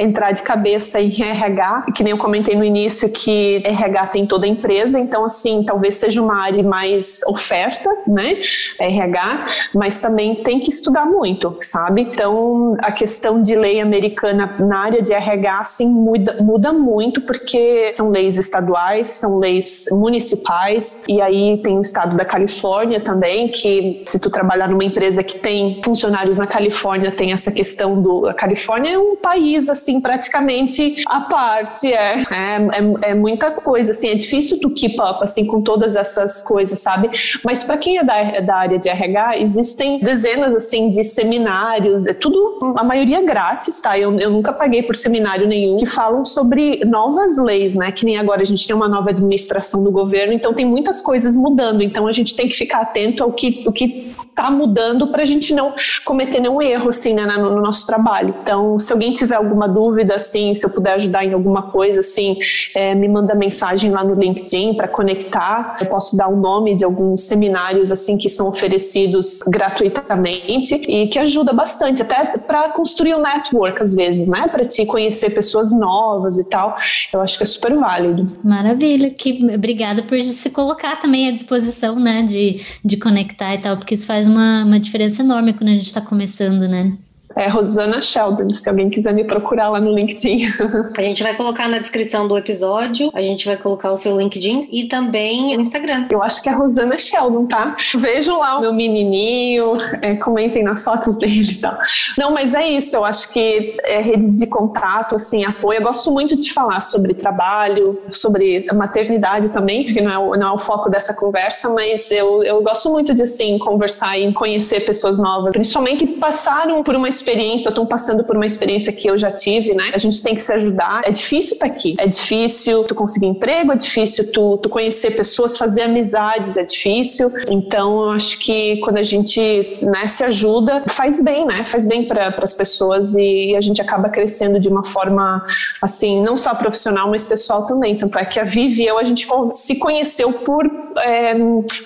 entrar 0.00 0.32
de 0.32 0.42
cabeça 0.42 0.98
em 0.98 1.22
RH, 1.22 1.86
que 1.94 2.02
nem 2.02 2.12
eu 2.12 2.18
comentei 2.18 2.56
no 2.56 2.64
início, 2.64 3.12
que 3.12 3.62
RH 3.64 4.06
tem 4.06 4.26
toda 4.26 4.46
a 4.46 4.48
empresa, 4.48 4.98
então, 4.98 5.24
assim, 5.24 5.62
talvez 5.62 5.96
seja 5.96 6.22
uma 6.22 6.42
área 6.42 6.62
mais 6.62 7.20
oferta, 7.26 7.90
né? 8.06 8.38
RH, 8.80 9.46
mas 9.74 10.00
também 10.00 10.36
tem 10.36 10.58
que 10.58 10.70
estudar 10.70 11.04
muito, 11.04 11.58
sabe? 11.60 12.02
Então, 12.02 12.76
a 12.78 12.92
questão 12.92 13.42
de 13.42 13.54
lei 13.54 13.78
americana 13.78 14.56
na 14.58 14.78
área 14.78 15.02
de 15.02 15.12
RH, 15.12 15.58
assim, 15.58 15.86
muda, 15.86 16.38
muda 16.40 16.72
muito 16.72 17.20
porque 17.20 17.88
são 17.88 18.08
leis 18.08 18.38
estaduais, 18.38 19.10
são 19.10 19.38
leis 19.38 19.84
municipais 19.90 21.04
e 21.06 21.20
aí 21.20 21.31
tem 21.62 21.78
o 21.78 21.82
estado 21.82 22.16
da 22.16 22.24
Califórnia 22.24 23.00
também, 23.00 23.48
que 23.48 24.02
se 24.04 24.20
tu 24.20 24.30
trabalhar 24.30 24.68
numa 24.68 24.84
empresa 24.84 25.22
que 25.22 25.38
tem 25.38 25.80
funcionários 25.84 26.36
na 26.36 26.46
Califórnia, 26.46 27.12
tem 27.12 27.32
essa 27.32 27.50
questão 27.50 28.00
do... 28.00 28.26
A 28.26 28.34
Califórnia 28.34 28.92
é 28.92 28.98
um 28.98 29.16
país, 29.16 29.68
assim, 29.68 30.00
praticamente 30.00 31.02
à 31.06 31.20
parte, 31.20 31.92
é, 31.92 32.22
é, 32.22 32.56
é, 33.02 33.10
é 33.10 33.14
muita 33.14 33.50
coisa, 33.50 33.92
assim, 33.92 34.08
é 34.08 34.14
difícil 34.14 34.58
tu 34.60 34.70
keep 34.70 34.96
up, 35.00 35.22
assim, 35.22 35.46
com 35.46 35.60
todas 35.62 35.96
essas 35.96 36.42
coisas, 36.42 36.80
sabe? 36.80 37.10
Mas 37.44 37.64
para 37.64 37.76
quem 37.76 37.98
é 37.98 38.04
da, 38.04 38.40
da 38.40 38.56
área 38.56 38.78
de 38.78 38.88
RH, 38.88 39.38
existem 39.38 39.98
dezenas, 40.00 40.54
assim, 40.54 40.88
de 40.88 41.04
seminários, 41.04 42.06
é 42.06 42.14
tudo, 42.14 42.56
a 42.76 42.84
maioria 42.84 43.22
grátis, 43.22 43.80
tá? 43.80 43.98
Eu, 43.98 44.18
eu 44.18 44.30
nunca 44.30 44.52
paguei 44.52 44.82
por 44.82 44.96
seminário 44.96 45.46
nenhum, 45.46 45.76
que 45.76 45.86
falam 45.86 46.24
sobre 46.24 46.84
novas 46.84 47.38
leis, 47.38 47.74
né? 47.74 47.92
Que 47.92 48.04
nem 48.04 48.18
agora 48.18 48.42
a 48.42 48.44
gente 48.44 48.66
tem 48.66 48.74
uma 48.74 48.88
nova 48.88 49.10
administração 49.10 49.82
do 49.82 49.90
governo, 49.90 50.32
então 50.32 50.52
tem 50.52 50.66
muitas 50.66 51.00
coisas 51.00 51.21
mudando. 51.36 51.82
Então 51.82 52.06
a 52.06 52.12
gente 52.12 52.34
tem 52.34 52.48
que 52.48 52.54
ficar 52.54 52.80
atento 52.80 53.22
ao 53.22 53.32
que, 53.32 53.62
o 53.66 53.72
que 53.72 54.11
está 54.28 54.50
mudando 54.50 55.08
para 55.08 55.22
a 55.22 55.26
gente 55.26 55.54
não 55.54 55.74
cometer 56.04 56.40
nenhum 56.40 56.60
erro 56.60 56.88
assim 56.88 57.14
né, 57.14 57.24
no, 57.24 57.54
no, 57.54 57.62
nosso 57.62 57.86
trabalho. 57.86 58.34
Então, 58.42 58.78
se 58.78 58.92
alguém 58.92 59.12
tiver 59.12 59.36
alguma 59.36 59.68
dúvida, 59.68 60.16
assim, 60.16 60.54
se 60.54 60.66
eu 60.66 60.70
puder 60.70 60.94
ajudar 60.94 61.24
em 61.24 61.32
alguma 61.32 61.70
coisa, 61.70 62.00
assim, 62.00 62.36
é, 62.74 62.94
me 62.94 63.08
manda 63.08 63.34
mensagem 63.34 63.90
lá 63.90 64.02
no 64.02 64.14
LinkedIn 64.14 64.74
para 64.74 64.88
conectar. 64.88 65.76
Eu 65.80 65.86
posso 65.86 66.16
dar 66.16 66.28
o 66.28 66.36
nome 66.36 66.74
de 66.74 66.84
alguns 66.84 67.22
seminários 67.22 67.92
assim 67.92 68.16
que 68.16 68.28
são 68.28 68.48
oferecidos 68.48 69.40
gratuitamente 69.46 70.74
e 70.74 71.08
que 71.08 71.18
ajuda 71.18 71.52
bastante, 71.52 72.02
até 72.02 72.38
para 72.38 72.70
construir 72.70 73.14
um 73.14 73.22
network 73.22 73.80
às 73.82 73.94
vezes, 73.94 74.28
né, 74.28 74.48
para 74.48 74.64
te 74.64 74.84
conhecer 74.86 75.30
pessoas 75.30 75.72
novas 75.72 76.38
e 76.38 76.48
tal. 76.48 76.74
Eu 77.12 77.20
acho 77.20 77.36
que 77.36 77.44
é 77.44 77.46
super 77.46 77.76
válido. 77.76 78.22
Maravilha, 78.44 79.10
que 79.10 79.46
obrigada 79.54 80.02
por 80.02 80.22
se 80.22 80.50
colocar 80.50 80.96
também 80.96 81.28
à 81.28 81.32
disposição, 81.32 81.96
né, 81.96 82.22
de, 82.22 82.60
de 82.84 82.96
conectar 82.96 83.54
e 83.54 83.58
tal, 83.58 83.76
porque 83.76 83.96
isso 84.02 84.06
faz 84.06 84.26
uma, 84.26 84.64
uma 84.64 84.80
diferença 84.80 85.22
enorme 85.22 85.54
quando 85.54 85.70
a 85.70 85.74
gente 85.74 85.86
está 85.86 86.00
começando, 86.00 86.68
né? 86.68 86.96
É 87.34 87.48
Rosana 87.48 88.02
Sheldon, 88.02 88.50
se 88.50 88.68
alguém 88.68 88.90
quiser 88.90 89.12
me 89.14 89.24
procurar 89.24 89.70
lá 89.70 89.80
no 89.80 89.94
LinkedIn. 89.94 90.46
A 90.96 91.02
gente 91.02 91.22
vai 91.22 91.34
colocar 91.36 91.68
na 91.68 91.78
descrição 91.78 92.28
do 92.28 92.36
episódio, 92.36 93.10
a 93.14 93.22
gente 93.22 93.46
vai 93.46 93.56
colocar 93.56 93.92
o 93.92 93.96
seu 93.96 94.16
LinkedIn 94.18 94.68
e 94.70 94.84
também 94.86 95.56
o 95.56 95.60
Instagram. 95.60 96.06
Eu 96.10 96.22
acho 96.22 96.42
que 96.42 96.48
é 96.48 96.52
Rosana 96.52 96.98
Sheldon, 96.98 97.46
tá? 97.46 97.76
Vejam 97.96 98.38
lá 98.38 98.58
o 98.58 98.60
meu 98.60 98.72
menininho, 98.72 99.78
é, 100.00 100.14
comentem 100.16 100.62
nas 100.62 100.84
fotos 100.84 101.16
dele 101.18 101.52
e 101.52 101.54
tal. 101.56 101.76
Não, 102.18 102.32
mas 102.32 102.54
é 102.54 102.68
isso, 102.68 102.96
eu 102.96 103.04
acho 103.04 103.32
que 103.32 103.76
é 103.84 104.00
rede 104.00 104.36
de 104.38 104.46
contato, 104.46 105.16
assim, 105.16 105.44
apoio. 105.44 105.78
Eu 105.78 105.82
gosto 105.82 106.10
muito 106.10 106.36
de 106.36 106.52
falar 106.52 106.80
sobre 106.80 107.14
trabalho, 107.14 108.00
sobre 108.12 108.66
maternidade 108.74 109.48
também, 109.50 109.84
que 109.84 110.02
não 110.02 110.12
é, 110.12 110.18
o, 110.18 110.36
não 110.36 110.48
é 110.48 110.52
o 110.52 110.58
foco 110.58 110.90
dessa 110.90 111.14
conversa, 111.14 111.68
mas 111.70 112.10
eu, 112.10 112.42
eu 112.42 112.62
gosto 112.62 112.90
muito 112.90 113.14
de, 113.14 113.22
assim, 113.22 113.58
conversar 113.58 114.18
e 114.18 114.32
conhecer 114.32 114.80
pessoas 114.80 115.18
novas, 115.18 115.52
principalmente 115.52 116.06
que 116.06 116.14
passaram 116.14 116.82
por 116.82 116.94
uma 116.94 117.08
experiência 117.08 117.21
experiência, 117.22 117.68
ou 117.68 117.72
estão 117.72 117.86
passando 117.86 118.24
por 118.24 118.36
uma 118.36 118.46
experiência 118.46 118.92
que 118.92 119.08
eu 119.08 119.16
já 119.16 119.30
tive, 119.30 119.74
né? 119.74 119.90
A 119.94 119.98
gente 119.98 120.22
tem 120.22 120.34
que 120.34 120.42
se 120.42 120.52
ajudar. 120.52 121.00
É 121.04 121.10
difícil 121.10 121.54
estar 121.54 121.68
tá 121.68 121.72
aqui. 121.72 121.94
É 121.98 122.06
difícil 122.06 122.84
tu 122.84 122.94
conseguir 122.94 123.26
emprego, 123.26 123.72
é 123.72 123.76
difícil 123.76 124.30
tu, 124.30 124.58
tu 124.58 124.68
conhecer 124.68 125.12
pessoas, 125.12 125.56
fazer 125.56 125.82
amizades, 125.82 126.56
é 126.56 126.64
difícil. 126.64 127.30
Então, 127.50 128.04
eu 128.04 128.10
acho 128.10 128.38
que 128.40 128.76
quando 128.78 128.98
a 128.98 129.02
gente 129.02 129.78
né, 129.80 130.06
se 130.06 130.22
ajuda, 130.22 130.82
faz 130.88 131.22
bem, 131.22 131.46
né? 131.46 131.64
Faz 131.70 131.88
bem 131.88 132.06
para 132.06 132.34
as 132.38 132.52
pessoas 132.52 133.14
e 133.14 133.54
a 133.56 133.60
gente 133.60 133.80
acaba 133.80 134.08
crescendo 134.08 134.60
de 134.60 134.68
uma 134.68 134.84
forma, 134.84 135.42
assim, 135.80 136.22
não 136.22 136.36
só 136.36 136.54
profissional, 136.54 137.08
mas 137.08 137.24
pessoal 137.24 137.66
também. 137.66 137.96
Tanto 137.96 138.18
é 138.18 138.24
que 138.24 138.38
a 138.38 138.44
Vivi 138.44 138.82
e 138.82 138.86
eu, 138.86 138.98
a 138.98 139.04
gente 139.04 139.28
se 139.54 139.76
conheceu 139.76 140.32
por, 140.32 140.64
é, 140.98 141.34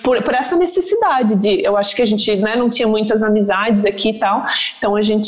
por, 0.03 0.21
por, 0.23 0.33
essa 0.33 0.55
necessidade 0.55 1.35
de, 1.35 1.61
eu 1.63 1.77
acho 1.77 1.95
que 1.95 2.01
a 2.01 2.05
gente 2.05 2.35
né, 2.37 2.55
não 2.55 2.69
tinha 2.69 2.87
muitas 2.87 3.21
amizades 3.21 3.85
aqui 3.85 4.09
e 4.09 4.19
tal, 4.19 4.43
então 4.79 4.95
a 4.95 5.01
gente 5.01 5.26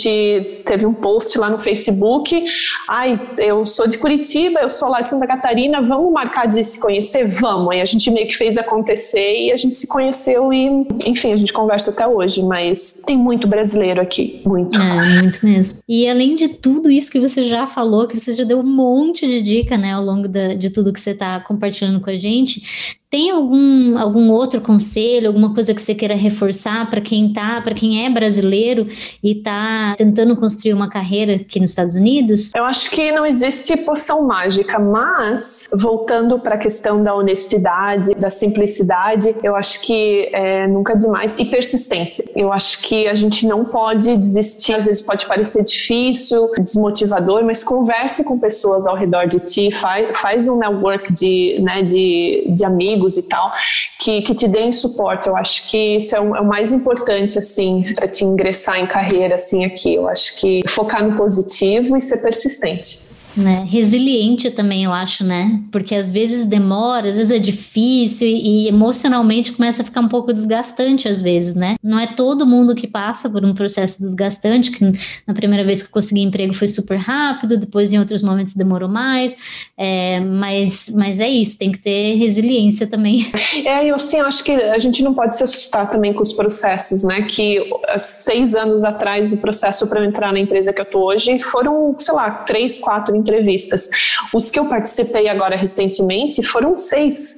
teve 0.65 0.85
um 0.85 0.93
post 0.93 1.37
lá 1.37 1.49
no 1.49 1.59
Facebook, 1.59 2.45
ai, 2.87 3.19
eu 3.37 3.65
sou 3.65 3.87
de 3.87 3.97
Curitiba, 3.97 4.59
eu 4.59 4.69
sou 4.69 4.89
lá 4.89 5.01
de 5.01 5.09
Santa 5.09 5.25
Catarina, 5.25 5.81
vamos 5.81 6.11
marcar 6.11 6.47
de 6.47 6.63
se 6.63 6.79
conhecer? 6.79 7.27
Vamos. 7.27 7.69
Aí 7.69 7.81
a 7.81 7.85
gente 7.85 8.09
meio 8.11 8.27
que 8.27 8.35
fez 8.35 8.57
acontecer 8.57 9.47
e 9.47 9.51
a 9.51 9.57
gente 9.57 9.75
se 9.75 9.87
conheceu 9.87 10.53
e, 10.53 10.87
enfim, 11.05 11.33
a 11.33 11.37
gente 11.37 11.51
conversa 11.51 11.91
até 11.91 12.07
hoje, 12.07 12.43
mas 12.43 13.03
tem 13.05 13.17
muito 13.17 13.47
brasileiro 13.47 14.01
aqui, 14.01 14.41
muito. 14.45 14.79
É, 14.79 15.21
muito 15.21 15.45
mesmo. 15.45 15.79
E 15.87 16.07
além 16.07 16.35
de 16.35 16.49
tudo 16.49 16.91
isso 16.91 17.11
que 17.11 17.19
você 17.19 17.43
já 17.43 17.65
falou, 17.65 18.07
que 18.07 18.19
você 18.19 18.35
já 18.35 18.43
deu 18.43 18.59
um 18.59 18.63
monte 18.63 19.27
de 19.27 19.41
dica, 19.41 19.77
né, 19.77 19.93
ao 19.93 20.03
longo 20.03 20.27
da, 20.27 20.53
de 20.53 20.69
tudo 20.69 20.93
que 20.93 21.01
você 21.01 21.11
está 21.11 21.39
compartilhando 21.39 21.99
com 21.99 22.09
a 22.09 22.15
gente, 22.15 22.99
tem 23.09 23.31
algum, 23.31 23.97
algum 23.97 24.29
outro 24.31 24.61
conselho, 24.61 25.27
alguma 25.27 25.51
coisa 25.51 25.73
que 25.73 25.81
você 25.81 25.95
queira 25.95 26.13
reforçar 26.13 26.87
para 26.91 27.01
quem 27.01 27.33
tá, 27.33 27.59
para 27.59 27.73
quem 27.73 28.05
é 28.05 28.09
brasileiro 28.09 28.87
e 29.23 29.31
está 29.31 29.95
tentando 29.97 30.35
construir 30.35 30.73
uma 30.73 30.87
carreira 30.87 31.37
aqui 31.37 31.59
nos 31.59 31.71
Estados 31.71 31.95
Unidos? 31.95 32.53
Eu 32.55 32.65
acho 32.65 32.91
que 32.91 33.11
não 33.11 33.25
existe 33.25 33.75
poção 33.77 34.27
mágica, 34.27 34.77
mas 34.77 35.69
voltando 35.73 36.39
para 36.39 36.53
a 36.53 36.57
questão 36.59 37.03
da 37.03 37.15
honestidade, 37.15 38.13
da 38.13 38.29
simplicidade, 38.29 39.35
eu 39.41 39.55
acho 39.55 39.81
que 39.81 40.29
é 40.31 40.67
nunca 40.67 40.95
demais 40.95 41.35
e 41.39 41.45
persistência. 41.45 42.29
Eu 42.35 42.53
acho 42.53 42.79
que 42.83 43.07
a 43.07 43.15
gente 43.15 43.47
não 43.47 43.65
pode 43.65 44.15
desistir. 44.17 44.73
Às 44.75 44.85
vezes 44.85 45.01
pode 45.01 45.25
parecer 45.25 45.63
difícil, 45.63 46.51
desmotivador, 46.59 47.43
mas 47.43 47.63
converse 47.63 48.23
com 48.23 48.39
pessoas 48.39 48.85
ao 48.85 48.95
redor 48.95 49.25
de 49.25 49.39
ti, 49.39 49.71
faz, 49.71 50.15
faz 50.19 50.47
um 50.47 50.57
network 50.57 51.11
de, 51.11 51.59
né, 51.63 51.81
de, 51.81 52.45
de 52.49 52.63
amigos 52.63 52.98
amigos 52.99 53.17
e 53.17 53.23
tal, 53.23 53.51
que, 53.99 54.21
que 54.21 54.35
te 54.35 54.47
deem 54.47 54.71
suporte. 54.71 55.27
Eu 55.27 55.35
acho 55.35 55.69
que 55.69 55.97
isso 55.97 56.15
é 56.15 56.19
o, 56.19 56.35
é 56.35 56.41
o 56.41 56.47
mais 56.47 56.71
importante, 56.71 57.39
assim, 57.39 57.93
para 57.95 58.07
te 58.07 58.23
ingressar 58.23 58.79
em 58.79 58.87
carreira, 58.87 59.35
assim, 59.35 59.65
aqui. 59.65 59.95
Eu 59.95 60.07
acho 60.07 60.39
que 60.39 60.61
focar 60.67 61.03
no 61.03 61.15
positivo 61.15 61.95
e 61.95 62.01
ser 62.01 62.21
persistente. 62.21 63.09
Né? 63.37 63.65
Resiliente 63.69 64.51
também, 64.51 64.83
eu 64.83 64.93
acho, 64.93 65.23
né? 65.23 65.61
Porque 65.71 65.95
às 65.95 66.09
vezes 66.09 66.45
demora, 66.45 67.07
às 67.07 67.17
vezes 67.17 67.31
é 67.31 67.39
difícil 67.39 68.27
e, 68.27 68.65
e 68.65 68.67
emocionalmente 68.67 69.51
começa 69.51 69.81
a 69.81 69.85
ficar 69.85 70.01
um 70.01 70.07
pouco 70.07 70.33
desgastante 70.33 71.07
às 71.07 71.21
vezes, 71.21 71.55
né? 71.55 71.75
Não 71.83 71.99
é 71.99 72.07
todo 72.07 72.45
mundo 72.45 72.75
que 72.75 72.87
passa 72.87 73.29
por 73.29 73.45
um 73.45 73.53
processo 73.53 74.01
desgastante, 74.01 74.71
que 74.71 74.91
na 75.25 75.33
primeira 75.33 75.63
vez 75.63 75.81
que 75.81 75.89
eu 75.89 75.93
consegui 75.93 76.21
emprego 76.21 76.53
foi 76.53 76.67
super 76.67 76.97
rápido, 76.97 77.57
depois 77.57 77.93
em 77.93 77.99
outros 77.99 78.21
momentos 78.21 78.55
demorou 78.55 78.89
mais, 78.89 79.35
é, 79.77 80.19
mas, 80.19 80.91
mas 80.95 81.19
é 81.19 81.29
isso, 81.29 81.57
tem 81.57 81.71
que 81.71 81.79
ter 81.79 82.15
resiliência 82.15 82.87
também. 82.89 83.31
É, 83.65 83.85
eu 83.85 83.95
assim, 83.95 84.19
acho 84.19 84.43
que 84.43 84.51
a 84.51 84.79
gente 84.79 85.03
não 85.03 85.13
pode 85.13 85.35
se 85.35 85.43
assustar 85.43 85.89
também 85.89 86.13
com 86.13 86.21
os 86.21 86.33
processos, 86.33 87.03
né? 87.03 87.23
Que 87.23 87.59
seis 87.97 88.55
anos 88.55 88.83
atrás 88.83 89.33
o 89.33 89.37
processo 89.37 89.87
para 89.87 90.05
entrar 90.05 90.31
na 90.31 90.39
empresa 90.39 90.71
que 90.71 90.81
eu 90.81 90.85
tô 90.85 91.05
hoje 91.05 91.39
foram, 91.39 91.95
sei 91.99 92.13
lá, 92.13 92.31
três, 92.31 92.77
quatro 92.77 93.15
entrevistas. 93.15 93.89
Os 94.33 94.49
que 94.49 94.59
eu 94.59 94.65
participei 94.65 95.27
agora 95.27 95.55
recentemente 95.55 96.43
foram 96.43 96.77
seis. 96.77 97.37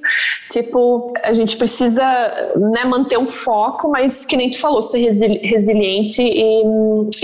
Tipo, 0.50 1.12
a 1.22 1.32
gente 1.32 1.56
precisa 1.56 2.02
né, 2.56 2.84
manter 2.84 3.18
o 3.18 3.26
foco, 3.26 3.90
mas 3.90 4.26
que 4.26 4.36
nem 4.36 4.50
tu 4.50 4.58
falou, 4.58 4.82
ser 4.82 4.98
resili 4.98 5.38
resiliente 5.38 6.22
e, 6.22 6.62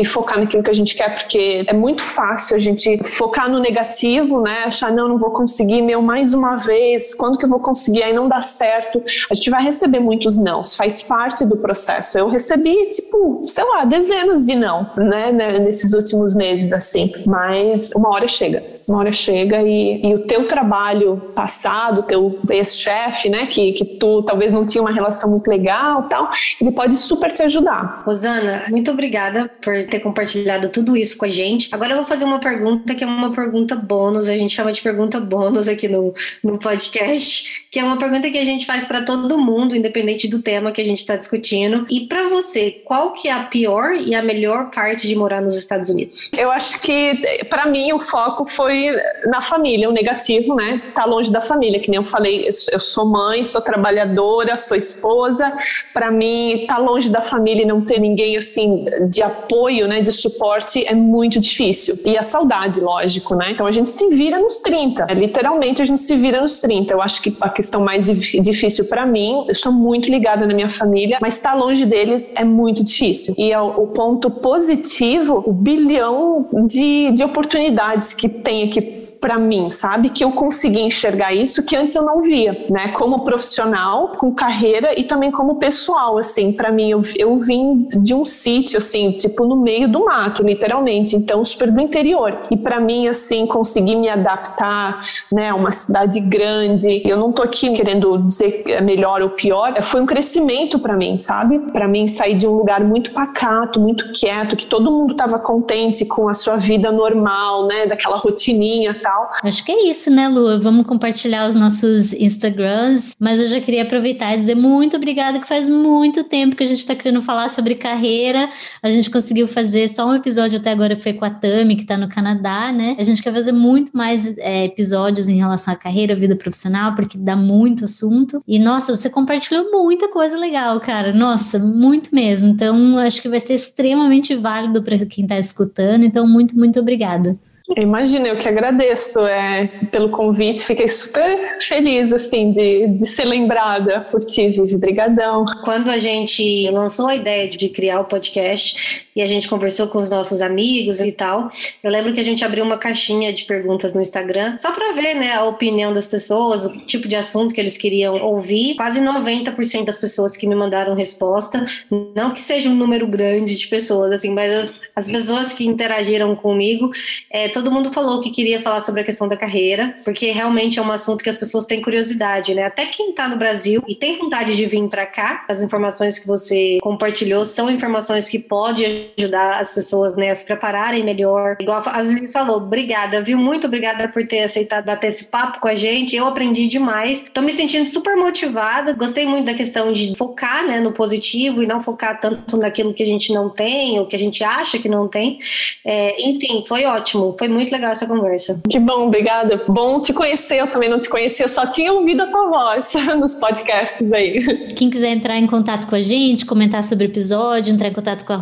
e 0.00 0.04
focar 0.04 0.38
naquilo 0.38 0.62
que 0.62 0.70
a 0.70 0.74
gente 0.74 0.94
quer, 0.94 1.14
porque 1.14 1.64
é 1.66 1.72
muito 1.72 2.02
fácil 2.02 2.56
a 2.56 2.58
gente 2.58 2.98
focar 3.04 3.50
no 3.50 3.58
negativo, 3.58 4.40
né? 4.40 4.64
Achar, 4.64 4.90
não, 4.92 5.08
não 5.08 5.18
vou 5.18 5.30
conseguir, 5.30 5.82
meu, 5.82 6.00
mais 6.00 6.34
uma 6.34 6.56
vez, 6.56 7.14
quando 7.14 7.38
que 7.38 7.44
eu 7.44 7.48
vou 7.48 7.60
conseguir? 7.60 8.02
Aí 8.02 8.12
não 8.18 8.28
dá 8.28 8.42
certo, 8.42 9.02
a 9.30 9.34
gente 9.34 9.48
vai 9.50 9.62
receber 9.62 10.00
muitos 10.00 10.36
nãos, 10.36 10.74
faz 10.74 11.00
parte 11.00 11.46
do 11.46 11.56
processo. 11.56 12.18
Eu 12.18 12.28
recebi, 12.28 12.74
tipo, 12.90 13.40
sei 13.42 13.64
lá, 13.64 13.84
dezenas 13.84 14.46
de 14.46 14.54
não, 14.54 14.78
né, 14.98 15.30
né 15.30 15.58
nesses 15.58 15.92
últimos 15.92 16.34
meses, 16.34 16.72
assim. 16.72 17.12
Mas 17.26 17.92
uma 17.94 18.10
hora 18.10 18.26
chega, 18.26 18.60
uma 18.88 18.98
hora 18.98 19.12
chega 19.12 19.62
e, 19.62 20.04
e 20.04 20.14
o 20.14 20.26
teu 20.26 20.48
trabalho 20.48 21.16
passado, 21.34 22.02
teu 22.02 22.38
ex-chefe, 22.50 23.28
né, 23.28 23.46
que, 23.46 23.72
que 23.72 23.84
tu 23.84 24.22
talvez 24.22 24.52
não 24.52 24.66
tinha 24.66 24.82
uma 24.82 24.92
relação 24.92 25.30
muito 25.30 25.48
legal 25.48 26.08
tal, 26.08 26.30
ele 26.60 26.72
pode 26.72 26.96
super 26.96 27.32
te 27.32 27.42
ajudar. 27.42 28.02
Rosana, 28.04 28.64
muito 28.68 28.90
obrigada 28.90 29.48
por 29.62 29.86
ter 29.86 30.00
compartilhado 30.00 30.68
tudo 30.70 30.96
isso 30.96 31.16
com 31.16 31.24
a 31.24 31.28
gente. 31.28 31.68
Agora 31.72 31.92
eu 31.92 31.96
vou 31.96 32.04
fazer 32.06 32.24
uma 32.24 32.40
pergunta 32.40 32.94
que 32.94 33.04
é 33.04 33.06
uma 33.06 33.32
pergunta 33.32 33.76
bônus, 33.76 34.28
a 34.28 34.36
gente 34.36 34.54
chama 34.54 34.72
de 34.72 34.82
pergunta 34.82 35.20
bônus 35.20 35.68
aqui 35.68 35.86
no, 35.86 36.12
no 36.42 36.58
podcast, 36.58 37.66
que 37.70 37.78
é 37.78 37.84
uma 37.84 37.96
pergunta 37.96 38.07
que 38.30 38.38
a 38.38 38.44
gente 38.44 38.66
faz 38.66 38.86
para 38.86 39.02
todo 39.02 39.38
mundo, 39.38 39.76
independente 39.76 40.28
do 40.28 40.42
tema 40.42 40.72
que 40.72 40.80
a 40.80 40.84
gente 40.84 40.98
está 40.98 41.16
discutindo. 41.16 41.86
E 41.90 42.00
para 42.06 42.28
você, 42.28 42.70
qual 42.84 43.12
que 43.12 43.28
é 43.28 43.32
a 43.32 43.44
pior 43.44 43.94
e 43.94 44.14
a 44.14 44.22
melhor 44.22 44.70
parte 44.70 45.06
de 45.06 45.14
morar 45.14 45.40
nos 45.40 45.56
Estados 45.56 45.90
Unidos? 45.90 46.30
Eu 46.36 46.50
acho 46.50 46.80
que 46.80 47.44
para 47.48 47.66
mim 47.66 47.92
o 47.92 48.00
foco 48.00 48.44
foi 48.46 48.90
na 49.26 49.40
família, 49.40 49.88
o 49.88 49.92
negativo, 49.92 50.54
né? 50.54 50.82
Tá 50.94 51.04
longe 51.04 51.30
da 51.30 51.40
família, 51.40 51.80
que 51.80 51.90
nem 51.90 51.98
eu 51.98 52.04
falei, 52.04 52.48
eu 52.72 52.80
sou 52.80 53.06
mãe, 53.06 53.44
sou 53.44 53.60
trabalhadora, 53.60 54.56
sou 54.56 54.76
esposa. 54.76 55.52
Para 55.92 56.10
mim, 56.10 56.64
tá 56.66 56.78
longe 56.78 57.10
da 57.10 57.20
família 57.20 57.62
e 57.62 57.66
não 57.66 57.80
ter 57.80 57.98
ninguém 57.98 58.36
assim 58.36 58.84
de 59.08 59.22
apoio, 59.22 59.88
né, 59.88 60.00
de 60.00 60.12
suporte 60.12 60.86
é 60.86 60.94
muito 60.94 61.40
difícil. 61.40 61.94
E 62.06 62.16
a 62.16 62.22
saudade, 62.22 62.80
lógico, 62.80 63.34
né? 63.34 63.50
Então 63.52 63.66
a 63.66 63.72
gente 63.72 63.90
se 63.90 64.08
vira 64.08 64.38
nos 64.38 64.60
30. 64.60 65.06
É, 65.08 65.14
literalmente 65.14 65.82
a 65.82 65.84
gente 65.84 66.00
se 66.00 66.14
vira 66.16 66.40
nos 66.40 66.60
30. 66.60 66.92
Eu 66.92 67.02
acho 67.02 67.22
que 67.22 67.36
a 67.40 67.48
questão 67.48 67.80
mais 67.80 67.97
difícil 67.98 68.86
para 68.86 69.06
mim. 69.06 69.44
Eu 69.48 69.54
sou 69.54 69.72
muito 69.72 70.10
ligada 70.10 70.46
na 70.46 70.54
minha 70.54 70.70
família, 70.70 71.18
mas 71.20 71.34
estar 71.34 71.54
longe 71.54 71.84
deles 71.84 72.32
é 72.36 72.44
muito 72.44 72.82
difícil. 72.82 73.34
E 73.38 73.52
é 73.52 73.60
o, 73.60 73.86
ponto 73.88 74.30
positivo, 74.30 75.42
o 75.46 75.52
bilhão 75.52 76.48
de, 76.66 77.10
de 77.12 77.24
oportunidades 77.24 78.14
que 78.14 78.28
tem 78.28 78.64
aqui 78.64 78.80
para 79.20 79.38
mim, 79.38 79.70
sabe? 79.70 80.10
Que 80.10 80.24
eu 80.24 80.32
consegui 80.32 80.80
enxergar 80.80 81.34
isso 81.34 81.64
que 81.64 81.76
antes 81.76 81.94
eu 81.94 82.04
não 82.04 82.22
via, 82.22 82.66
né? 82.70 82.88
Como 82.88 83.24
profissional, 83.24 84.12
com 84.16 84.32
carreira 84.32 84.98
e 84.98 85.04
também 85.04 85.30
como 85.30 85.56
pessoal, 85.56 86.18
assim. 86.18 86.52
Para 86.52 86.70
mim, 86.70 86.90
eu, 86.90 87.02
eu 87.16 87.36
vim 87.38 87.88
de 88.04 88.14
um 88.14 88.24
sítio, 88.24 88.78
assim, 88.78 89.12
tipo 89.12 89.44
no 89.44 89.56
meio 89.56 89.90
do 89.90 90.04
mato, 90.04 90.42
literalmente. 90.42 91.16
Então, 91.16 91.44
super 91.44 91.70
do 91.70 91.80
interior. 91.80 92.42
E 92.50 92.56
para 92.56 92.80
mim, 92.80 93.08
assim, 93.08 93.46
conseguir 93.46 93.96
me 93.96 94.08
adaptar, 94.08 95.00
né? 95.32 95.52
Uma 95.52 95.72
cidade 95.72 96.20
grande. 96.20 97.02
Eu 97.04 97.16
não 97.16 97.32
tô 97.32 97.42
aqui 97.42 97.70
querendo 97.72 97.87
dizer 98.26 98.62
que 98.64 98.72
é 98.72 98.80
melhor 98.80 99.22
ou 99.22 99.30
pior, 99.30 99.74
foi 99.82 100.00
um 100.00 100.06
crescimento 100.06 100.78
para 100.78 100.96
mim, 100.96 101.18
sabe? 101.18 101.58
Para 101.72 101.86
mim 101.86 102.08
sair 102.08 102.34
de 102.34 102.46
um 102.46 102.52
lugar 102.52 102.82
muito 102.84 103.12
pacato, 103.12 103.80
muito 103.80 104.12
quieto, 104.12 104.56
que 104.56 104.66
todo 104.66 104.90
mundo 104.90 105.12
estava 105.12 105.38
contente 105.38 106.04
com 106.06 106.28
a 106.28 106.34
sua 106.34 106.56
vida 106.56 106.90
normal, 106.90 107.66
né, 107.66 107.86
daquela 107.86 108.16
rotininha 108.18 108.98
tal. 109.02 109.30
Acho 109.42 109.64
que 109.64 109.72
é 109.72 109.88
isso, 109.88 110.10
né, 110.10 110.28
Lu? 110.28 110.60
Vamos 110.60 110.86
compartilhar 110.86 111.46
os 111.46 111.54
nossos 111.54 112.12
Instagrams, 112.14 113.12
mas 113.18 113.40
eu 113.40 113.46
já 113.46 113.60
queria 113.60 113.82
aproveitar 113.82 114.34
e 114.34 114.38
dizer 114.38 114.54
muito 114.54 114.96
obrigada, 114.96 115.38
que 115.38 115.48
faz 115.48 115.70
muito 115.70 116.24
tempo 116.24 116.56
que 116.56 116.62
a 116.62 116.66
gente 116.66 116.78
está 116.78 116.94
querendo 116.94 117.22
falar 117.22 117.48
sobre 117.48 117.74
carreira. 117.74 118.48
A 118.82 118.88
gente 118.88 119.10
conseguiu 119.10 119.46
fazer 119.46 119.88
só 119.88 120.06
um 120.06 120.14
episódio 120.14 120.58
até 120.58 120.70
agora 120.70 120.96
que 120.96 121.02
foi 121.02 121.12
com 121.12 121.24
a 121.24 121.30
Tami, 121.30 121.76
que 121.76 121.82
está 121.82 121.96
no 121.96 122.08
Canadá, 122.08 122.72
né? 122.72 122.96
A 122.98 123.02
gente 123.02 123.22
quer 123.22 123.32
fazer 123.32 123.52
muito 123.52 123.96
mais 123.96 124.36
é, 124.38 124.64
episódios 124.64 125.28
em 125.28 125.36
relação 125.36 125.72
à 125.72 125.76
carreira, 125.76 126.14
vida 126.14 126.36
profissional, 126.36 126.94
porque 126.94 127.16
dá 127.16 127.36
muito 127.36 127.77
assunto. 127.84 128.40
E 128.46 128.58
nossa, 128.58 128.94
você 128.94 129.10
compartilhou 129.10 129.64
muita 129.70 130.08
coisa 130.08 130.38
legal, 130.38 130.80
cara. 130.80 131.12
Nossa, 131.12 131.58
muito 131.58 132.14
mesmo. 132.14 132.48
Então, 132.48 132.98
acho 132.98 133.20
que 133.22 133.28
vai 133.28 133.40
ser 133.40 133.54
extremamente 133.54 134.34
válido 134.34 134.82
para 134.82 134.98
quem 135.06 135.24
está 135.24 135.38
escutando. 135.38 136.04
Então, 136.04 136.26
muito, 136.26 136.56
muito 136.56 136.78
obrigada. 136.80 137.38
Imagina, 137.76 138.28
eu 138.28 138.38
que 138.38 138.48
agradeço 138.48 139.20
é, 139.26 139.66
pelo 139.92 140.08
convite, 140.08 140.64
fiquei 140.64 140.88
super 140.88 141.58
feliz, 141.60 142.10
assim, 142.12 142.50
de, 142.50 142.86
de 142.86 143.06
ser 143.06 143.26
lembrada 143.26 144.00
por 144.10 144.20
ti, 144.20 144.48
Vivi, 144.48 144.76
brigadão. 144.76 145.44
Quando 145.64 145.90
a 145.90 145.98
gente 145.98 146.68
lançou 146.70 147.08
a 147.08 147.14
ideia 147.14 147.46
de 147.46 147.68
criar 147.68 148.00
o 148.00 148.04
podcast, 148.06 149.06
e 149.18 149.22
a 149.22 149.26
gente 149.26 149.48
conversou 149.48 149.88
com 149.88 149.98
os 149.98 150.08
nossos 150.08 150.40
amigos 150.40 151.00
e 151.00 151.10
tal. 151.10 151.50
Eu 151.82 151.90
lembro 151.90 152.12
que 152.12 152.20
a 152.20 152.22
gente 152.22 152.44
abriu 152.44 152.64
uma 152.64 152.78
caixinha 152.78 153.32
de 153.32 153.44
perguntas 153.46 153.92
no 153.92 154.00
Instagram, 154.00 154.56
só 154.56 154.70
para 154.70 154.92
ver, 154.92 155.14
né, 155.14 155.34
a 155.34 155.44
opinião 155.44 155.92
das 155.92 156.06
pessoas, 156.06 156.64
o 156.64 156.78
tipo 156.86 157.08
de 157.08 157.16
assunto 157.16 157.52
que 157.52 157.60
eles 157.60 157.76
queriam 157.76 158.14
ouvir. 158.22 158.76
Quase 158.76 159.00
90% 159.00 159.84
das 159.84 159.98
pessoas 159.98 160.36
que 160.36 160.46
me 160.46 160.54
mandaram 160.54 160.94
resposta, 160.94 161.66
não 162.14 162.30
que 162.30 162.40
seja 162.40 162.70
um 162.70 162.76
número 162.76 163.08
grande 163.08 163.56
de 163.56 163.66
pessoas, 163.66 164.12
assim, 164.12 164.30
mas 164.30 164.52
as, 164.52 164.80
as 164.94 165.10
pessoas 165.10 165.52
que 165.52 165.66
interagiram 165.66 166.36
comigo, 166.36 166.92
é, 167.28 167.48
todo 167.48 167.72
mundo 167.72 167.92
falou 167.92 168.20
que 168.20 168.30
queria 168.30 168.62
falar 168.62 168.82
sobre 168.82 169.00
a 169.00 169.04
questão 169.04 169.26
da 169.26 169.36
carreira, 169.36 169.96
porque 170.04 170.30
realmente 170.30 170.78
é 170.78 170.82
um 170.82 170.92
assunto 170.92 171.24
que 171.24 171.30
as 171.30 171.36
pessoas 171.36 171.66
têm 171.66 171.82
curiosidade, 171.82 172.54
né? 172.54 172.62
Até 172.62 172.86
quem 172.86 173.12
tá 173.12 173.26
no 173.26 173.36
Brasil 173.36 173.82
e 173.88 173.96
tem 173.96 174.16
vontade 174.16 174.54
de 174.54 174.64
vir 174.64 174.78
para 174.88 175.06
cá, 175.06 175.44
as 175.48 175.60
informações 175.60 176.20
que 176.20 176.26
você 176.26 176.78
compartilhou 176.80 177.44
são 177.44 177.68
informações 177.68 178.28
que 178.28 178.38
podem 178.38 179.07
ajudar 179.16 179.60
as 179.60 179.74
pessoas, 179.74 180.16
né, 180.16 180.30
a 180.30 180.34
se 180.34 180.44
prepararem 180.44 181.04
melhor. 181.04 181.56
Igual 181.60 181.82
a 181.86 182.02
Vivi 182.02 182.28
falou, 182.28 182.56
obrigada, 182.56 183.22
viu? 183.22 183.38
Muito 183.38 183.66
obrigada 183.66 184.08
por 184.08 184.26
ter 184.26 184.42
aceitado 184.42 184.84
bater 184.84 185.08
esse 185.08 185.24
papo 185.24 185.60
com 185.60 185.68
a 185.68 185.74
gente. 185.74 186.16
Eu 186.16 186.26
aprendi 186.26 186.66
demais. 186.66 187.24
Tô 187.32 187.42
me 187.42 187.52
sentindo 187.52 187.88
super 187.88 188.16
motivada. 188.16 188.92
Gostei 188.92 189.26
muito 189.26 189.46
da 189.46 189.54
questão 189.54 189.92
de 189.92 190.14
focar, 190.16 190.66
né, 190.66 190.80
no 190.80 190.92
positivo 190.92 191.62
e 191.62 191.66
não 191.66 191.82
focar 191.82 192.20
tanto 192.20 192.56
naquilo 192.56 192.94
que 192.94 193.02
a 193.02 193.06
gente 193.06 193.32
não 193.32 193.48
tem 193.48 193.98
ou 193.98 194.06
que 194.06 194.16
a 194.16 194.18
gente 194.18 194.42
acha 194.42 194.78
que 194.78 194.88
não 194.88 195.08
tem. 195.08 195.38
É, 195.84 196.28
enfim, 196.28 196.64
foi 196.66 196.84
ótimo. 196.84 197.34
Foi 197.38 197.48
muito 197.48 197.70
legal 197.70 197.92
essa 197.92 198.06
conversa. 198.06 198.60
Que 198.68 198.78
bom, 198.78 199.06
obrigada. 199.06 199.62
Bom 199.68 200.00
te 200.00 200.12
conhecer. 200.12 200.58
Eu 200.58 200.70
também 200.70 200.88
não 200.88 200.98
te 200.98 201.08
conhecia, 201.08 201.48
só 201.48 201.66
tinha 201.66 201.92
ouvido 201.92 202.22
a 202.22 202.26
tua 202.26 202.48
voz 202.48 202.92
nos 203.18 203.34
podcasts 203.36 204.12
aí. 204.12 204.68
Quem 204.74 204.90
quiser 204.90 205.10
entrar 205.10 205.36
em 205.36 205.46
contato 205.46 205.86
com 205.88 205.94
a 205.94 206.00
gente, 206.00 206.46
comentar 206.46 206.82
sobre 206.82 207.06
o 207.06 207.08
episódio, 207.08 207.72
entrar 207.72 207.88
em 207.88 207.92
contato 207.92 208.24
com 208.24 208.32
a 208.32 208.36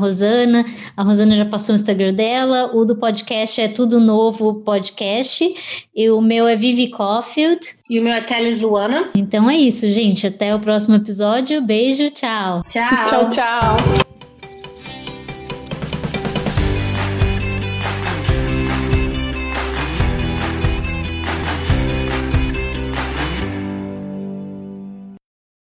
Rosana. 0.57 0.65
A 0.97 1.03
Rosana 1.03 1.37
já 1.37 1.45
passou 1.45 1.75
o 1.75 1.77
Instagram 1.77 2.15
dela. 2.15 2.71
O 2.75 2.85
do 2.85 2.97
podcast 2.97 3.61
é 3.61 3.69
Tudo 3.69 4.01
Novo 4.01 4.55
Podcast. 4.63 5.55
E 5.95 6.11
o 6.11 6.21
meu 6.21 6.47
é 6.47 6.57
Vivi 6.57 6.89
Caulfield. 6.89 7.61
E 7.91 7.99
o 7.99 8.03
meu 8.03 8.13
é 8.13 8.21
Teles 8.21 8.61
Luana. 8.61 9.11
Então 9.15 9.51
é 9.51 9.57
isso, 9.57 9.91
gente. 9.91 10.27
Até 10.27 10.55
o 10.55 10.61
próximo 10.61 10.97
episódio. 10.97 11.61
Beijo, 11.61 12.11
tchau. 12.11 12.63
Tchau. 12.69 13.07
Tchau, 13.07 13.31
tchau. 13.31 14.16